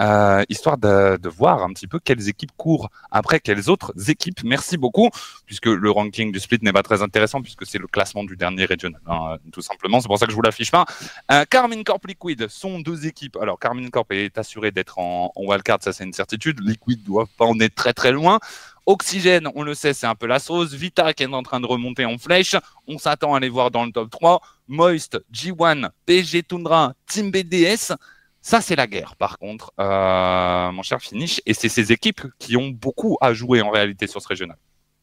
[0.00, 4.42] euh, histoire de, de, voir un petit peu quelles équipes courent après quelles autres équipes.
[4.42, 5.10] Merci beaucoup,
[5.46, 8.64] puisque le ranking du split n'est pas très intéressant puisque c'est le classement du dernier
[8.64, 10.00] régional, hein, tout simplement.
[10.00, 10.86] C'est pour ça que je vous l'affiche pas.
[11.30, 13.36] Euh, Carmine Corp Liquid sont deux équipes.
[13.40, 16.58] Alors Carmine Corp est assuré d'être en, en wildcard, ça c'est une certitude.
[16.60, 18.40] Liquid doit pas en être très très loin.
[18.86, 20.72] Oxygène, on le sait, c'est un peu la sauce.
[20.72, 22.56] Vita qui est en train de remonter en flèche.
[22.86, 24.40] On s'attend à les voir dans le top 3.
[24.68, 27.92] Moist, G1, PSG Tundra, Team BDS.
[28.40, 31.40] Ça, c'est la guerre, par contre, euh, mon cher Finish.
[31.46, 34.56] Et c'est ces équipes qui ont beaucoup à jouer en réalité sur ce régional.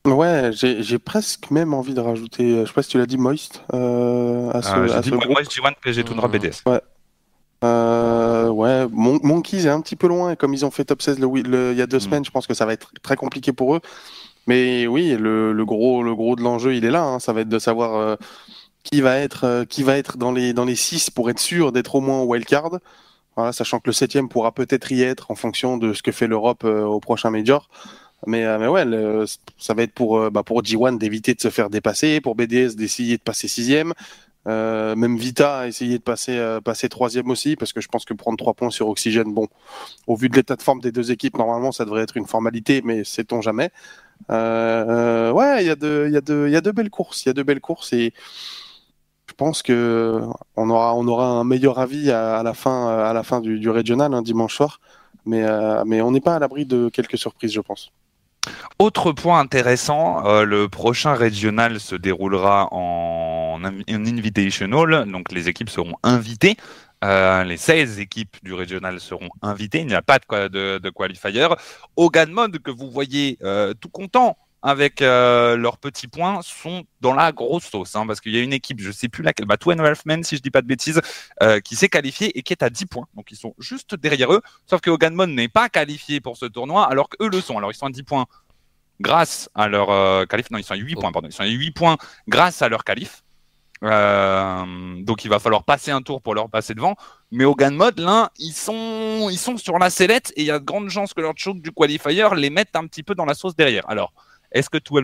[0.06, 3.64] Ouais, j'ai presque même envie de rajouter, je sais pas si tu l'as dit, Moist
[3.74, 6.62] euh, à ce, euh, dit Moist, G1, PSG Tundra, BDS.
[6.66, 6.82] Ouais.
[7.64, 10.36] Euh, ouais, Mon Monkeys est un petit peu loin.
[10.36, 12.02] Comme ils ont fait top 16 le, il y a deux mm.
[12.02, 13.82] semaines, je pense que ça va être très compliqué pour eux.
[14.48, 17.04] Mais oui, le, le gros, le gros de l'enjeu, il est là.
[17.04, 17.20] Hein.
[17.20, 18.16] Ça va être de savoir euh,
[18.84, 21.72] qui va être, euh, qui va être dans les dans les six pour être sûr
[21.72, 22.80] d'être au moins au wildcard.
[23.36, 26.28] Voilà, sachant que le septième pourra peut-être y être en fonction de ce que fait
[26.28, 27.70] l'Europe euh, au prochain major.
[28.26, 28.86] Mais, mais ouais,
[29.58, 33.18] ça va être pour, bah, pour G1 d'éviter de se faire dépasser, pour BDS d'essayer
[33.18, 33.94] de passer sixième,
[34.48, 38.06] Euh, même Vita a essayé de passer, euh, passer troisième aussi, parce que je pense
[38.06, 39.48] que prendre trois points sur Oxygène, bon,
[40.08, 42.82] au vu de l'état de forme des deux équipes, normalement, ça devrait être une formalité,
[42.84, 43.72] mais sait-on jamais.
[44.32, 48.14] Euh, ouais, il y, a de, belles courses, il y a de belles courses, et
[49.30, 50.22] je pense que
[50.58, 54.80] on aura, un meilleur avis à, la fin, du, régional, hein, dimanche soir,
[55.26, 55.46] mais,
[55.86, 57.92] mais on n'est pas à l'abri de quelques surprises, je pense.
[58.80, 65.70] Autre point intéressant, euh, le prochain régional se déroulera en, en, invitational, donc les équipes
[65.70, 66.58] seront invitées.
[67.04, 69.82] Euh, les 16 équipes du régional seront invitées.
[69.82, 71.48] Il n'y a pas de, qualifier.
[71.98, 77.14] Hogan Mode, que vous voyez euh, tout content avec euh, leurs petits points, sont dans
[77.14, 77.98] la grosse sauce.
[77.98, 79.94] Hein, parce qu'il y a une équipe, je ne sais plus laquelle, bah, Two and
[80.06, 81.02] Men, si je dis pas de bêtises,
[81.66, 83.08] qui s'est qualifiée et qui est à 10 points.
[83.16, 84.42] Donc ils sont juste derrière eux.
[84.66, 87.58] Sauf que Hogan Mode n'est pas qualifié pour ce tournoi, alors qu'eux le sont.
[87.58, 88.26] Alors ils sont à 10 points
[89.02, 90.50] grâce à leur qualif.
[90.52, 91.28] Non, ils sont à 8 points, pardon.
[91.28, 91.98] Ils sont à 8 points
[92.30, 93.23] grâce à leur qualif.
[93.84, 94.64] Euh,
[95.02, 96.96] donc il va falloir passer un tour pour leur passer devant.
[97.32, 100.60] Mais Hogan Mode, là, ils sont, ils sont sur la sellette et il y a
[100.60, 103.34] de grandes chances que leur choke du qualifier les mette un petit peu dans la
[103.34, 103.84] sauce derrière.
[103.90, 104.14] Alors,
[104.52, 105.00] est-ce que Two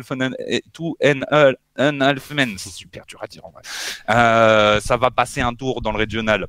[2.34, 3.62] Men, c'est super dur à dire en vrai,
[4.10, 6.48] euh, ça va passer un tour dans le régional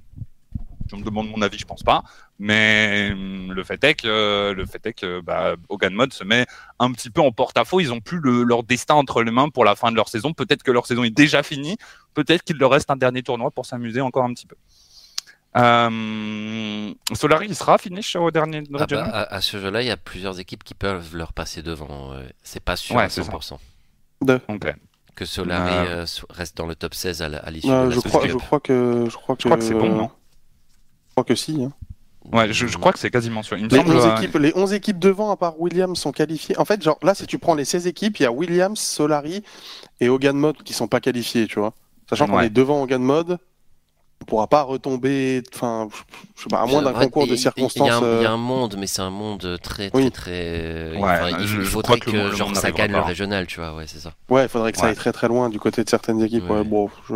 [0.90, 2.02] je me demande mon avis, je pense pas.
[2.38, 6.46] Mais hum, le fait est que, le fait est que bah, Hogan Mode se met
[6.78, 7.80] un petit peu en porte-à-faux.
[7.80, 10.32] Ils ont plus le, leur destin entre les mains pour la fin de leur saison.
[10.32, 11.76] Peut-être que leur saison est déjà finie.
[12.14, 14.56] Peut-être qu'il leur reste un dernier tournoi pour s'amuser encore un petit peu.
[15.56, 19.96] Euh, Solari, il sera finish au dernier ah bah, à, ce jeu-là, il y a
[19.96, 22.12] plusieurs équipes qui peuvent leur passer devant.
[22.42, 23.56] C'est pas sûr à 100%.
[25.14, 28.36] Que Solari euh, reste dans le top 16 à l'issue de la je crois, je
[28.36, 30.10] crois que je crois que, je crois que c'est bon, non?
[31.22, 31.62] Crois que si.
[31.62, 31.72] Hein.
[32.32, 33.56] Ouais, je, crois que c'est quasiment sûr.
[33.56, 36.56] les, 11 euh, équipes, les 11 équipes devant, à part Williams, sont qualifiées.
[36.58, 39.42] En fait, genre là, si tu prends les 16 équipes, il y a Williams, Solari
[40.00, 41.72] et Hogan Mode qui sont pas qualifiés, tu vois.
[42.08, 43.38] Sachant qu'on est devant Hogan Mode,
[44.20, 45.88] on pourra pas retomber, enfin,
[46.36, 47.88] je sais pas, à moins d'un concours de circonstances.
[48.02, 50.92] Il y, a un, monde, mais c'est un monde très, très, très.
[51.40, 54.12] il, faudrait que, genre, ça gagne le régional, tu vois, ouais, c'est ça.
[54.28, 56.48] Ouais, il faudrait que ça aille très très loin du côté de certaines équipes.
[56.50, 57.14] Ouais, bon, je...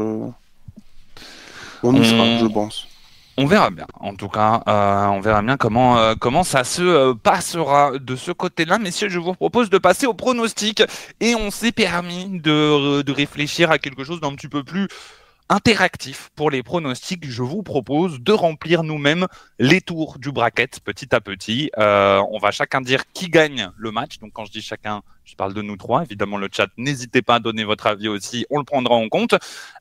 [1.82, 2.88] on y sera, je pense.
[3.36, 3.86] On verra bien.
[3.98, 8.30] En tout cas, euh, on verra bien comment euh, ça se euh, passera de ce
[8.30, 8.78] côté-là.
[8.78, 10.82] Messieurs, je vous propose de passer au pronostic
[11.20, 14.88] et on s'est permis de, de réfléchir à quelque chose d'un petit peu plus
[15.54, 19.28] interactif pour les pronostics, je vous propose de remplir nous-mêmes
[19.60, 21.70] les tours du bracket petit à petit.
[21.78, 24.18] Euh, on va chacun dire qui gagne le match.
[24.18, 26.02] Donc quand je dis chacun, je parle de nous trois.
[26.02, 29.36] Évidemment, le chat, n'hésitez pas à donner votre avis aussi, on le prendra en compte.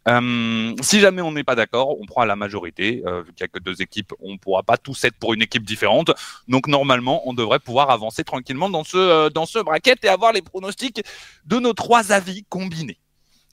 [0.07, 3.01] Euh, si jamais on n'est pas d'accord, on prend la majorité.
[3.07, 5.33] Euh, vu qu'il n'y a que deux équipes, on ne pourra pas tous être pour
[5.33, 6.11] une équipe différente.
[6.47, 10.43] Donc normalement, on devrait pouvoir avancer tranquillement dans ce, dans ce bracket et avoir les
[10.43, 11.03] pronostics
[11.47, 12.99] de nos trois avis combinés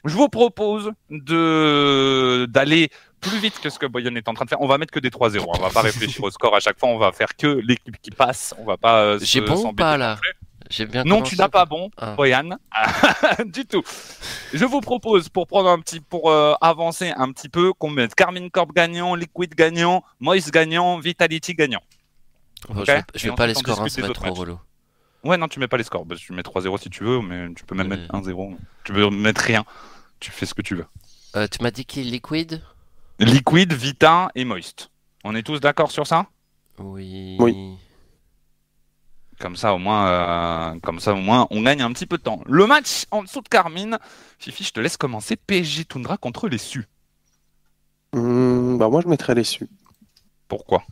[0.04, 2.90] je vous propose de d'aller
[3.20, 4.60] plus vite que ce que Boyan est en train de faire.
[4.60, 5.40] On va mettre que des 3-0.
[5.40, 5.44] Hein.
[5.48, 6.88] On va pas réfléchir au score à chaque fois.
[6.88, 8.54] On va faire que l'équipe qui passe.
[8.58, 9.00] On va pas.
[9.02, 10.18] Euh, J'ai bon ou pas là
[10.70, 11.04] J'ai bien.
[11.04, 12.14] Non, tu n'as pas bon, ah.
[12.16, 12.50] Boyan,
[13.44, 13.82] du tout.
[14.54, 18.14] Je vous propose pour prendre un petit, pour euh, avancer un petit peu, qu'on mette
[18.14, 21.82] Carmine Corp gagnant, Liquid gagnant, Moïse gagnant, Vitality gagnant.
[22.68, 24.58] je vais, vais pas les scores, hein, ça va être trop relou.
[25.24, 26.06] Ouais, non, tu mets pas les scores.
[26.06, 28.56] Bah, tu mets 3-0 si tu veux, mais tu peux même mettre 1-0.
[28.84, 29.64] Tu veux mettre rien.
[30.18, 30.86] Tu fais ce que tu veux.
[31.36, 32.62] Euh, tu m'as dit qui Liquid
[33.18, 34.90] Liquid, Vita et Moist.
[35.24, 36.26] On est tous d'accord sur ça?
[36.78, 37.36] Oui.
[37.38, 37.76] Oui.
[39.38, 42.22] Comme ça, au moins, euh, comme ça, au moins, on gagne un petit peu de
[42.22, 42.42] temps.
[42.46, 43.98] Le match en dessous de Carmine.
[44.38, 45.36] Fifi, je te laisse commencer.
[45.36, 46.86] PSG Tundra contre les Su.
[48.12, 49.68] Hmm, bah moi, je mettrais les Su.
[50.48, 50.82] Pourquoi?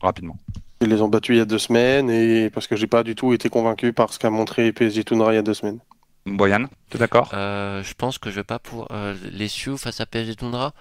[0.00, 0.38] Rapidement.
[0.80, 3.14] Ils les ont battus il y a deux semaines et parce que j'ai pas du
[3.14, 5.78] tout été convaincu par ce qu'a montré PSG Tundra il y a deux semaines.
[6.26, 7.30] Boyan, tu es d'accord?
[7.34, 10.72] Euh, Je pense que je vais pas pour euh, les Sioux face à PSG Tundra?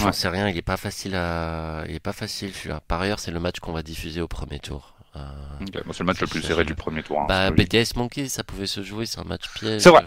[0.00, 2.80] J'en sais rien, il est pas facile à, il est pas facile celui-là.
[2.88, 4.94] Par ailleurs, c'est le match qu'on va diffuser au premier tour.
[5.16, 5.20] Euh,
[5.92, 7.20] c'est le match le plus serré du premier tour.
[7.20, 9.82] Hein, bah, BDS Monkeys, ça pouvait se jouer, c'est un match piège.
[9.82, 10.04] C'est vrai.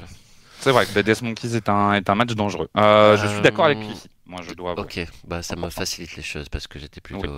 [0.60, 2.70] C'est vrai que BDS Monkeys est un, est un match dangereux.
[2.76, 3.96] je suis d'accord avec lui.
[4.26, 4.80] Moi, je dois.
[4.80, 7.32] Ok, bah ça me facilite les choses parce que j'étais plutôt.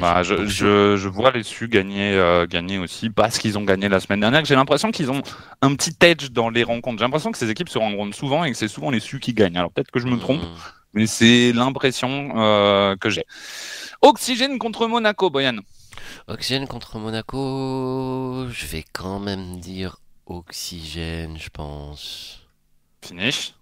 [0.00, 3.88] Bah, je, je, je, vois les Su gagner, euh, gagner aussi parce qu'ils ont gagné
[3.88, 4.44] la semaine dernière.
[4.44, 5.22] J'ai l'impression qu'ils ont
[5.62, 6.98] un petit edge dans les rencontres.
[6.98, 9.32] J'ai l'impression que ces équipes se rendent souvent et que c'est souvent les Su qui
[9.32, 9.56] gagnent.
[9.56, 10.54] Alors peut-être que je me trompe, hmm.
[10.92, 13.24] mais c'est l'impression euh, que j'ai.
[14.02, 15.56] Oxygène contre Monaco, Boyan.
[16.28, 19.96] Oxygène contre Monaco, je vais quand même dire
[20.26, 22.46] Oxygène, je pense.
[23.02, 23.54] Finish.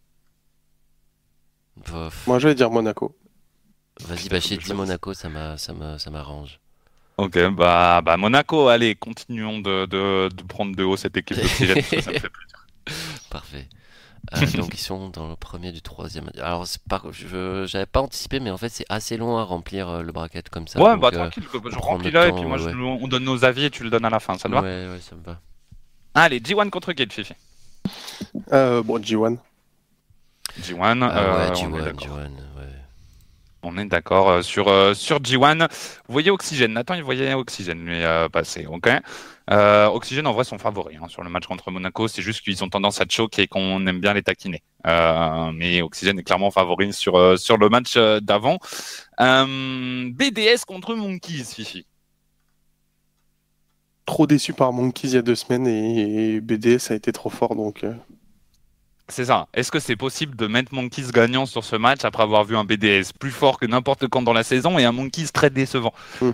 [2.27, 3.17] Moi, je vais dire Monaco.
[4.01, 6.61] Vas-y, bah, j'ai dit Monaco, ça m'arrange.
[7.19, 11.49] Ok, bah, bah Monaco, allez, continuons de, de, de prendre de haut cette équipe de
[11.49, 12.67] ça, ça me fait plaisir.
[13.31, 13.67] Parfait.
[14.35, 16.31] Euh, donc ils sont dans le premier du troisième.
[16.39, 19.89] Alors c'est pas, je j'avais pas anticipé, mais en fait c'est assez long à remplir
[19.89, 20.81] euh, le bracket comme ça.
[20.81, 23.45] Ouais, donc, bah euh, tranquille, je remplis là et puis moi je- on donne nos
[23.45, 24.63] avis et tu le donnes à la fin, ça te va?
[24.63, 25.39] Ouais, ouais, ça me va.
[26.15, 27.35] Allez, G1 contre Gate, Fifi.
[28.53, 29.37] Euh, bon, G1.
[30.63, 32.09] G1, Ah euh, ouais, on est G1, d'accord.
[32.09, 32.56] G1, ouais.
[33.67, 35.69] On est d'accord euh, sur, euh, sur G1.
[36.07, 36.73] Vous voyez Oxygène.
[36.73, 38.67] Nathan, il voyait Oxygène lui euh, passer.
[38.67, 38.89] ok
[39.49, 42.07] Oxygène, en vrai, sont favoris hein, sur le match contre Monaco.
[42.07, 44.63] C'est juste qu'ils ont tendance à choquer et qu'on aime bien les taquiner.
[44.85, 48.59] Mais Oxygène est clairement favori sur, sur le match d'avant.
[49.19, 51.87] BDS contre Monkeys, Fifi.
[54.05, 57.57] Trop déçu par Monkeys il y a deux semaines et BDS a été trop fort
[57.57, 57.85] donc.
[59.09, 59.47] C'est ça.
[59.55, 62.65] Est-ce que c'est possible de mettre Monkeys gagnant sur ce match après avoir vu un
[62.65, 65.95] BDS plus fort que n'importe quand dans la saison et un Monkeys très décevant?
[66.21, 66.31] Mm.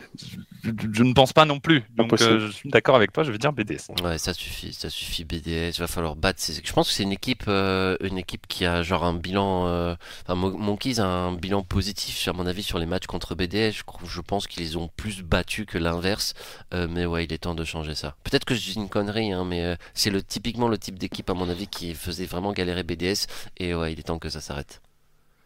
[0.64, 1.82] je, je- je ne pense pas non plus.
[1.94, 3.90] Donc euh, je suis d'accord avec toi, je vais dire BDS.
[4.02, 5.72] Ouais, ça suffit, ça suffit BDS.
[5.76, 6.40] Il va falloir battre.
[6.40, 9.66] ces- Je pense que c'est une équipe, euh, une équipe qui a genre un bilan.
[9.66, 9.94] euh,
[10.24, 13.72] Enfin, Mon- Monkeys a un bilan positif, à mon avis, sur les matchs contre BDS.
[13.72, 16.32] Je, crois- je pense qu'ils les ont plus battus que l'inverse.
[16.72, 18.14] Euh, mais ouais, il est temps de changer ça.
[18.24, 21.28] Peut-être que je dis une connerie, hein, mais euh, c'est le typiquement le type d'équipe,
[21.28, 23.26] à mon avis, qui faisait vraiment galérer BDS.
[23.58, 24.80] Et ouais, il est temps que ça s'arrête.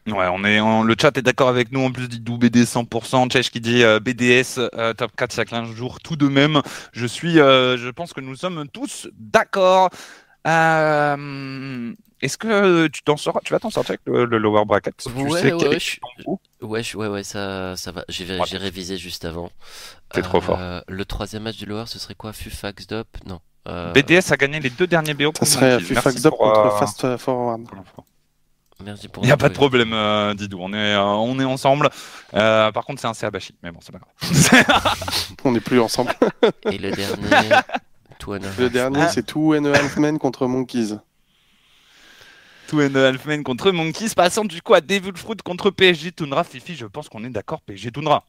[0.06, 1.80] Ouais, on est, on- le chat est d'accord avec nous.
[1.80, 3.28] En plus, dit d'où BDS 100%.
[3.28, 5.98] Chech qui dit euh, BDS euh, top 4 il y a 15 jours.
[6.01, 6.62] Tout de même,
[6.93, 9.90] je suis, euh, je pense que nous sommes tous d'accord.
[10.47, 14.94] Euh, Est-ce que tu t'en sors, tu vas t'en sortir avec le, le lower bracket?
[14.97, 15.98] Tu Ouais, sais ouais, ouais, je-
[16.64, 18.05] Ouais, je- ouais, ouais, ça, ça va.
[18.09, 18.26] J'ai
[18.56, 19.51] révisé juste avant.
[20.12, 20.60] T'es trop fort.
[20.88, 22.32] Le troisième match du Lower, ce serait quoi?
[22.32, 23.09] Fufax Dop?
[23.26, 23.40] Non.
[23.66, 25.32] Euh, BDS a gagné les deux derniers BO.
[25.38, 25.80] Ça serait.
[25.80, 27.64] Fufax pour, contre euh, Fast Forward.
[27.64, 28.05] pour l'info.
[28.84, 30.59] Merci pour Il n'y a pas de problème, euh, Didou.
[30.60, 31.88] On est, euh, on est ensemble.
[32.34, 33.55] Euh, par contre, c'est un Seabashi.
[33.62, 34.97] Mais bon, c'est pas grave.
[35.44, 36.12] On n'est plus ensemble.
[36.70, 37.30] Et le dernier,
[38.18, 39.09] Two and a Le dernier, Ah.
[39.09, 40.98] c'est Two and a Half Men contre Monkeys.
[42.68, 44.10] Two and a Half Men contre Monkeys.
[44.14, 46.44] Passant du coup à Devil Fruit contre PSG Tundra.
[46.44, 47.62] Fifi, je pense qu'on est d'accord.
[47.62, 48.24] PSG Tundra.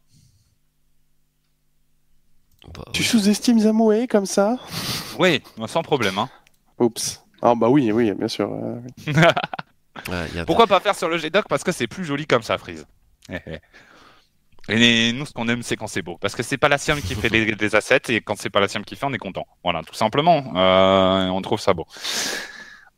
[2.74, 3.08] Bah, Tu ouais.
[3.08, 4.58] sous-estimes Zamoué comme ça
[5.20, 6.18] Oui, sans problème.
[6.20, 6.30] hein.
[6.80, 7.24] Oups.
[7.42, 8.52] Ah bah oui, oui, bien sûr.
[8.52, 9.14] euh, oui.
[10.10, 12.86] Ouais, Pourquoi pas faire sur le G-Doc Parce que c'est plus joli comme ça, Freeze.
[13.30, 13.60] Eh, eh.
[14.70, 16.18] Et nous, ce qu'on aime, c'est quand c'est beau.
[16.18, 18.60] Parce que c'est pas la Siam qui fait les, les assets, et quand c'est pas
[18.60, 19.46] la Siam qui fait, on est content.
[19.64, 20.52] Voilà, tout simplement.
[20.56, 21.86] Euh, on trouve ça beau.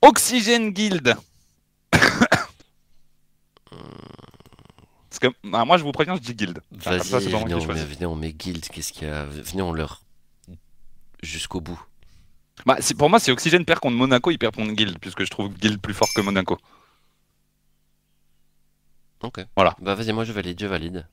[0.02, 1.16] Oxygène Guild.
[5.20, 6.62] Parce que ah, moi, je vous préviens, je dis Guild.
[6.78, 7.84] Enfin, Vas-y, venez, on, choisis.
[7.86, 9.26] venez, on met Guild, qu'est-ce qu'il y a?
[9.26, 10.02] Venez, on leur...
[11.22, 11.80] Jusqu'au bout.
[12.66, 15.30] Bah, c'est- pour moi, c'est Oxygène perd contre Monaco, il perd contre Guild, puisque je
[15.30, 16.58] trouve Guild plus fort que Monaco.
[19.22, 19.42] Ok.
[19.56, 19.76] Voilà.
[19.82, 21.06] Bah vas-y, moi je valide, je valide.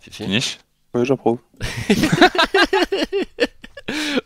[0.00, 0.58] Fifi Finish.
[0.94, 1.38] Ouais, j'approuve.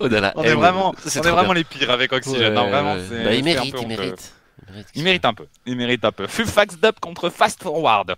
[0.01, 1.55] Oh là On eh, est vraiment, c'est on est vraiment bien.
[1.55, 2.55] les pires avec Ouais, Oxygène.
[2.55, 3.05] non, vraiment, ouais.
[3.09, 3.89] c'est- Bah, il c'est un mérite, peu il honteux.
[3.97, 4.33] mérite.
[4.67, 4.89] Il mérite.
[4.97, 5.47] Il mérite un peu.
[5.67, 6.27] Il mérite un peu.
[6.27, 8.17] Fufax Dub contre Fast Forward.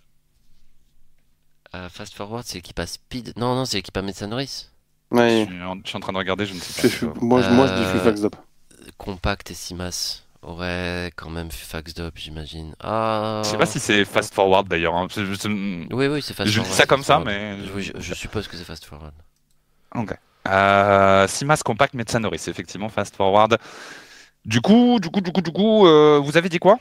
[1.75, 3.33] Euh, fast Forward, c'est l'équipe à Speed.
[3.37, 4.69] Non, non, c'est l'équipe à Médecin Norris.
[5.11, 5.47] Ouais.
[5.49, 7.13] Je, suis en, je suis en train de regarder, je ne sais pas.
[7.21, 8.37] Moi, je- moi, je dis Euh, Fufax Dop.
[8.99, 10.23] Compact et Simas.
[10.43, 12.75] Ouais, quand même Fufax Dop, j'imagine.
[12.81, 13.41] Ah.
[13.45, 14.95] Je sais pas si c'est Fast Forward d'ailleurs.
[14.95, 15.09] hein.
[15.17, 16.73] Oui, oui, c'est Fast Je dis Forward.
[16.77, 17.27] ça comme ça, Forward.
[17.35, 19.15] mais- Oui, je, je suppose que c'est Fast Forward.
[19.95, 20.15] Ok.
[20.47, 23.57] Euh, Simas Compact Médecin Norris, effectivement, Fast Forward.
[24.45, 26.79] Du coup, du coup, du coup, du coup, euh, vous avez dit quoi?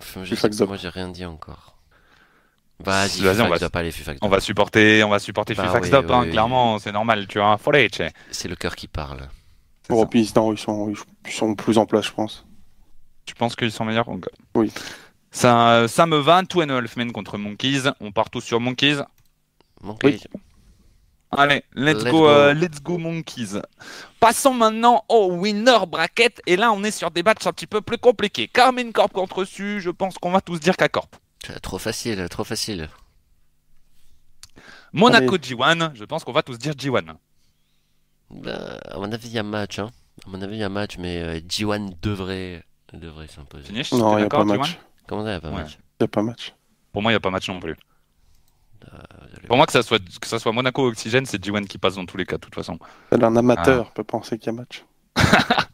[0.00, 0.68] Fufax Dop.
[0.68, 1.73] moi j'ai rien dit encore.
[2.80, 3.56] Vas-y, Vas-y, on va-
[4.20, 4.30] On Dop.
[4.30, 6.30] va supporter, on va supporter Bah oui, oui, hein, oui.
[6.30, 7.56] clairement, c'est normal, tu vois.
[7.56, 9.28] Follet, c'est C'est le cœur qui parle.
[9.90, 10.26] Non, ils
[10.58, 10.92] sont,
[11.26, 12.44] ils sont plus en place, je pense.
[13.26, 14.08] Tu penses qu'ils sont meilleurs.
[14.54, 14.72] Oui.
[15.30, 16.42] Ça, ça me va.
[16.44, 17.82] Two and a Half Men contre Monkeys.
[18.00, 18.96] On part tous sur Monkeys.
[19.82, 20.18] Mon Oui.
[20.18, 20.40] cœur.
[21.36, 22.28] Allez, let's, Let's go, go.
[22.28, 23.58] euh, let's go Monkeys.
[24.20, 26.40] Passons maintenant au winner bracket.
[26.46, 28.46] Et là, on est sur des matchs un petit peu plus compliqués.
[28.48, 31.16] Carmine Corp contre Su, je pense qu'on va tous dire qu'à Corp.
[31.62, 32.88] Trop facile, trop facile.
[34.92, 37.16] Monaco G1, je pense qu'on va tous dire G1.
[38.30, 39.78] Bah, à mon avis, il y a match.
[39.78, 39.90] Hein.
[40.26, 43.64] À mon avis, il y a match, mais euh, G1 devrait, devrait s'imposer.
[43.64, 44.70] Finish Non, il n'y a pas match.
[44.70, 44.76] G1
[45.08, 45.54] Comment ça, il y a pas Ouais.
[45.56, 45.78] match?
[46.00, 46.54] Il n'y a pas match.
[46.92, 47.76] Pour moi, il n'y a pas match non plus.
[48.84, 48.98] Euh,
[49.28, 49.46] désolé.
[49.48, 51.96] Pour moi, que ça soit, que ça soit Monaco ou Oxygène, c'est G1 qui passe
[51.96, 52.78] dans tous les cas, de toute façon.
[53.12, 53.38] Un Ah.
[53.38, 54.84] amateur peut penser qu'il y a match.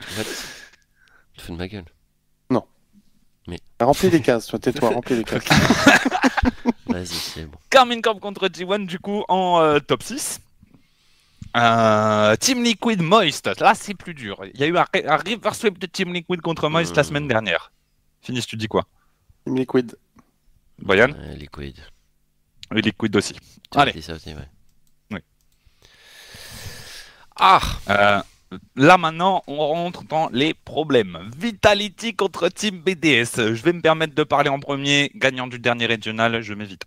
[1.34, 1.84] Tu te fous de ma gueule.
[3.80, 5.42] Remplis les cases, toi, tais-toi, remplis les cases.
[6.86, 7.58] Vas-y, c'est bon.
[7.70, 10.40] Carmine Corp contre G1, du coup, en euh, top 6.
[11.56, 14.40] Euh, Team Liquid Moist, là c'est plus dur.
[14.54, 17.06] Il y a eu un, un reverse sweep de Team Liquid contre Moist la Hmm.
[17.06, 17.72] semaine dernière.
[18.22, 18.84] Finish, tu dis quoi?
[19.44, 19.96] Team Liquid.
[20.78, 21.76] Boyan Euh, liquid.
[22.70, 23.34] Oui, Liquid aussi.
[23.74, 23.92] Allez.
[23.92, 24.48] dit ça aussi, ouais.
[25.10, 25.18] Oui.
[27.36, 28.22] Ah Euh,
[28.74, 31.30] Là maintenant, on rentre dans les problèmes.
[31.38, 33.54] Vitality contre Team BDS.
[33.54, 35.12] Je vais me permettre de parler en premier.
[35.14, 36.84] Gagnant du dernier régional, je m'évite.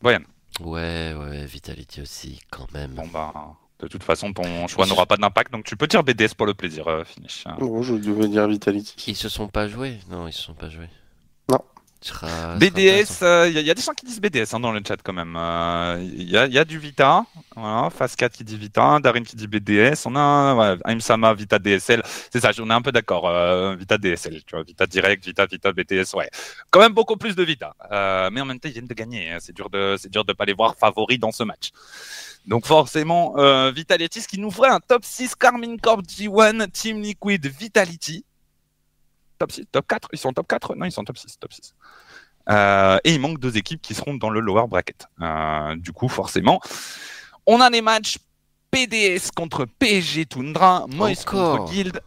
[0.00, 0.22] Voyons.
[0.60, 2.92] Ouais, ouais, Vitality aussi, quand même.
[2.92, 6.34] Bon bah, de toute façon, ton choix n'aura pas d'impact, donc tu peux dire BDS
[6.36, 7.44] pour le plaisir, euh, finish.
[7.58, 8.94] Bon, je devais dire Vitality.
[9.08, 10.88] Ils se sont pas joués Non, ils se sont pas joués.
[12.58, 15.38] BDS, il y, a des gens qui disent BDS hein, dans le chat quand même.
[16.02, 17.24] Il y, a, y a du Vita,
[17.54, 21.58] voilà, Phase 4 qui dit Vita, Darin qui dit BDS, on a ouais, Aimsama, Vita
[21.58, 25.24] DSL, c'est ça, on est un peu d'accord, euh, Vita DSL, tu vois, Vita Direct,
[25.24, 26.28] Vita, Vita, BTS, ouais.
[26.70, 29.30] Quand même beaucoup plus de Vita, Euh, mais en même temps ils viennent de gagner,
[29.30, 31.70] hein, c'est dur de, c'est dur de pas les voir favoris dans ce match.
[32.46, 37.00] Donc forcément, euh, Vitality, ce qui nous ferait un top 6 Carmine Corp G1, Team
[37.00, 38.24] Liquid, Vitality.
[39.42, 41.74] Top 6, top 4, ils sont top 4 Non, ils sont top 6, top 6.
[42.48, 45.08] Euh, et il manque deux équipes qui seront dans le lower bracket.
[45.20, 46.60] Euh, du coup, forcément,
[47.44, 48.18] on a les matchs
[48.70, 52.00] PDS contre PSG Tundra, Moïse contre Guild.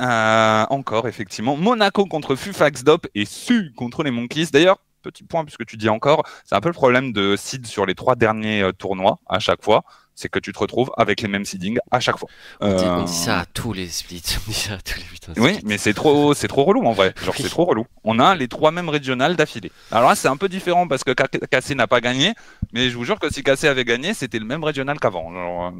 [0.00, 1.56] Euh, encore, effectivement.
[1.56, 4.50] Monaco contre Fufax Dop et Su contre les Monkeys.
[4.52, 7.86] D'ailleurs, petit point, puisque tu dis encore, c'est un peu le problème de seed sur
[7.86, 9.82] les trois derniers tournois à chaque fois.
[10.20, 12.28] C'est que tu te retrouves avec les mêmes seedings à chaque fois.
[12.60, 14.20] On dit, on Euh, dit ça à tous les splits.
[14.46, 15.64] On dit ça à tous les putains de oui, splits.
[15.68, 17.14] mais c'est trop, c'est trop relou en vrai.
[17.22, 17.86] Genre, c'est trop relou.
[18.02, 19.70] On a les trois mêmes régionales d'affilée.
[19.92, 22.32] Alors là, c'est un peu différent parce que KC n'a pas gagné,
[22.72, 25.30] mais je vous jure que si KC avait gagné, c'était le même régional qu'avant.
[25.32, 25.70] Euh,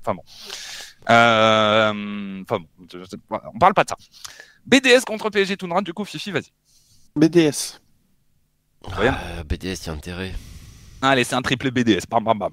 [0.00, 0.22] Enfin bon.
[1.10, 2.98] Euh, Enfin bon,
[3.54, 3.96] on parle pas de ça.
[4.66, 6.50] BDS contre PSG Toundra, du coup, Fifi, vas-y.
[7.16, 7.80] BDS.
[8.86, 9.14] Rien.
[9.38, 10.32] Ah, BDS, il y a intérêt.
[11.02, 12.06] Allez, c'est un triplé BDS.
[12.08, 12.50] Bam, bam, bam.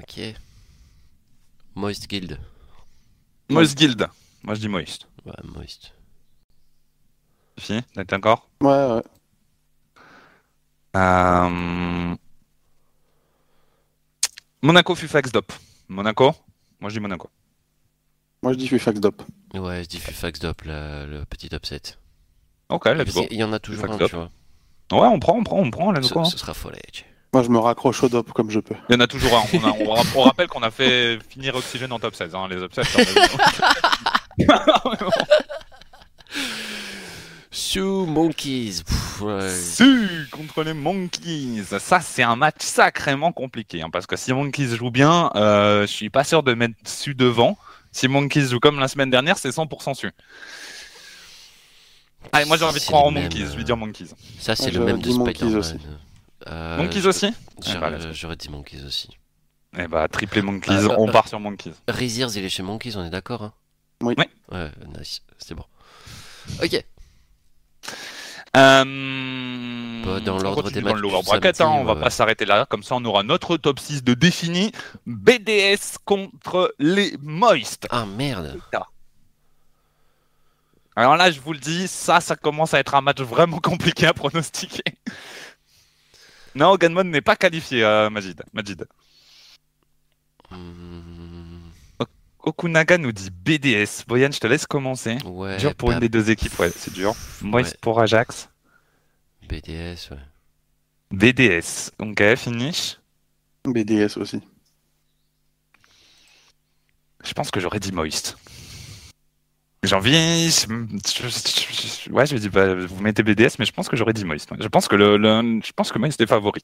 [0.00, 0.20] Ok.
[1.74, 2.38] Moist Guild.
[3.50, 4.08] Moist Guild.
[4.42, 5.06] Moi, je dis Moist.
[5.24, 5.92] Ouais, Moist.
[7.56, 9.02] T'es d'accord Ouais, ouais.
[10.96, 12.14] Euh,
[14.62, 15.52] Monaco Fufax Dop.
[15.88, 16.32] Monaco?
[16.80, 17.30] Moi, je dis Monaco.
[18.42, 19.22] Moi, je dis Fufax Dop.
[19.54, 21.82] Ouais, je dis Fufax Dop, la- le petit upset.
[22.68, 23.26] Ok, let's go.
[23.26, 24.10] qu'il y en a toujours Fufax un, Dop.
[24.10, 24.30] tu vois.
[24.92, 26.20] Ouais, on prend, on prend, on prend, let's Ce, go.
[26.20, 26.24] hein.
[26.24, 26.82] ce sera follet.
[27.34, 28.76] Moi, je me raccroche au Dop comme je peux.
[28.88, 29.42] Il y en a toujours un.
[29.54, 32.32] On, a- on ra- on rappelle qu'on a fait finir Oxygène en top 16.
[32.32, 32.82] Hein, les upsets.
[37.50, 38.82] Sue Monkeys.
[38.86, 39.50] Pff, ouais.
[39.50, 41.64] Su contre les Monkeys.
[41.78, 43.82] Ça, c'est un match sacrément compliqué.
[43.82, 47.14] hein, parce que si Monkeys joue bien, euh, je suis pas sûr de mettre Su
[47.14, 47.56] devant.
[47.92, 50.10] Si Monkeys joue comme la semaine dernière, c'est 100% Su.
[52.32, 53.38] Allez, moi j'ai envie de croire en Monkeys.
[53.50, 54.10] Je vais euh, dire Monkeys.
[54.40, 55.78] Ça, c'est Ouais, le même de Spider-Man.
[56.46, 57.32] Euh, Monkeys aussi
[57.64, 58.04] j'aurais- bah, go.
[58.12, 59.08] J'aurais dit Monkeys aussi.
[59.78, 60.72] Eh bah, triplé Monkeys.
[60.72, 61.72] Euh, on euh, part sur Monkeys.
[61.88, 63.52] Reziers, il est chez Monkeys, on est d'accord hein?
[64.02, 64.14] Oui.
[64.18, 64.24] Oui.
[64.52, 65.22] Ouais, nice.
[65.38, 65.64] C'est bon.
[66.62, 66.84] Ok.
[68.56, 70.04] Euh...
[70.04, 72.00] Bah, dans l'ordre des dans le matchs lower bracket, hein, on va ouais.
[72.00, 74.70] pas s'arrêter là, comme ça on aura notre top 6 de défini.
[75.06, 77.86] BDS contre les Moist.
[77.90, 78.58] Ah merde.
[80.96, 84.06] Alors là, je vous le dis, ça, ça commence à être un match vraiment compliqué
[84.06, 84.84] à pronostiquer.
[86.54, 88.40] Non, Ganmon n'est pas qualifié, euh, Majid.
[88.52, 88.86] Majid.
[90.50, 91.70] Hmm,
[92.44, 94.04] Okunaga nous dit BDS.
[94.06, 95.18] Boyan, je te laisse commencer.
[95.24, 95.56] ouais.
[95.56, 97.14] dur pour bah, une des deux équipes, ouais, c'est dur.
[97.40, 98.50] Moist ouais, pour Ajax.
[99.48, 100.18] BDS, ouais.
[101.10, 101.90] BDS.
[101.98, 102.98] Ok, finish.
[103.64, 104.40] BDS aussi.
[107.24, 108.36] Je pense que j'aurais dit Moist.
[109.86, 110.12] J'ai envie.
[112.10, 114.48] Ouais, je me dis, bah, vous mettez BDS, mais je pense que j'aurais dit Moist.
[114.58, 116.60] Je pense que le, le- je pense que Moist est favori.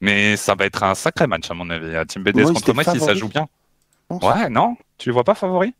[0.00, 1.96] Mais ça va être un sacré match, à mon avis.
[1.96, 3.48] à Team BDS contre Moist, si ça favori joue bien.
[4.10, 4.76] Ouais, non?
[4.96, 5.72] Tu les vois pas favoris?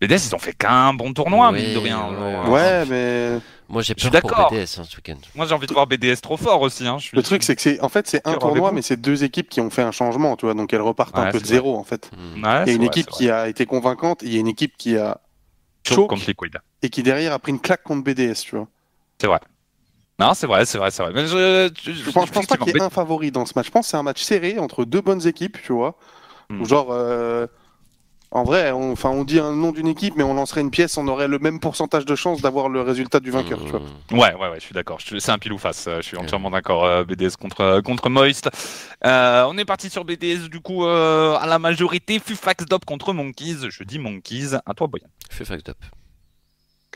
[0.00, 2.06] BDS, ils ont fait qu'un bon tournoi, Oui, mine de rien.
[2.50, 4.50] ouais, euh, mais Moi, j'ai peur pour d'accord.
[4.50, 5.16] BDS hein, ce week-end.
[5.34, 6.86] Moi, j'ai envie de voir BDS trop fort aussi.
[6.86, 6.98] Hein.
[6.98, 7.16] Je suis...
[7.16, 9.60] le truc, c'est que c'est, en fait, c'est un tournoi, mais c'est deux équipes qui
[9.60, 11.84] ont fait un changement, tu vois, donc elles repartent Ouais, un peu de zéro, en
[11.84, 12.10] fait.
[12.12, 12.18] Ouais,
[12.66, 14.48] Il y a une vrai, équipe qui a été convaincante, et il y a une
[14.48, 15.20] équipe qui a
[15.94, 16.56] choke contre Liquid.
[16.82, 18.68] et qui derrière a pris une claque contre BDS, tu vois.
[19.20, 19.40] C'est vrai.
[20.18, 21.12] Non, c'est vrai, c'est vrai, c'est vrai.
[21.14, 23.52] Mais je, je, Je pense, je pense pas qu'il y ait un favori dans ce
[23.54, 23.66] match.
[23.66, 25.96] Je pense que c'est un match serré entre deux bonnes équipes, tu vois.
[26.48, 26.64] Hmm.
[26.64, 27.46] Genre, euh,
[28.32, 30.96] en vrai, on, enfin, on dit un nom d'une équipe, mais on lancerait une pièce,
[30.98, 33.80] on aurait le même pourcentage de chances d'avoir le résultat du vainqueur, tu vois.
[33.80, 34.18] Hmm.
[34.18, 34.98] Ouais, ouais, ouais, je suis d'accord.
[35.00, 35.86] C'est un pile ou face.
[35.88, 36.84] euh, Je suis entièrement d'accord.
[36.84, 38.50] euh, BDS contre, euh, contre Moist.
[39.04, 42.18] Euh, on est parti sur BDS, du coup, euh, à la majorité.
[42.18, 43.68] Fufax Dop contre Monkeys.
[43.70, 44.54] Je dis Monkeys.
[44.66, 45.06] À toi, Boyan.
[45.30, 45.76] Fufax Dop.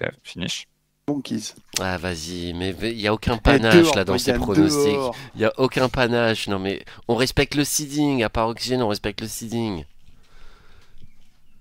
[0.01, 0.67] Ok, finish.
[1.09, 1.55] Monkeys.
[1.81, 4.95] Ah, vas-y, mais il n'y a aucun panache dehors, là dans ces pronostics.
[5.35, 6.47] Il n'y a aucun panache.
[6.47, 8.23] Non, mais on respecte le seeding.
[8.23, 9.85] À part Oxygène, on respecte le seeding.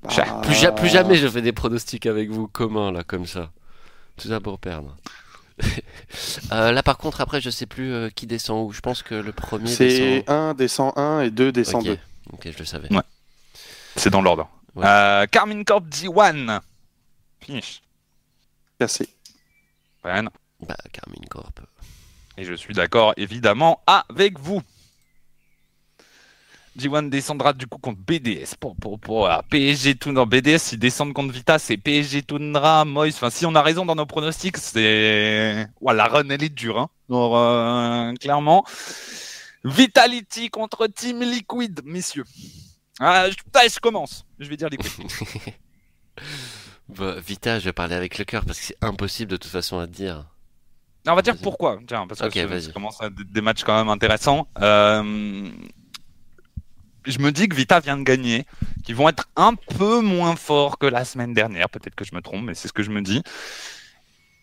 [0.04, 3.52] Bah, Plus, ja- plus jamais je fais des pronostics avec vous communs là, comme ça.
[4.18, 4.96] Tout ça pour perdre.
[6.52, 8.72] Euh, là, par contre, après, je sais plus euh, qui descend où.
[8.72, 9.88] Je pense que le premier C'est
[10.22, 10.30] descend.
[10.30, 11.88] 1 descend 1 et 2 descend Ok.
[11.88, 12.00] 2.
[12.34, 12.92] Ok, je le savais.
[12.94, 13.02] Ouais.
[13.96, 14.50] C'est dans l'ordre.
[14.76, 14.86] Ouais.
[14.88, 16.60] Euh, Carmine Corp G1.
[17.42, 17.82] Finish.
[18.80, 19.10] Cassé.
[20.02, 20.28] Brian.
[20.66, 21.60] Bah, Carmine Corp.
[22.38, 24.62] Et je suis d'accord évidemment avec vous.
[26.80, 30.26] G1 descendra du coup contre BDS pour, pour, pour PSG Tundra.
[30.26, 33.16] BDS, ils descendent contre Vita, c'est PSG Tundra, Moïse.
[33.16, 35.68] Enfin, si on a raison dans nos pronostics, c'est.
[35.82, 36.80] Ouah, la run, elle est dure.
[36.80, 36.90] Hein.
[37.10, 38.64] Alors, euh, clairement.
[39.64, 42.24] Vitality contre Team Liquid, messieurs.
[43.00, 44.26] Ah, je, putain, je commence.
[44.40, 44.90] Je vais dire Liquid.
[46.90, 49.78] Bah, Vita, je vais parler avec le cœur parce que c'est impossible de toute façon
[49.78, 50.26] à dire.
[51.06, 51.80] Non, on va dire pourquoi.
[51.88, 54.48] Tiens, parce que Ok, ça- commence à des matchs quand même intéressants.
[54.60, 55.50] Euh,
[57.10, 58.46] Je me dis que Vita vient de gagner,
[58.84, 61.68] qu'ils vont être un peu moins forts que la semaine dernière.
[61.68, 63.24] Peut-être que je me trompe, mais c'est ce que je me dis.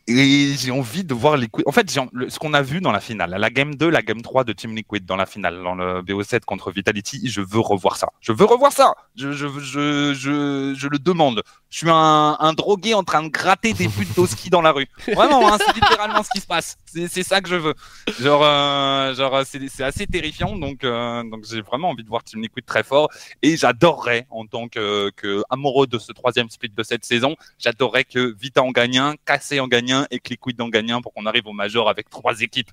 [0.09, 1.65] Et j'ai envie de voir Liquid.
[1.67, 4.23] En fait, le- ce qu'on a vu dans la finale, la game 2, la game
[4.23, 7.97] 3 de Team Liquid dans la finale, dans le BO7 contre Vitality, je veux revoir
[7.97, 8.09] ça.
[8.21, 8.95] Je veux revoir ça.
[9.17, 11.43] Je, je, je, je, je le demande.
[11.71, 14.87] Je suis un, un drogué en train de gratter des putes d'Oski dans la rue.
[15.13, 16.77] Vraiment, hein, c'est littéralement ce qui se passe.
[16.87, 17.75] C'est ça que je veux.
[18.21, 20.57] Genre, euh, genre c'est c'est assez terrifiant.
[20.57, 23.09] Donc, euh, donc j'ai vraiment envie de voir Team Liquid très fort.
[23.43, 28.05] Et j'adorerais, en tant que, que amoureux de ce troisième split de cette saison, j'adorerais
[28.05, 31.01] que Vita en gagne un, Cassé en gagne un et que Liquid en gagne un
[31.01, 32.71] pour qu'on arrive au Major avec trois équipes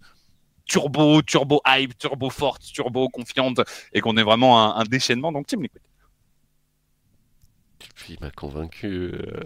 [0.66, 3.62] turbo, turbo hype, turbo forte, turbo confiante
[3.94, 5.32] et qu'on ait vraiment un, un déchaînement.
[5.32, 5.82] Donc Team Liquid.
[8.10, 9.12] Il m'a convaincu.
[9.14, 9.44] euh,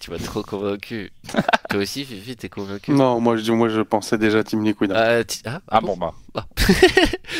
[0.00, 1.10] Tu m'as trop convaincu.
[1.70, 2.92] Toi aussi, Fifi, t'es convaincu?
[2.92, 4.92] Non, moi je, moi je pensais déjà Team Liquid.
[4.92, 5.96] Ah, ti- ah, Ah bon?
[5.96, 6.12] bah.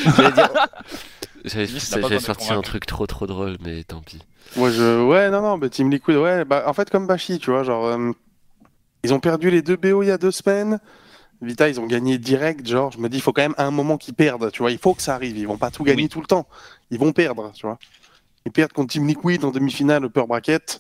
[0.05, 0.31] Pas
[1.45, 4.21] j'allais besoin de sortir un truc trop trop drôle, mais tant pis.
[4.57, 5.03] Moi je.
[5.05, 6.45] Ouais, non, non, mais Team Liquid, ouais.
[6.45, 7.87] Bah, en fait, comme Bashi, tu vois, genre.
[7.87, 8.13] euh,
[9.05, 10.79] Ils ont perdu les deux BO il y a deux semaines.
[11.41, 12.67] Vita, ils ont gagné direct.
[12.67, 14.71] Genre, je me dis, il faut quand même à un moment qu'ils perdent, tu vois.
[14.71, 15.37] Il faut que ça arrive.
[15.37, 16.09] Ils vont pas tout gagner Oui.
[16.09, 16.47] tout le temps.
[16.91, 17.79] Ils vont perdre, tu vois.
[18.47, 20.79] Ils perdent contre Team Liquid en demi-finale upper bracket.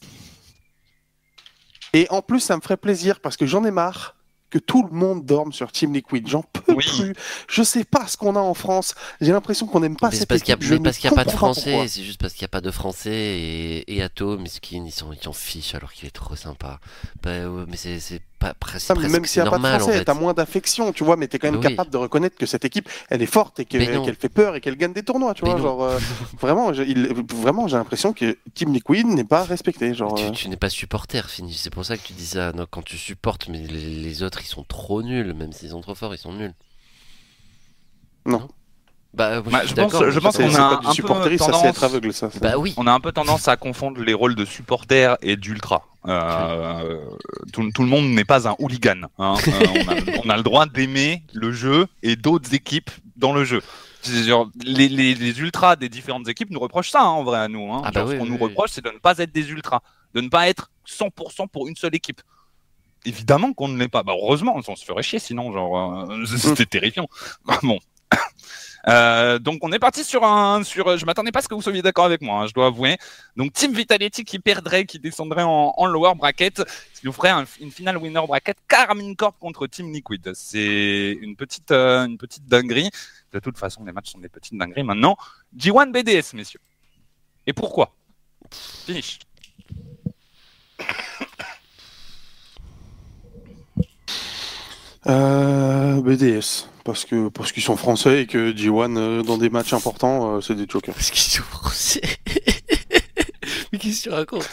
[1.93, 4.15] Et en plus, ça me ferait plaisir parce que j'en ai marre
[4.53, 6.29] que tout le monde dorme sur Team Liquid.
[6.29, 6.85] J'en peux Oui.
[6.85, 7.15] plus.
[7.49, 8.95] Je sais pas ce qu'on a en France.
[9.23, 10.63] J'ai l'impression qu'on n'aime pas Mais cette parce a, équipe.
[10.63, 12.49] Je mais parce qu'il y a pas de français, c'est juste parce qu'il y a
[12.49, 16.11] pas de français et, et Ato, Miskin, ils sont, ils s'en fichent alors qu'il est
[16.11, 16.81] trop sympa.
[17.23, 19.99] Bah ouais, mais c'est pas presque, même s'il n'y a pas de normal en français,
[19.99, 20.05] fait.
[20.05, 21.69] t'as moins d'affection, tu vois, mais t'es quand même Oui.
[21.69, 24.77] capable de reconnaître que cette équipe, elle est forte et qu'elle fait peur et qu'elle
[24.77, 25.59] gagne des tournois, tu Mais vois.
[25.59, 25.65] non.
[25.65, 25.99] Genre, euh,
[26.41, 29.95] vraiment, il- vraiment, j'ai l'impression que Team Liquid n'est pas respecté.
[29.95, 31.55] Genre, Tu, euh, tu n'es pas supporter, Fini.
[31.55, 32.53] C'est pour ça que tu dis ça.
[32.53, 35.33] Non, quand tu supportes, mais les, les autres, ils sont trop nuls.
[35.35, 36.55] Même s'ils sont trop forts, ils sont nuls.
[38.27, 38.49] Non.
[39.15, 41.03] Bah, Bah, je pense- je qu'on a un peu
[41.37, 42.31] tendance- c'est être aveugle, ça.
[42.41, 42.73] Bah oui.
[42.79, 45.87] On a un peu tendance à confondre les rôles de supporter et d'ultra.
[46.09, 46.99] Euh,
[47.53, 49.03] tout, tout le monde n'est pas un hooligan.
[49.19, 49.35] hein.
[49.47, 49.53] Euh,
[49.87, 49.95] on, a,
[50.25, 53.61] on a le droit d'aimer le jeu et d'autres équipes dans le jeu.
[54.05, 57.49] Genre, les, les- les ultras des différentes équipes nous reprochent ça, hein, en vrai, à
[57.49, 57.73] nous.
[57.73, 57.83] hein.
[57.85, 59.51] Ah bah Genre, oui, ce qu'on oui, nous reproche, c'est de ne pas être des
[59.51, 59.81] ultras,
[60.15, 62.21] de ne pas être 100% pour une seule équipe.
[63.05, 64.03] Évidemment qu'on ne l'est pas.
[64.03, 67.09] Bah, heureusement, on se ferait chier sinon, genre, euh, c'était terrifiant.
[67.63, 67.79] Bon.
[68.89, 71.63] Euh, donc on est parti sur un sur je m'attendais pas à ce que vous
[71.63, 72.99] soyez d'accord avec moi hein, je dois avouer.
[73.37, 76.59] Donc Team Vitality qui perdrait qui descendrait en, lower bracket
[76.93, 80.33] ce qui nous ferait un- une finale winner bracket Carmine Corp contre Team Liquid.
[80.35, 82.91] C'est une petite euh, une petite dinguerie.
[83.33, 85.17] De toute façon les matchs sont des petites dingueries maintenant.
[85.57, 86.61] G1 BDS messieurs.
[87.47, 87.95] Et pourquoi?
[88.51, 89.19] Finish.
[95.07, 99.73] Euh, BDS, parce que parce qu'ils sont français et que G1 euh, dans des matchs
[99.73, 100.95] importants, euh, c'est des jokers.
[100.95, 102.03] Parce qu'ils sont français.
[103.73, 104.49] mais qu'est-ce que tu racontes?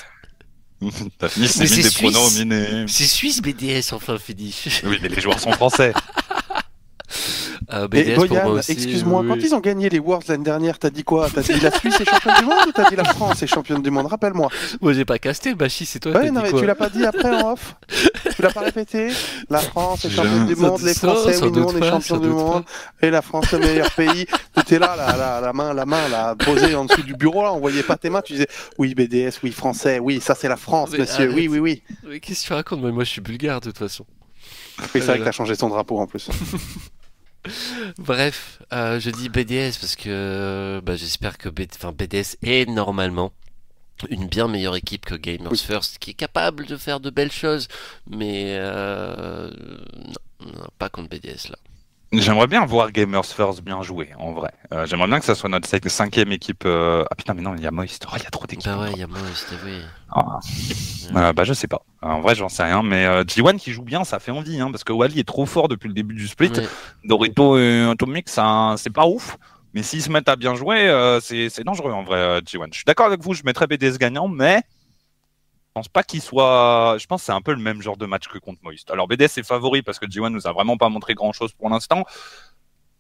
[1.18, 1.93] T'as fini c'est des suisse.
[1.95, 4.56] pronoms minés C'est Suisse BDS, enfin, Fini.
[4.85, 5.91] oui mais les joueurs sont français
[7.71, 11.03] Euh, BDS Boyan, excuse-moi, oui, quand ils ont gagné les Worlds l'année dernière, t'as dit
[11.03, 11.29] quoi?
[11.33, 13.81] T'as dit la Suisse est championne du monde ou t'as dit la France est championne
[13.83, 14.07] du monde?
[14.07, 14.49] Rappelle-moi.
[14.81, 17.05] Moi, j'ai pas casté, Bachi, c'est toi Ouais, qui non, mais tu l'as pas dit
[17.05, 17.75] après en off
[18.35, 19.09] Tu l'as pas répété?
[19.51, 22.63] La France est championne du monde, les Français, oui, nous on est champions du monde,
[23.01, 24.25] et la France le meilleur pays.
[24.55, 27.43] Tu étais là, la, la, la main, la main, là, posée en dessous du bureau,
[27.43, 28.47] là, on voyait pas tes mains, tu disais
[28.79, 31.35] oui BDS, oui français, oui, ça c'est la France, Mais monsieur, arrête.
[31.35, 31.83] oui, oui, oui.
[32.07, 32.81] Mais qu'est-ce que tu racontes?
[32.81, 34.05] Mais moi, je suis bulgare, de toute façon.
[34.79, 36.29] Oui, c'est vrai que t'as changé ton drapeau en plus.
[37.97, 43.31] Bref, euh, je dis BDS parce que bah, j'espère que B- enfin, BDS est normalement
[44.09, 45.57] une bien meilleure équipe que Gamers Oui.
[45.57, 47.67] First, qui est capable de faire de belles choses,
[48.09, 49.49] mais euh,
[50.41, 51.57] non, non, pas contre BDS là.
[52.11, 54.52] J'aimerais bien voir Gamers First bien jouer, en vrai.
[54.73, 56.64] Euh, J'aimerais bien que ça soit notre cinq- cinquième équipe.
[56.65, 58.03] euh, Ah putain, mais non, il y a Moist.
[58.07, 58.65] Oh, il y a trop d'équipes.
[58.72, 59.80] Bah ouais, il y a moi, c'était oui.
[60.11, 60.40] Ah.
[61.15, 61.81] Euh, bah je sais pas.
[62.02, 62.81] En vrai, j'en sais rien.
[62.81, 64.60] Mais euh, G1 qui joue bien, ça fait envie.
[64.60, 66.49] Hein, parce que Wally est trop fort depuis le début du split.
[66.49, 66.68] Ouais.
[67.03, 69.38] Dorito et Atomic, ça, c'est pas ouf.
[69.76, 70.90] Mais s'ils se mettent à bien jouer,
[71.22, 72.69] c'est dangereux en vrai, euh, G1.
[72.72, 74.64] Je suis d'accord avec vous, je mettrais BDS gagnant, mais
[75.73, 76.97] pense pas qu'il soit.
[76.99, 78.89] Je pense que c'est un peu le même genre de match que contre Moist.
[78.91, 81.69] Alors BDS est favori parce que G1 nous a vraiment pas montré grand chose pour
[81.69, 82.05] l'instant.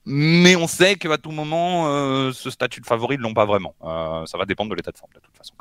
[0.05, 3.75] Mais on sait qu'à tout moment, euh, ce statut de favori, ils l'ont pas vraiment.
[3.83, 5.53] Euh, ça va dépendre de l'état de forme, de toute façon.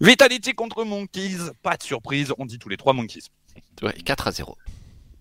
[0.00, 3.22] Vitality contre Monkeys, pas de surprise, on dit tous les trois Monkeys.
[3.82, 4.56] Ouais, 4 à 0.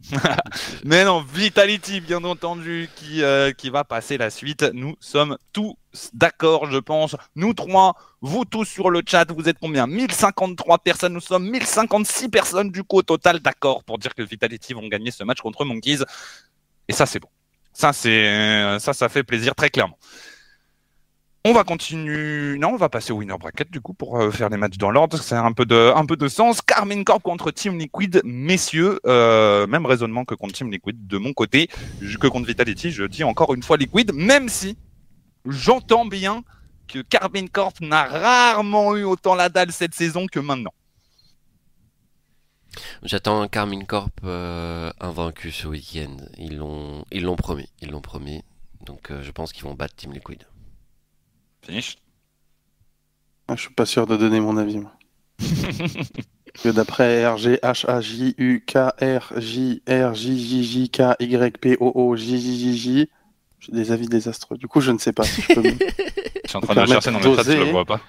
[0.85, 4.63] Mais non, Vitality, bien entendu, qui, euh, qui va passer la suite.
[4.73, 5.75] Nous sommes tous
[6.13, 7.15] d'accord, je pense.
[7.35, 9.87] Nous trois, vous tous sur le chat, vous êtes combien?
[9.87, 14.73] 1053 personnes, nous sommes 1056 personnes du coup au total d'accord pour dire que Vitality
[14.73, 15.99] vont gagner ce match contre Monkeys.
[16.87, 17.29] Et ça, c'est bon.
[17.73, 19.97] Ça, c'est ça, ça fait plaisir très clairement.
[21.45, 22.57] On va continuer.
[22.59, 24.91] Non, on va passer au winner bracket du coup pour euh, faire les matchs dans
[24.91, 25.17] l'ordre.
[25.17, 26.61] C'est un peu de, un peu de sens.
[26.61, 31.31] Carmine Corp contre Team Liquid, messieurs, euh, même raisonnement que contre Team Liquid de mon
[31.31, 31.69] côté,
[32.19, 32.91] que contre Vitality.
[32.91, 34.77] Je dis encore une fois Liquid, même si
[35.45, 36.43] j'entends bien
[36.89, 40.73] que Carmine Corp n'a rarement eu autant la dalle cette saison que maintenant.
[43.01, 46.17] J'attends un Carmine Corp euh, invaincu ce week-end.
[46.37, 48.43] Ils l'ont, ils l'ont promis, ils l'ont promis.
[48.85, 50.43] Donc je pense qu'ils vont battre Team Liquid.
[51.61, 51.97] Finish.
[53.47, 54.77] Ah, Je suis pas sûr de donner mon avis.
[54.77, 54.91] moi.
[56.63, 60.89] Que d'après R G H A J U K R J R J J J
[60.89, 63.09] K Y P O O J J J J,
[63.59, 64.57] j'ai des avis désastreux.
[64.57, 65.61] Du coup, je ne sais pas si je peux.
[65.63, 67.71] me- Je suis en train de le permettre chercher dans le chat, je le d'oser.
[67.71, 68.01] vois pas.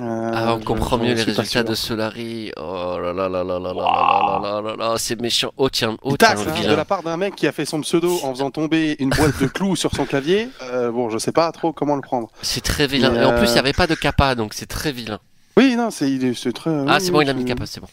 [0.00, 2.52] Euh, Ah, on comprend mieux les résultats de Solari.
[2.56, 5.50] Oh là là là là là là là là là là là, c'est méchant.
[5.56, 8.32] Oh tiens, oh tiens, de la part d'un mec qui a fait son pseudo en
[8.32, 11.72] faisant tomber une boîte de clous sur son clavier, euh, bon, je sais pas trop
[11.72, 12.28] comment le prendre.
[12.42, 13.10] C'est très vilain.
[13.10, 15.18] Mais, Et en plus, il euh, n'y avait pas de kappa, donc c'est très vilain.
[15.56, 16.70] Oui, non, c'est il est- c'est très.
[16.70, 17.88] Ah, oui, c'est bon, il a mis kappa, c'est bon.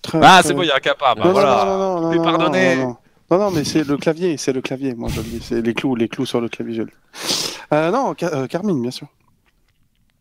[0.00, 1.14] très- Ah, très- c'est bon, il y a un capa.
[1.14, 1.64] Bah, non, voilà.
[1.66, 2.76] non, non, non, T'es non, non, pardonné.
[2.76, 4.94] Non, non, mais c'est le clavier, c'est le clavier.
[4.94, 6.74] Moi, je le dis, c'est les clous, les clous sur le clavier.
[6.76, 7.52] Je le dis.
[7.74, 9.06] Euh, non, Ca- euh, Carmine, bien sûr.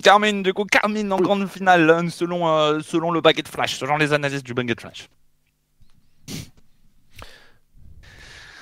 [0.04, 1.24] Carmine, du coup, Carmine en Oui.
[1.24, 5.10] grande finale, hein, selon, euh, selon le baguette flash, selon les analyses du baguette flash.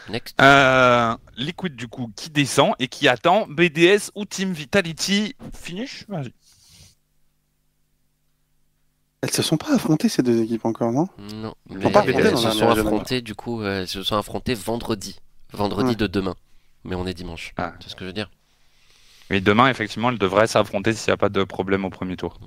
[0.10, 0.40] Next.
[0.42, 5.36] Euh, Liquid, du coup, qui descend et qui attend BDS ou Team Vitality?
[5.54, 6.32] Finish Vas-y.
[9.22, 11.08] Elles se sont pas affrontées ces deux équipes encore, non?
[11.34, 15.20] Non, mais pas elles se sont affrontées, du coup, euh, elles se sont affrontées vendredi.
[15.52, 15.96] Vendredi Ouais.
[15.96, 16.36] de demain.
[16.84, 17.54] Mais on est dimanche.
[17.58, 17.74] Ah.
[17.82, 18.30] C'est ce que je veux dire?
[19.30, 22.40] Oui, demain, effectivement, elles devraient s'affronter s'il n'y a pas de problème au premier tour.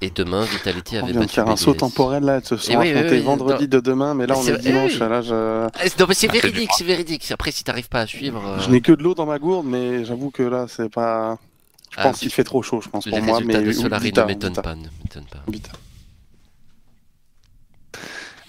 [0.00, 2.72] Et demain, Vitality On avait vient de faire un saut temporel là, elles se sont
[2.72, 4.94] Eh oui, affrontées oui, vendredi de demain, mais là on C'est est dimanche.
[4.94, 4.98] oui.
[4.98, 7.30] Là, je, Ah, c'est- non, mais c'est Ah, véridique, c'est véridique.
[7.30, 9.64] Après, si t'arrives pas à suivre, euh, je n'ai que de l'eau dans ma gourde,
[9.66, 11.38] mais j'avoue que là c'est pas.
[11.92, 13.36] Je ah, pense qu'il fait trop chaud, je pense pour moi.
[13.38, 14.74] résultats Mais de Solari ne m'étonnent Vita, pas,
[15.30, 15.44] pas.
[15.46, 15.70] Vita.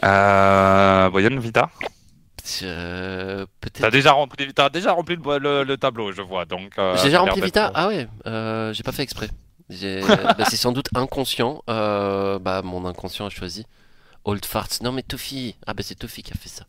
[0.03, 1.69] Euh, Boyan, Vita?
[2.63, 6.43] Euh, T'as déjà rempli, t'as déjà rempli le, le- le tableau, je vois.
[6.45, 9.29] Donc, euh, J'ai déjà rempli Vita Ah ouais, euh, j'ai pas fait exprès.
[9.69, 11.63] Bah, c'est sans doute inconscient.
[11.69, 13.65] Euh, bah, mon inconscient a choisi
[14.25, 14.81] Old Farts.
[14.81, 15.55] Non, mais Tofi.
[15.65, 16.65] Ah, bah, c'est Tofi qui a fait ça.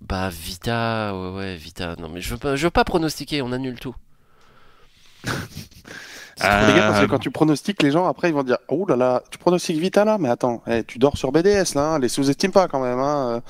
[0.00, 1.12] Bah, Vita.
[1.14, 1.96] Ouais, ouais, Vita.
[1.98, 3.94] Non, mais je veux pas, je veux pas pronostiquer, on annule tout.
[6.36, 8.58] C'est trop dégueu parce que Euh, quand tu pronostiques, les gens après ils vont dire
[8.68, 11.94] Oh là là, tu pronostiques Vita là Mais attends, eh, tu dors sur BDS là,
[11.94, 12.98] hein, les sous-estime pas quand même.
[12.98, 13.42] Hein.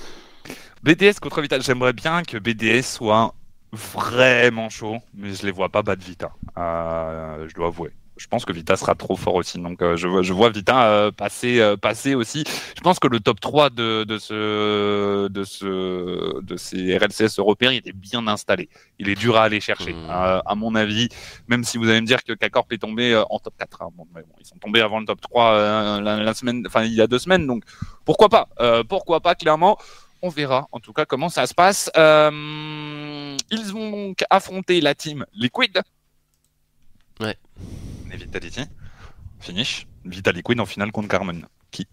[0.83, 3.35] BDS contre Vita, j'aimerais bien que BDS soit
[3.73, 6.31] vraiment chaud, mais je les vois pas battre Vita.
[6.59, 7.91] Euh, je dois avouer.
[8.19, 10.89] Je pense que Vita sera trop fort aussi, donc euh, je, vois, je vois Vita
[10.89, 12.45] euh, passer, euh, passer aussi.
[12.77, 17.73] Je pense que le top 3 de, de, ce, de, ce, de ces RLCS européens,
[17.73, 18.71] il est bien installé.
[18.99, 20.09] Il est dur à aller chercher, Hmm.
[20.09, 21.09] À mon avis.
[21.49, 23.83] Même si vous allez me dire que K-Corp est tombé en top 4.
[23.83, 23.89] hein.
[23.95, 26.85] Bon, mais bon, ils sont tombés avant le top 3 euh, la, la semaine, enfin
[26.85, 27.65] il y a deux semaines, donc
[28.05, 28.49] pourquoi pas
[28.89, 29.77] Pourquoi pas, clairement
[30.23, 31.91] on verra en tout cas comment ça se passe.
[31.95, 35.83] Ils vont donc affronter la team Liquid.
[37.21, 37.37] Ouais.
[38.13, 38.63] Et Vitality.
[39.41, 39.87] Finish.
[40.05, 41.47] Vita Liquid en finale contre Carmen.
[41.71, 41.87] Qui?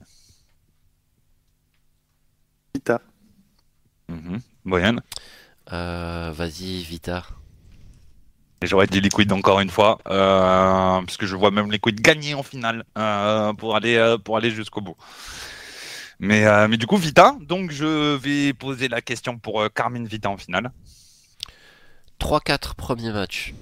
[2.75, 3.01] Vita.
[4.65, 4.97] Boyan.
[5.71, 7.23] Euh, Vas-y, Vita.
[8.61, 12.33] Et j'aurais dit Liquid encore une fois, euh, parce que je vois même Liquid gagner
[12.33, 14.95] en finale euh, pour aller, euh, pour aller jusqu'au bout.
[16.19, 20.07] Mais, euh, mais du coup, Vita, donc je vais poser la question pour euh, Carmine
[20.07, 20.71] Vita en finale.
[22.21, 23.53] 3-4 premier match.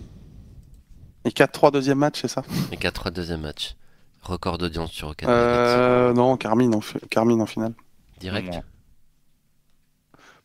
[1.26, 2.43] Et 4-3 deuxième match, c'est ça?
[2.72, 3.76] Et 4-3 deuxième match.
[4.23, 7.73] Record d'audience sur Rocket euh, Non, Carmine en, fi- Carmine en finale.
[8.19, 8.48] Direct?
[8.48, 8.64] Pour moi,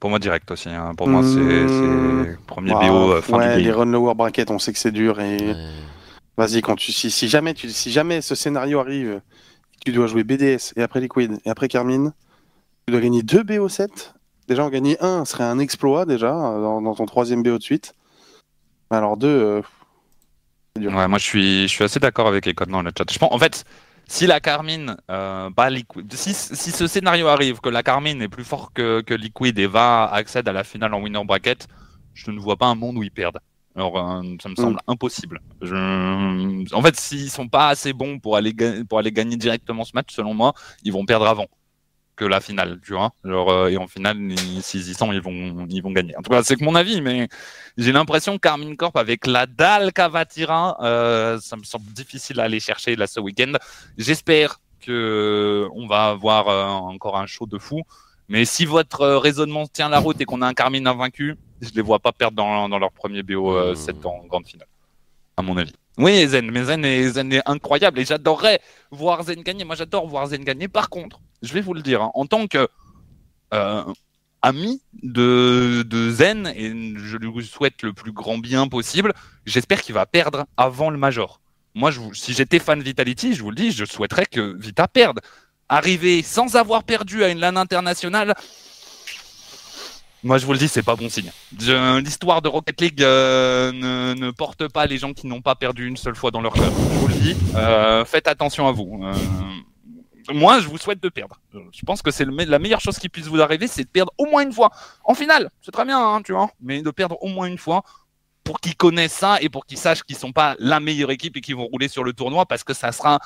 [0.01, 0.69] Pour moi, direct aussi.
[0.70, 0.94] hein.
[0.97, 4.51] Pour moi, c'est c'est premier Ah, BO euh, fin ouais, du les run lower bracket,
[4.51, 5.20] on sait que c'est dur.
[5.20, 5.55] Et Ouais.
[6.39, 9.20] vas-y, quand tu, si, si jamais tu, si jamais ce scénario arrive,
[9.85, 12.12] tu dois jouer BDS et après Liquid et après Carmine.
[12.86, 14.15] Tu dois gagner deux BO7.
[14.48, 17.94] Déjà, en gagner un serait un exploit, déjà, dans, dans ton troisième BO de suite.
[18.90, 19.27] Alors, deux.
[19.28, 19.62] euh,
[20.77, 20.94] dur.
[20.94, 23.11] Ouais, moi je suis, je suis assez d'accord avec les codes dans le chat.
[23.11, 23.65] Je pense, en fait,
[24.07, 28.28] si la Carmine euh, bat Liquid, si, si ce scénario arrive, que la Carmine est
[28.28, 31.66] plus fort que, que Liquid et va accède à la finale en winner bracket,
[32.15, 33.40] je ne vois pas un monde où ils perdent.
[33.74, 35.40] Alors, euh, ça me semble impossible.
[35.61, 36.74] Je...
[36.74, 38.55] En fait, s'ils sont pas assez bons pour aller,
[38.89, 41.47] pour aller gagner directement ce match, selon moi, ils vont perdre avant
[42.16, 43.12] que la finale, tu vois.
[43.24, 46.16] Genre, euh, et en finale, ils- s'ils y sont, ils vont, ils vont gagner.
[46.16, 47.28] En tout cas, c'est que mon avis, mais
[47.76, 52.44] j'ai l'impression que Carmine Corp, avec la dalle qu'Avatira, euh, ça me semble difficile à
[52.44, 53.52] aller chercher là ce week-end.
[53.98, 57.82] J'espère que on va avoir euh, encore un show de fou.
[58.28, 61.70] Mais si votre euh, raisonnement tient la route et qu'on a un Carmine invaincu, je
[61.74, 63.76] les vois pas perdre dans, dans leur premier BO euh, Mmh.
[63.76, 64.66] 7 en grande finale,
[65.36, 65.72] à mon avis.
[65.98, 68.60] Oui, Zen, mais Zen est, Zen est incroyable et j'adorerais
[68.90, 69.64] voir Zen gagner.
[69.64, 70.68] Moi, j'adore voir Zen gagner.
[70.68, 72.68] Par contre, je vais vous le dire, hein, en tant que
[73.54, 73.84] euh,
[74.42, 79.12] ami de, Zen, et je lui souhaite le plus grand bien possible,
[79.44, 81.40] j'espère qu'il va perdre avant le Major.
[81.74, 85.20] Moi, je si j'étais fan Vitality, je vous le dis, je souhaiterais que Vita perde.
[85.68, 88.34] Arriver sans avoir perdu à une LAN internationale,
[90.26, 91.30] moi je vous le dis, c'est pas bon signe.
[92.02, 95.96] L'histoire de Rocket League euh, ne, porte pas les gens qui n'ont pas perdu une
[95.96, 96.72] seule fois dans leur cœur.
[96.72, 99.04] Je vous le dis, Euh, faites attention à vous.
[100.32, 101.40] Moi, je vous souhaite de perdre.
[101.53, 104.27] Je pense que c'est la meilleure chose qui puisse vous arriver, c'est de perdre au
[104.27, 104.70] moins une fois.
[105.05, 107.82] En finale, c'est très bien, hein, tu vois, mais de perdre au moins une fois
[108.47, 111.40] pour qu'ils connaissent ça et pour qu'ils sachent qu'ils sont pas la meilleure équipe et
[111.40, 113.19] qu'ils vont rouler sur le tournoi parce que ça sera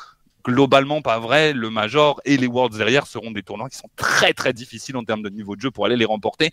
[0.45, 1.53] globalement pas vrai.
[1.53, 5.05] Le Major et les Worlds derrière seront des tournois qui sont très très difficiles en
[5.05, 6.53] termes de niveau de jeu pour aller les remporter.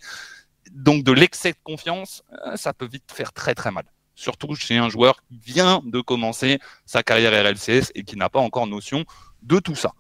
[0.71, 3.85] Donc de l'excès de confiance, euh, ça peut vite faire très très mal.
[4.15, 8.39] Surtout chez un joueur qui vient de commencer sa carrière RLCS et qui n'a pas
[8.39, 9.05] encore notion
[9.43, 9.93] de tout ça.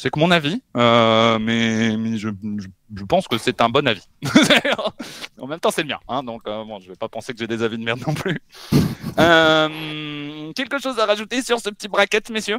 [0.00, 3.86] C'est que mon avis, euh, mais, mais je, je- je pense que c'est un bon
[3.86, 4.00] avis.
[5.38, 7.38] en même temps, c'est le mien, hein, donc euh, bon, je vais pas penser que
[7.38, 8.40] j'ai des avis de merde non plus.
[9.18, 12.58] Euh, quelque chose à rajouter sur ce petit bracket, messieurs?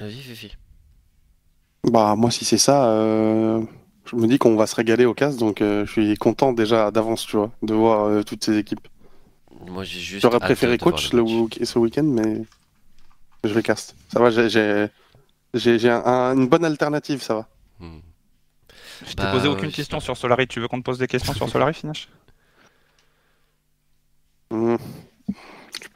[0.00, 0.56] Vas-y, Fifi.
[1.84, 3.62] Bah, moi, si c'est ça, euh,
[4.06, 6.90] je me dis qu'on va se régaler au casse, donc euh, je suis content déjà
[6.90, 8.88] d'avance, tu vois, de voir euh, toutes ces équipes.
[9.68, 10.22] Moi, j'ai juste.
[10.22, 11.32] J'aurais préféré coach le le match.
[11.58, 12.42] week- ce week-end, mais
[13.44, 13.94] je vais cast.
[14.12, 14.86] Ça va, j'ai- j'ai
[15.54, 17.48] j'ai- j'ai un- un- une bonne alternative, ça va.
[17.80, 17.98] Hmm.
[19.06, 20.46] Je t'ai Bah, posé ouais, aucune je question sur Solari.
[20.46, 22.08] Tu veux qu'on te pose des questions sur Solari, Finache
[24.50, 24.76] Hmm.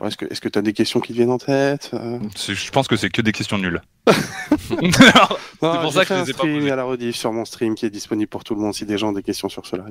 [0.03, 1.91] Est-ce que que t'as des questions qui te viennent en tête?
[1.95, 2.19] Euh
[2.49, 3.81] Je pense que c'est que des questions nulles.
[5.63, 7.87] Non, pour ça que je les ai pas a la rediff sur mon stream qui
[7.87, 9.85] est disponible pour tout le monde si des gens ont des questions sur cela.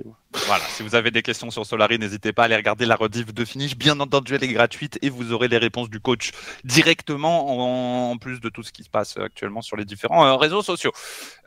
[0.45, 3.33] Voilà, si vous avez des questions sur Solari, n'hésitez pas à aller regarder la rediff
[3.33, 3.75] de finish.
[3.75, 6.31] Bien entendu, elle est gratuite et vous aurez les réponses du coach
[6.63, 10.35] directement en, en plus de tout ce qui se passe actuellement sur les différents euh,
[10.35, 10.91] réseaux sociaux.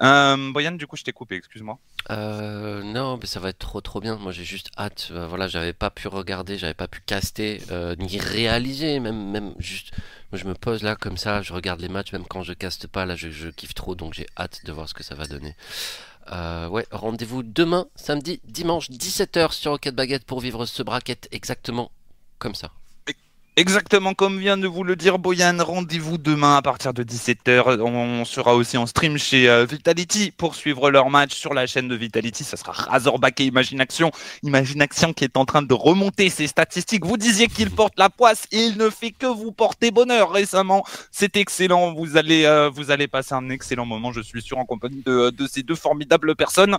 [0.02, 1.78] Euh, Boyan, du coup, je t'ai coupé, excuse-moi.
[2.10, 4.16] Euh, non, mais ça va être trop trop bien.
[4.16, 5.08] Moi, j'ai juste hâte.
[5.10, 9.54] Euh, voilà, j'avais pas pu regarder, j'avais pas pu caster, euh, ni réaliser, même même
[9.58, 9.92] juste.
[10.32, 13.06] Je me pose là comme ça, je regarde les matchs, même quand je caste pas.
[13.06, 15.56] Là, je, je kiffe trop, donc j'ai hâte de voir ce que ça va donner.
[16.32, 21.90] Euh, ouais, rendez-vous demain, samedi, dimanche, 17h sur Rocket Baguette pour vivre ce bracket exactement
[22.38, 22.72] comme ça.
[23.58, 27.80] Exactement comme vient de vous le dire Boyan, rendez-vous demain à partir de 17h.
[27.80, 31.88] On sera aussi en stream chez euh, Vitality pour suivre leur match sur la chaîne
[31.88, 32.44] de Vitality.
[32.44, 34.12] Ça sera Razorback et Imagine Action.
[34.44, 37.04] Imagine Action qui est en train de remonter ses statistiques.
[37.04, 40.84] Vous disiez qu'il porte la poisse et il ne fait que vous porter bonheur récemment.
[41.10, 41.94] C'est excellent.
[41.94, 45.30] Vous allez, euh, vous allez passer un excellent moment, je suis sûr, en compagnie de,
[45.30, 46.76] de ces deux formidables personnes.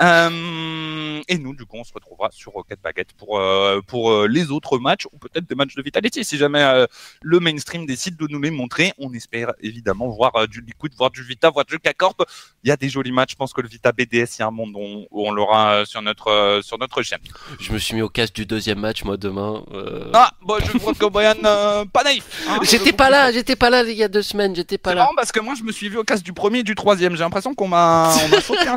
[0.00, 4.28] Euh, et nous, du coup, on se retrouvera sur Rocket Baguette pour, euh, pour euh,
[4.28, 6.19] les autres matchs ou peut-être des matchs de Vitality.
[6.24, 6.86] Si jamais euh,
[7.22, 11.10] le mainstream décide de nous les montrer, on espère évidemment voir euh, du Liquid, voir
[11.10, 12.22] du Vita, voir du K-Corp.
[12.64, 13.30] Il y a des jolis matchs.
[13.32, 15.72] Je pense que le Vita BDS, il y a un monde où, où on l'aura
[15.76, 17.20] euh, sur notre, euh, sur notre chaîne.
[17.58, 19.64] Je me suis mis au casque du deuxième match, moi, demain.
[19.72, 22.24] euh, Ah, bon, je vois que Brian, euh, pas naïf.
[22.48, 22.58] hein.
[22.62, 25.02] J'étais pas là, j'étais pas là il y a deux semaines, j'étais pas C'est là.
[25.02, 27.14] marrant parce que moi je me suis vu au casse du premier et du troisième.
[27.16, 28.76] J'ai l'impression qu'on m'a sauté un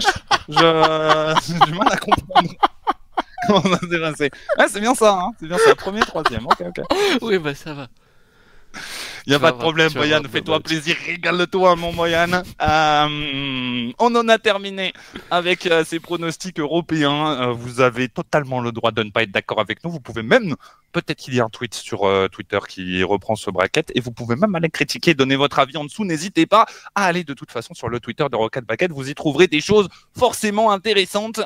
[0.49, 2.49] j'ai du mal à comprendre.
[4.01, 5.31] Passé Ouais, c'est bien ça, hein.
[5.39, 5.75] c'est bien ça.
[5.75, 6.45] Premier, troisième.
[6.45, 6.85] Ok, ok.
[7.21, 7.87] Oui, bah ça va.
[9.25, 10.63] Il n'y a Tu pas de problème, voir, Fais-toi Bob.
[10.63, 10.97] plaisir.
[11.05, 12.43] Régale-toi, mon Boyan.
[12.61, 14.93] Euh, on en a terminé
[15.31, 17.41] avec euh, ces pronostics européens.
[17.41, 19.91] Euh, vous avez totalement le droit de ne pas être d'accord avec nous.
[19.91, 20.55] Vous pouvez même,
[20.91, 22.01] peut-être qu'il y a un tweet sur
[22.31, 25.85] Twitter qui reprend ce bracket, et vous pouvez même aller critiquer, donner votre avis en
[25.85, 26.03] dessous.
[26.03, 26.65] N'hésitez pas
[26.95, 28.91] à aller de toute façon sur le Twitter de Rocket Bracket.
[28.91, 29.87] Vous y trouverez des choses
[30.17, 31.39] forcément intéressantes.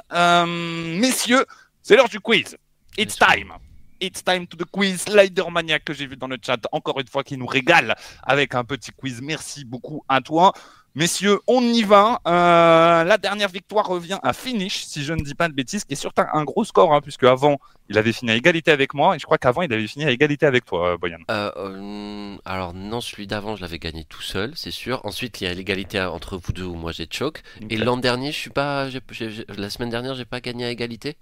[0.47, 1.45] Messieurs,
[1.87, 2.57] c'est l'heure du quiz.
[2.97, 3.53] It's time.
[4.01, 7.07] It's time to the quiz Slider Maniac que j'ai vu dans le chat, encore une
[7.07, 9.21] fois, qui nous régale avec un petit quiz.
[9.21, 10.51] Merci beaucoup à toi.
[10.95, 12.19] Messieurs, on y va.
[12.27, 15.93] Euh, la dernière victoire revient à finish, si je ne dis pas de bêtises, qui
[15.93, 17.57] est surtout un gros score, hein, puisque avant
[17.87, 20.11] il avait fini à égalité avec moi, et je crois qu'avant il avait fini à
[20.11, 21.19] égalité avec toi, euh, Boyan.
[21.31, 24.99] Euh, euh, alors non, celui d'avant je l'avais gagné tout seul, c'est sûr.
[25.05, 27.43] Ensuite il y a l'égalité entre vous deux où moi j'ai choke.
[27.69, 28.89] Et l'an dernier, je suis pas,
[29.55, 31.15] la semaine dernière j'ai pas gagné à égalité?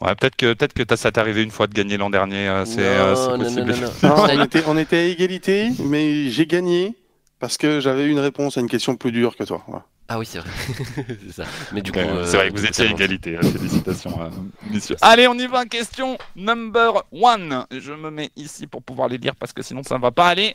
[0.00, 2.48] Ouais, peut-être que peut-être que ça t'est arrivé une fois de gagner l'an dernier.
[2.48, 3.14] euh, c'est euh,
[3.48, 6.94] c'est non, on, était, on était à égalité, mais j'ai gagné
[7.38, 9.62] parce que j'avais une réponse à une question plus dure que toi.
[10.08, 10.50] Ah oui, c'est vrai.
[11.26, 11.44] c'est ça.
[11.72, 13.36] Mais du coup, euh, c'est vrai que vous étiez à égalité.
[13.36, 14.28] hein, Félicitations, euh,
[14.68, 14.96] messieurs.
[15.02, 15.66] Allez, on y va.
[15.66, 17.64] Question number one.
[17.70, 20.26] Je me mets ici pour pouvoir les lire parce que sinon ça ne va pas
[20.28, 20.54] aller.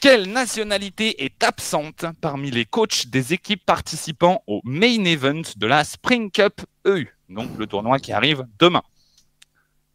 [0.00, 5.82] Quelle nationalité est absente parmi les coachs des équipes participant au main event de la
[5.84, 8.82] Spring Cup EU Donc le tournoi qui arrive demain.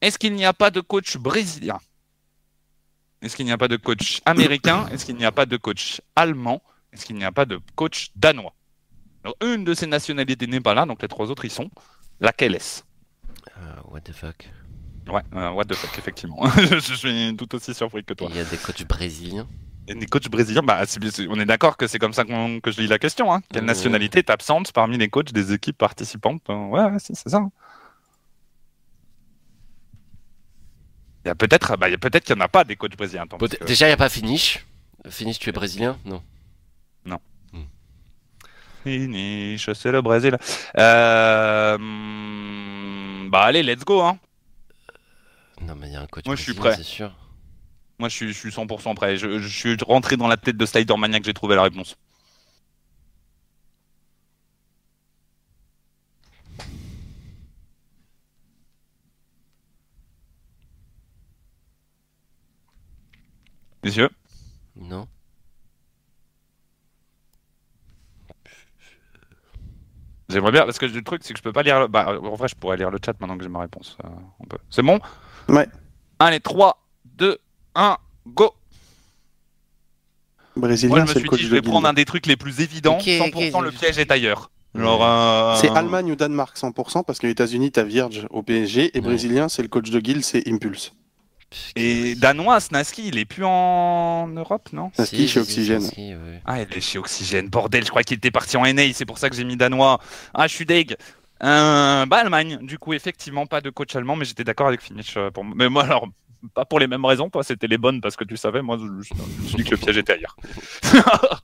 [0.02, 1.80] Est-ce qu'il n'y a pas de coach brésilien?
[3.22, 4.88] Est-ce qu'il n'y a pas de coach américain?
[4.92, 6.62] Est-ce qu'il n'y a pas de coach allemand?
[6.94, 8.54] Est-ce qu'il n'y a pas de coach danois?
[9.24, 11.70] Alors, une de ces nationalités n'est pas là, donc les trois autres y sont.
[12.22, 12.84] Laquelle est-ce?
[13.56, 14.50] Ah, what the fuck?
[15.08, 16.50] Ouais, euh, what the fuck, effectivement.
[16.58, 18.28] je suis tout aussi surpris que toi.
[18.32, 19.48] Il y a des coachs brésiliens?
[19.96, 20.84] Des coachs brésiliens, bah,
[21.30, 23.34] on est d'accord que c'est comme ça que je lis la question.
[23.34, 23.42] Hein.
[23.52, 26.42] Quelle nationalité est absente parmi les coachs des équipes participantes?
[26.50, 27.42] Euh, Ouais, ouais, si, c'est ça.
[31.26, 33.24] Il y a peut-être bah, qu'il n'y en a pas des coachs brésiliens.
[33.24, 34.66] Attends, que- Déjà, il n'y a pas finish.
[35.10, 35.98] Finish, tu es brésilien?
[36.06, 36.22] Non.
[38.86, 40.38] Finish, c'est le Brésil.
[40.78, 44.02] Euh, hum, Bah allez, let's go.
[44.02, 44.18] Hein.
[45.62, 46.76] Non, mais il y a un coach Moi, je suis prêt.
[46.78, 47.12] c'est sûr.
[48.00, 49.18] Moi, je suis, je suis 100% prêt.
[49.18, 51.96] Je, je suis rentré dans la tête de Slidermania que j'ai trouvé la réponse.
[63.84, 64.10] Messieurs,
[64.76, 65.08] Non.
[70.30, 71.80] j'aimerais bien, parce que le truc, c'est que je peux pas lire.
[71.82, 73.98] le- Bah, en vrai, je pourrais lire le chat maintenant que j'ai ma réponse.
[74.04, 74.10] euh,
[74.40, 74.58] on peut.
[74.70, 75.00] C'est bon?
[75.48, 75.68] Ouais.
[76.20, 77.38] Allez, 3, 2,
[77.80, 77.98] 1,
[78.28, 78.54] go
[80.56, 82.98] Brésilien, Moi, je me suis dit, je vais prendre un des trucs les plus évidents.
[82.98, 84.52] Ok, 100% ok, le piège est ailleurs.
[84.78, 89.02] Euh, C'est Allemagne ou Danemark 100% parce qu'aux États-Unis, t'as Virge au PSG et Ouais.
[89.06, 90.94] Brésilien, c'est le coach de Guild, c'est Impulse.
[91.76, 94.92] Et danois, Snaski, il est plus en Europe, non?
[94.94, 95.82] Ça skie Si, chez si, si, Oxygène.
[95.82, 96.42] si, ouais.
[96.46, 97.48] Ah, il est chez Oxygène.
[97.48, 100.00] Bordel, je crois qu'il était parti en NA, c'est pour ça que j'ai mis danois.
[100.36, 100.96] Ah, je suis deg.
[101.42, 105.16] Euh, bah, Allemagne, du coup, effectivement, pas de coach allemand, mais j'étais d'accord avec Finish.
[105.18, 105.44] euh, Pour...
[105.44, 106.06] Mais moi, alors,
[106.54, 107.30] pas pour les mêmes raisons.
[107.30, 108.62] Toi, c'était les bonnes parce que tu savais.
[108.62, 110.36] Moi, je, me suis dit que le piège était ailleurs.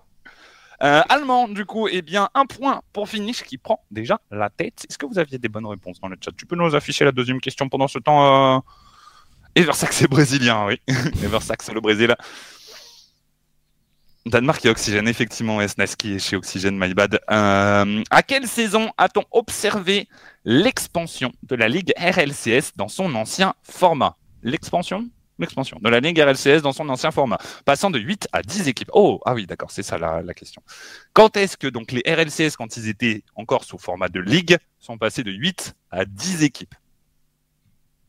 [0.83, 4.85] Euh, allemand, du coup, eh bien, un point pour Finish qui prend déjà la tête.
[4.89, 6.31] Est-ce que vous aviez des bonnes réponses dans le chat?
[6.37, 8.59] Tu peux nous afficher la deuxième question pendant ce temps euh...
[9.55, 10.81] Eversax, c'est brésilien, oui.
[11.23, 12.13] Eversax, le Brésil.
[14.25, 17.19] Danemark et Oxygène, effectivement, ouais, Snaski est chez Oxygène, my bad.
[17.29, 20.09] Euh, à quelle saison a-t-on observé
[20.43, 24.17] l'expansion de la Ligue RLCS dans son ancien format?
[24.45, 28.69] L'expansion L'expansion de la Ligue RLCS dans son ancien format, passant de 8 à 10
[28.69, 28.89] équipes.
[28.93, 30.61] Oh, ah oui, d'accord, c'est ça la, la question.
[31.11, 34.97] Quand est-ce que donc les RLCS, quand ils étaient encore sous format de ligue, sont
[34.97, 36.73] passés de 8 à 10 équipes?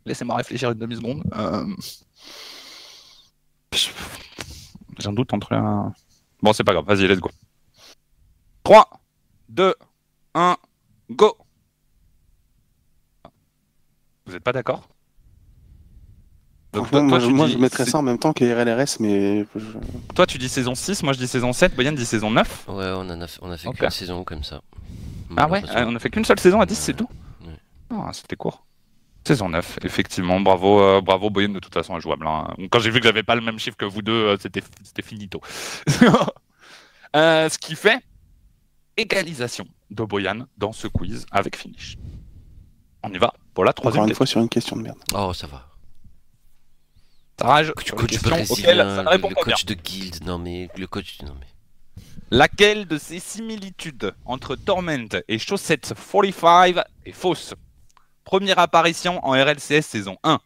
[0.05, 1.25] Laissez-moi réfléchir une demi-seconde.
[1.35, 1.67] Euh,
[3.73, 5.93] J'ai un doute entre un.
[6.43, 7.31] Bon, c'est pas grave, vas-y, let's go.
[8.63, 8.89] 3,
[9.49, 9.75] 2,
[10.35, 10.57] 1,
[11.11, 11.37] go
[14.27, 14.89] Vous n'êtes pas d'accord?
[16.77, 19.47] Donc, moi, tu moi, dis- je mettrais ça en même temps que les RLRS, mais
[20.15, 22.66] Toi, tu dis saison 6, moi je dis saison 7, Boyan dit saison 9.
[22.69, 24.61] Ouais, on en a fait, on a fait qu'une saison comme ça.
[25.36, 25.62] Ah ouais.
[25.74, 27.09] On a fait qu'une seule saison à 10, c'est tout
[27.44, 27.53] Ouais.
[27.90, 28.65] Ah, c'était court.
[29.27, 30.39] Saison 9, effectivement.
[30.40, 32.27] Bravo, euh, bravo Boyan, de toute façon, est jouable.
[32.28, 32.55] hein.
[32.70, 35.03] Quand j'ai vu que j'avais pas le même chiffre que vous deux, euh, c'était c'était
[35.03, 35.40] finito.
[37.15, 38.01] Euh, ce qui fait
[38.97, 41.97] égalisation de Boyan dans ce quiz avec finish.
[43.03, 44.16] On y va pour la encore troisième une question.
[44.19, 44.98] fois sur une question de merde.
[45.15, 45.66] Oh, ça va.
[47.41, 49.55] Rage coach brésilien, ça le, répond le pas bien.
[49.55, 51.47] coach de guild, non mais le coach, non mais.
[52.31, 57.55] Laquelle de ces similitudes entre Torment et Chaussette 45 est fausse?
[58.25, 60.41] Première apparition en RLCS saison 1.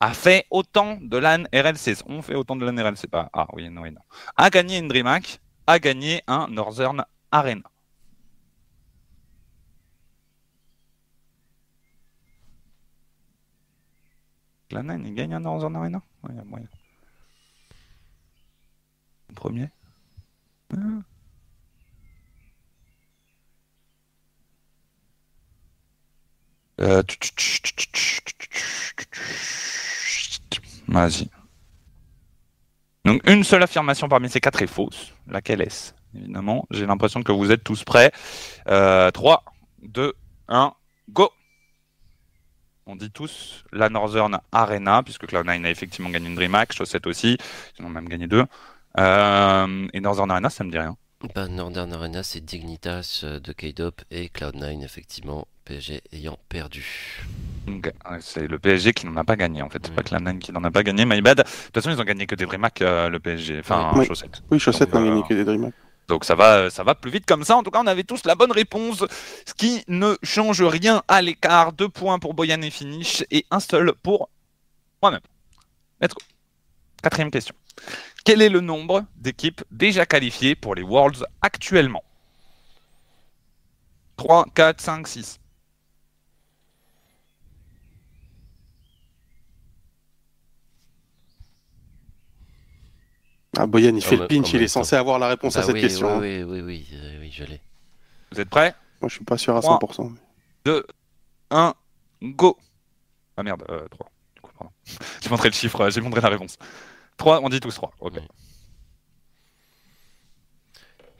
[0.00, 2.02] A fait autant de LAN RLCS.
[2.06, 3.06] On fait autant de LAN RLCS.
[3.06, 3.30] Pas.
[3.32, 4.00] Ah oui, non, oui, non.
[4.36, 5.38] A gagné une DreamHack.
[5.68, 7.62] A gagné un Northern Arena.
[14.72, 16.66] Clanen, il gagne un an en arena Ouais, il y a moyen.
[19.34, 19.68] Premier
[30.88, 31.28] Vas-y.
[33.04, 35.12] Donc une seule affirmation parmi ces quatre est fausse.
[35.26, 35.92] Laquelle est-ce?
[36.14, 38.10] Évidemment, j'ai l'impression que vous êtes tous prêts.
[38.68, 39.44] Euh, 3,
[39.82, 40.14] 2,
[40.48, 40.72] 1,
[41.10, 41.30] go
[42.86, 47.36] on dit tous la Northern Arena, puisque Cloud9 a effectivement gagné une DreamHack, Chaussette aussi,
[47.78, 48.44] ils en ont même gagné deux.
[48.98, 50.96] Euh, et Northern Arena, ça me dit rien.
[51.36, 57.22] Bah, Northern Arena, c'est Dignitas euh, de K-Dop et Cloud9, effectivement, PSG ayant perdu.
[57.68, 59.78] Ok, ouais, C'est le PSG qui n'en a pas gagné en fait.
[59.84, 59.94] C'est Oui.
[59.94, 61.36] pas Cloud9 qui n'en a pas gagné, my bad.
[61.38, 64.04] De toute façon, ils ont gagné que des DreamHack, euh, le PSG, enfin Oui.
[64.06, 64.42] Chaussette.
[64.50, 65.72] Oui, Chaussette n'a gagné euh, que des DreamHack.
[66.12, 67.56] Donc ça va, ça va plus vite comme ça.
[67.56, 69.02] En tout cas, on avait tous la bonne réponse,
[69.46, 71.72] ce qui ne change rien à l'écart.
[71.72, 74.28] Deux points pour Boyan et Finish et un seul pour
[75.00, 75.22] moi-même.
[76.02, 76.20] Let's go.
[77.02, 77.54] Quatrième question.
[78.26, 82.04] Quel est le nombre d'équipes déjà qualifiées pour les Worlds actuellement?
[84.18, 85.40] 3, 4, 5, 6.
[93.56, 95.60] Ah, Boyan, il fait En le pinch, en il est censé avoir la réponse à
[95.60, 96.18] Bah cette oui, question.
[96.18, 97.60] oui, oui, oui, oui, euh, oui, je l'ai.
[98.32, 98.74] Vous êtes prêts?
[99.00, 99.78] Moi, je suis pas sûr à Trois.
[99.78, 100.14] 100%.
[100.64, 100.86] 2,
[101.50, 101.74] 1,
[102.22, 102.56] go.
[103.36, 104.10] Ah merde, euh, 3.
[104.36, 104.72] Du coup, pardon.
[105.22, 106.56] J'ai montré le chiffre, euh, j'ai montré la réponse.
[107.18, 107.92] 3, on dit tous 3.
[108.00, 108.14] Ok.
[108.16, 108.22] Oui.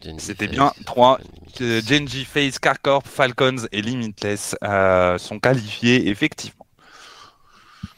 [0.03, 1.19] Genji C'était Face, bien 3.
[1.19, 1.53] Limitless.
[1.55, 6.62] que Genji, FaZe, Carcorp, Falcons et Limitless euh, sont qualifiés effectivement.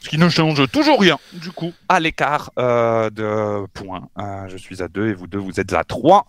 [0.05, 4.07] Ce qui ne change toujours rien, du coup, à l'écart euh, de points.
[4.19, 6.27] Euh, je suis à 2 et vous deux, vous êtes à 3.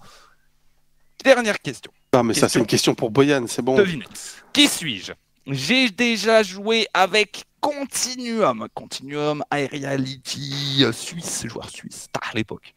[1.22, 1.92] Dernière question.
[2.14, 2.48] Non, mais ça, Question.
[2.48, 3.76] c'est une question pour Boyan, c'est bon.
[3.76, 4.06] Devinez.
[4.54, 5.12] Qui suis-je?
[5.46, 8.66] J'ai déjà joué avec Continuum.
[8.72, 12.72] Continuum, iReality, euh, suisse, joueur suisse, à l'époque.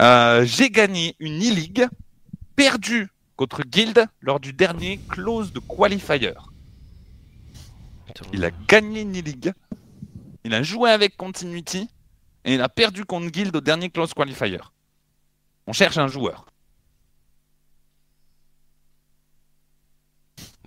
[0.00, 1.88] Euh, J'ai gagné une e-league,
[2.54, 6.32] perdu contre Guild lors du dernier close de qualifier.
[8.32, 9.52] Il a gagné une e-league,
[10.46, 11.90] il a joué avec Continuity
[12.44, 14.60] et il a perdu contre Guild au dernier close qualifier.
[15.66, 16.46] On cherche un joueur.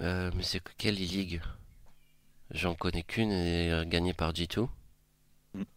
[0.01, 1.41] Euh, mais c'est que quelle e-league
[2.51, 4.67] J'en connais qu'une et euh, gagnée par G2.
[5.55, 5.67] Moi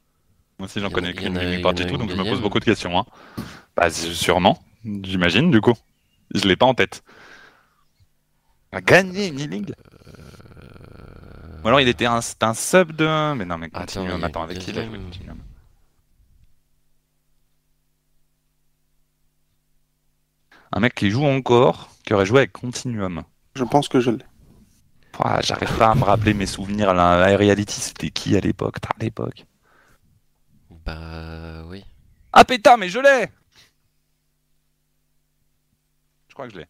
[0.59, 2.59] aussi, j'en connais qu'une y par en a tout, une donc je me pose beaucoup
[2.59, 2.99] de questions.
[2.99, 3.07] Hein.
[3.77, 5.75] Bah, sûrement, j'imagine, du coup.
[6.35, 7.05] Je l'ai pas en tête.
[8.73, 9.75] A gagné une e-league
[11.63, 13.35] Ou alors il était un, c'était un sub de.
[13.35, 14.99] Mais non, mais Attends, Continuum, attends, avec qui il a joué.
[14.99, 15.39] Continuum
[20.73, 23.23] Un mec qui joue encore, qui aurait joué avec Continuum.
[23.55, 24.25] Je pense que je l'ai.
[25.43, 26.95] J'arrive pas à me rappeler mes souvenirs.
[26.95, 28.77] La la reality, c'était qui à l'époque?
[28.83, 29.45] À l'époque.
[30.85, 31.85] Bah oui.
[32.33, 33.31] Ah pétard, mais je l'ai
[36.29, 36.67] Je crois que je l'ai.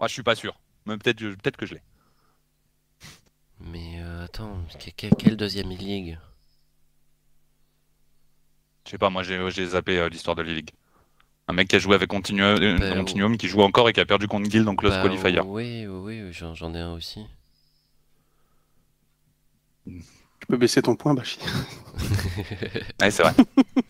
[0.00, 0.58] Ouais, je suis pas sûr.
[0.84, 1.82] Mais peut-être peut que je l'ai.
[3.60, 6.18] Mais euh, attends, que- que- quelle deuxième e-league
[8.86, 10.70] Je sais pas, moi j'ai zappé euh, l'histoire de l'e-league.
[11.48, 14.00] Un mec qui a joué avec Continuum, euh, Bah, Continuum, qui joue encore et qui
[14.00, 15.40] a perdu contre Guild en close Bah, qualifier.
[15.40, 17.26] Oui, oui, oui, j'en ai un aussi.
[19.86, 21.38] Tu peux baisser ton point, Bachi.
[23.00, 23.34] Ouais, c'est vrai.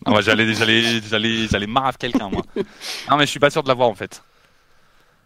[0.05, 1.01] Moi, j'allais j'allais
[1.49, 1.67] j'allais
[1.99, 2.43] quelqu'un moi.
[3.09, 4.23] Non mais je suis pas sûr de l'avoir en fait.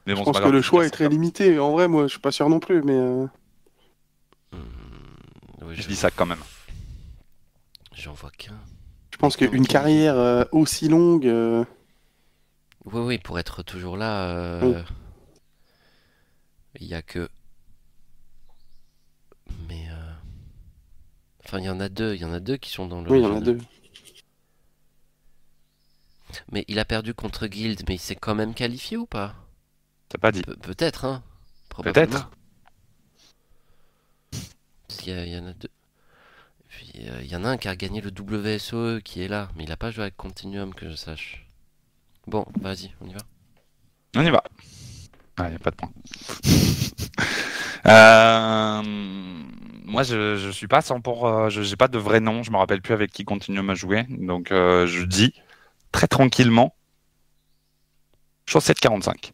[0.06, 1.58] Mais bon, Je pense pas que grave, le choix est très limité.
[1.58, 2.94] En vrai, moi, je suis pas sûr non plus, mais.
[2.94, 3.26] euh,
[5.66, 6.44] oui, Je je- dis ça quand même.
[7.94, 8.60] J'en vois qu'un.
[9.12, 11.26] Je pense qu'une carrière euh, aussi longue.
[11.28, 11.64] euh,
[12.86, 14.84] Oui, oui, pour être toujours là, euh,
[16.80, 17.30] il y a que.
[19.70, 19.88] Mais.
[19.90, 20.12] euh,
[21.46, 23.10] Enfin, il y en a deux, il y en a deux qui sont dans le.
[23.12, 23.58] Oui, il y en a deux.
[26.52, 29.36] Mais il a perdu contre Guild, mais il s'est quand même qualifié ou pas?
[30.10, 30.42] T'as pas dit.
[30.42, 31.24] Pe- Peut-être, hein.
[31.84, 32.30] Peut-être.
[34.88, 35.70] Parce qu'il y, il en a deux.
[36.62, 39.28] Et puis, euh, il y en a un qui a gagné le WSOE qui est
[39.28, 41.46] là, mais il a pas joué avec Continuum que je sache.
[42.28, 43.20] Bon, vas-y, on y va.
[44.16, 44.44] On y va.
[45.38, 45.92] Ah, y a pas de point.
[47.88, 51.28] Euh, moi, je, je suis pas 100 pour.
[51.28, 52.42] euh, je j'ai pas de vrai nom.
[52.42, 54.08] Je me rappelle plus avec qui Continuum a joué.
[54.10, 55.36] Donc, je dis
[55.92, 56.74] très tranquillement.
[58.48, 59.34] Chaussette 45.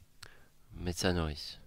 [0.81, 1.59] Metsa Norris.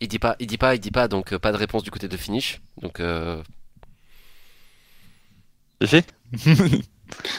[0.00, 1.90] Il dit pas, il dit pas, il dit pas, donc euh, pas de réponse du
[1.90, 2.60] côté de finish.
[2.80, 3.42] Donc euh,
[5.80, 6.02] Ici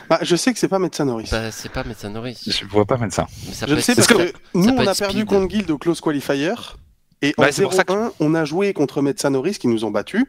[0.09, 1.29] Bah, je sais que c'est pas Médecin Norris.
[1.31, 2.37] bah, c'est pas Metsa Norris.
[2.45, 3.25] Je vois pas mettre ça.
[3.47, 5.29] Mais ça je peut le sais parce que, nous, peut on a être perdu speed.
[5.29, 6.53] contre Guild au close qualifier.
[7.21, 9.67] Et Bah, en c'est pour ça que- 0-1, on a joué contre Médecin Norris qui
[9.69, 10.25] nous ont battus.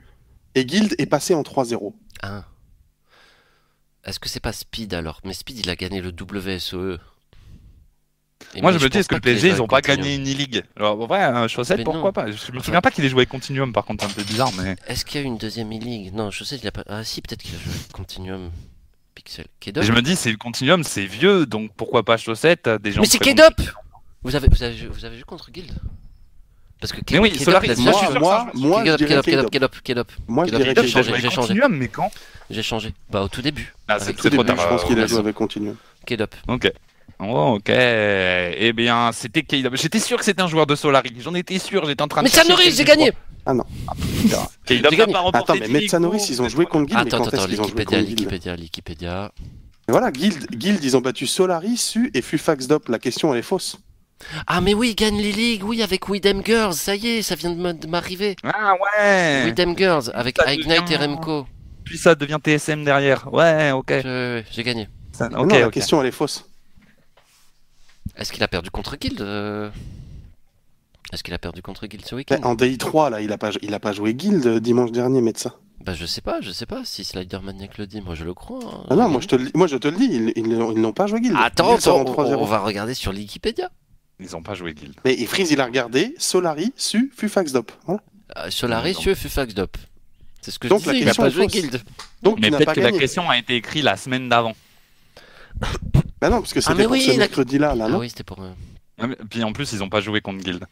[0.55, 1.93] Et Guild est passé en 3-0.
[2.23, 2.45] Ah.
[4.05, 5.21] Est-ce que c'est pas Speed alors?
[5.25, 6.99] Mais Speed il a gagné le WSOE.
[8.55, 10.63] Et Moi, je me dis, est-ce que le PSG, ils ont pas gagné une e-league
[10.77, 12.13] Alors, en vrai, euh, chaussette, Mais pourquoi non.
[12.13, 14.51] pas Je me souviens pas qu'il ait joué Continuum, par contre, c'est un peu bizarre,
[14.59, 14.77] mais.
[14.87, 16.85] Est-ce qu'il y a eu une deuxième e-league Non, je sais, il a pas.
[16.89, 18.51] Ah si, peut-être qu'il a joué Continuum
[19.15, 19.47] Pixel.
[19.61, 22.93] K-Dop Et je me dis, c'est le Continuum, c'est vieux, donc pourquoi pas chaussette des
[22.93, 23.25] gens Mais c'est bons.
[24.23, 25.73] vous avez, vous, avez, joué- vous avez joué contre Guild
[26.81, 29.51] Parce que Mais oui, a moi, moi, moi, je K-Dop, dirais K-Dop, K-Dop.
[29.51, 30.13] K-Dop, K-Dop.
[30.29, 31.49] Moi, je K-Dop, dirais K-Dop, J'ai changé, joué j'ai changé.
[31.49, 32.11] Continuum, mais quand
[32.51, 32.95] J'ai changé.
[33.11, 33.75] Bah au tout début.
[33.89, 34.57] Ah, c'est trop tard.
[34.59, 35.77] je pense qu'il a euh, joué avec Continuum.
[36.07, 36.35] K-Dop.
[36.49, 36.73] Ok.
[37.25, 37.69] Oh, ok.
[37.71, 39.77] Eh bien, c'était K-Dop.
[39.77, 41.13] J'étais sûr que c'était un joueur de Solari.
[41.21, 41.85] J'en étais sûr.
[41.87, 42.27] J'étais en train de.
[42.29, 43.13] Mais Sanoris, j'ai gagné
[43.45, 44.49] trois.
[44.67, 47.07] K-Dop J'ai n'a pas remporté Attends, mais Metsanoris, ils ont ou- joué contre Guild, mais
[47.09, 49.33] Attends, quand attends, est-ce qu'ils ont joué Wikipédia, contre Guild Wikipédia, Wikipédia.
[49.89, 52.89] Et Voilà, Guild, Guild, ils ont battu Solari, Su et Fufax Dop.
[52.89, 53.79] La question, elle est fausse.
[54.47, 57.35] Ah mais oui, ils gagnent les ligues, oui, avec Widem Girls, ça y est, ça
[57.35, 58.37] vient de m'arriver.
[58.45, 59.45] Ah ouais.
[59.47, 61.47] Widem Girls, avec Ça Ignite devient- et Remco.
[61.85, 63.33] Puis ça devient TSM derrière.
[63.35, 63.93] Ouais, ok.
[64.05, 64.89] Je- J'ai gagné.
[65.11, 66.45] Ça- non, la question, elle est fausse.
[68.17, 69.71] Est-ce qu'il a perdu contre Guild euh
[71.13, 73.73] Est-ce qu'il a perdu contre Guild ce week-end En DI3, là, il a pas, il
[73.75, 75.55] a pas joué Guild euh, dimanche dernier, Metsa.
[75.85, 78.35] Bah je sais pas, je sais pas si Slider Maniac le dit, moi je le
[78.35, 78.61] crois.
[78.65, 78.87] hein.
[78.91, 80.93] Ah non, moi je te le, moi, je te le dis, ils, ils, ils n'ont
[80.93, 81.35] pas joué Guild.
[81.37, 82.35] Attends, Guild sort en attends, 3-0.
[82.37, 83.69] on, on va regarder sur Wikipédia.
[84.21, 84.95] Ils ont pas joué Guild.
[85.05, 87.73] Mais et Freeze, il a regardé Solari, Su, Fufax Dop.
[87.87, 88.01] Voilà.
[88.37, 89.01] Euh, Solaris, Non.
[89.01, 89.77] Su, Fufax Dop.
[90.41, 91.47] C'est ce que Donc, je disais, il a question pas joué.
[91.49, 91.83] Guild.
[92.23, 94.55] Donc Mais peut-être que la question a été écrite la semaine d'avant.
[96.23, 98.09] Bah non, parce que Ah, c'était mais pour oui, ce la- mercredi-là, là, Ah oui,
[98.09, 98.51] c'était pour euh,
[99.01, 100.65] Ah, mais- Puis en plus, ils ont pas joué contre Guild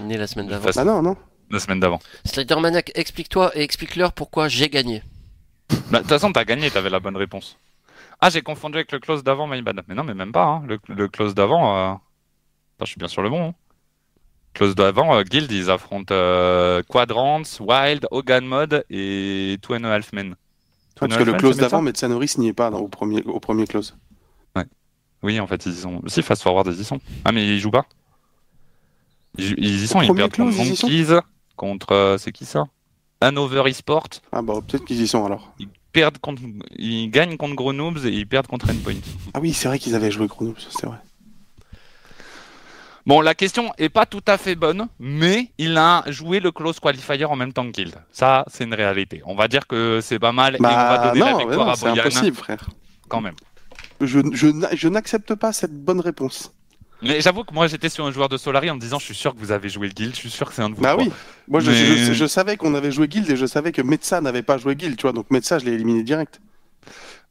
[0.00, 0.64] né la semaine d'avant.
[0.64, 1.14] Face- Bah non, non.
[1.50, 1.98] la semaine d'avant.
[2.24, 5.02] Slider Maniac, explique-toi et explique-leur pourquoi j'ai gagné.
[5.90, 7.58] Bah, De toute façon, t'as gagné, t'avais la bonne réponse.
[8.20, 9.82] Ah, j'ai confondu avec le close d'avant, my bad.
[9.88, 10.44] Mais non, mais même pas.
[10.44, 10.62] hein.
[10.66, 11.76] Le, le close d'avant.
[11.76, 12.00] euh, Attends,
[12.84, 13.48] je suis bien sur le bon.
[13.48, 13.54] hein.
[14.54, 19.90] Close d'avant, euh, Guild, ils affrontent euh, Quadrants, Wild, Hogan Mode et Two and a
[19.94, 20.34] Half Men.
[20.94, 22.48] Two and a Parce que Half le Men, close c'est bien ça d'avant, Metsanoris n'y
[22.48, 23.96] est pas dans- au, premier, au premier close.
[25.22, 26.02] Oui, en fait, ils y sont.
[26.06, 27.00] Si, Fast Forward, ils y sont.
[27.24, 27.86] Ah, mais ils jouent pas
[29.38, 31.20] Ils, y sont, Au ils perdent contre ils Monkeys,
[31.56, 31.92] contre.
[31.92, 32.64] euh, c'est qui ça?
[33.20, 34.08] Hanover Esport.
[34.32, 35.52] Ah bah peut-être qu'ils y sont alors.
[35.60, 36.42] Ils, perdent contre...
[36.76, 38.94] ils gagnent contre Grenoble et ils perdent contre Endpoint.
[39.32, 40.96] Ah oui, c'est vrai qu'ils avaient joué Chronos, c'est vrai.
[43.04, 46.78] Bon, la question est pas tout à fait bonne, mais il a joué le close
[46.78, 47.96] qualifier en même temps que Guild.
[48.12, 49.22] Ça, c'est une réalité.
[49.26, 51.44] On va dire que c'est pas mal et on va Bah donner la non, mais
[51.44, 52.68] victoire non à c'est Boyan impossible, frère.
[53.08, 53.34] quand même.
[54.06, 56.52] Je, je, n'a- je n'accepte pas cette bonne réponse.
[57.02, 59.14] Mais j'avoue que moi j'étais sur un joueur de Solari en me disant je suis
[59.14, 60.82] sûr que vous avez joué le Guild, je suis sûr que c'est un de vous.
[60.82, 61.04] Bah trois.
[61.04, 61.10] oui,
[61.48, 64.20] moi je, Mais- je- je savais qu'on avait joué Guild et je savais que Metsa
[64.20, 66.40] n'avait pas joué Guild, tu vois, donc Metsa je l'ai éliminé direct.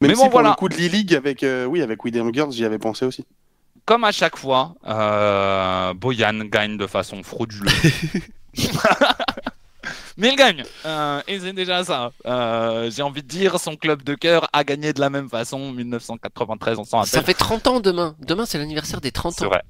[0.01, 0.49] Même Mais si bon, pour voilà.
[0.49, 3.25] le coup de l'e-league avec, euh, oui, avec William Girls, j'y avais pensé aussi.
[3.85, 7.71] Comme à chaque fois, euh, Boyan gagne de façon frauduleuse.
[10.21, 12.11] Mais il gagne, euh, et c'est déjà ça.
[12.25, 15.71] Euh, J'ai envie de dire, son club de cœur a gagné de la même façon,
[15.71, 17.33] 1993, on s'en Ça rappelle.
[17.35, 18.15] fait 30 ans demain.
[18.19, 19.49] Demain, c'est l'anniversaire des 30 C'est ans.
[19.49, 19.63] vrai.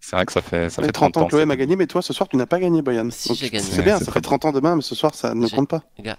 [0.00, 1.26] C'est vrai que ça fait, ça Ça fait 30 ans.
[1.26, 3.08] que l'OM c'est- a gagné, mais toi ce soir tu n'as pas gagné, Boyan.
[3.10, 3.64] Si, j'ai gagné.
[3.64, 5.82] C'est bien, c'est ça fait 30 ans demain, mais ce soir ça ne compte pas.
[5.98, 6.18] Gars,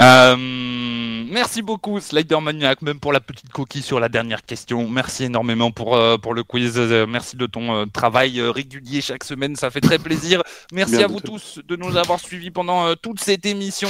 [0.00, 4.88] Euh, merci beaucoup Slider Maniac, même pour la petite coquille sur la dernière question.
[4.88, 6.74] Merci énormément pour, euh, pour le quiz.
[6.76, 10.42] Euh, merci de ton travail régulier chaque semaine, ça fait très plaisir.
[10.72, 13.88] Merci Bien à vous tous de nous avoir suivis pendant toute cette émission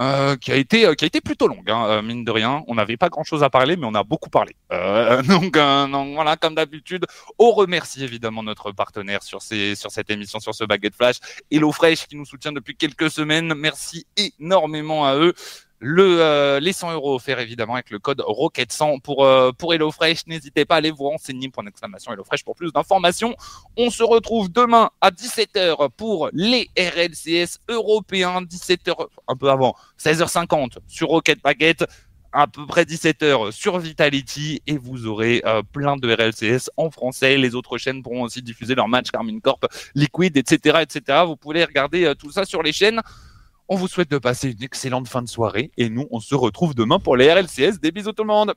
[0.00, 2.62] euh, qui, a été, qui a été plutôt longue, hein, mine de rien.
[2.68, 4.54] On n'avait pas grand-chose à parler, mais on a beaucoup parlé.
[4.72, 7.04] Euh, donc, euh, donc voilà, comme d'habitude,
[7.38, 11.16] on remercie évidemment notre partenaire sur, ces, sur cette émission, sur ce Baguette Flash,
[11.50, 13.54] HelloFresh qui nous soutient depuis quelques semaines.
[13.54, 15.34] Merci énormément à eux.
[15.80, 20.26] Le, euh, les 100 euros offerts évidemment avec le code Rocket100 pour, euh, pour HelloFresh.
[20.26, 23.36] N'hésitez pas à aller vous renseigner pour exclamation HelloFresh pour plus d'informations.
[23.76, 28.42] On se retrouve demain à 17h pour les RLCS européens.
[28.42, 31.84] 17h, un peu avant, 16h50 sur Rocket Baguette.
[32.30, 37.38] À peu près 17h sur Vitality et vous aurez euh, plein de RLCS en français.
[37.38, 39.64] Les autres chaînes pourront aussi diffuser leurs matchs Carmine Corp,
[39.94, 41.22] Liquid, etc., etc.
[41.24, 43.00] Vous pouvez regarder tout ça sur les chaînes.
[43.70, 46.74] On vous souhaite de passer une excellente fin de soirée et nous, on se retrouve
[46.74, 47.80] demain pour les RLCS.
[47.82, 48.54] Des bisous tout le monde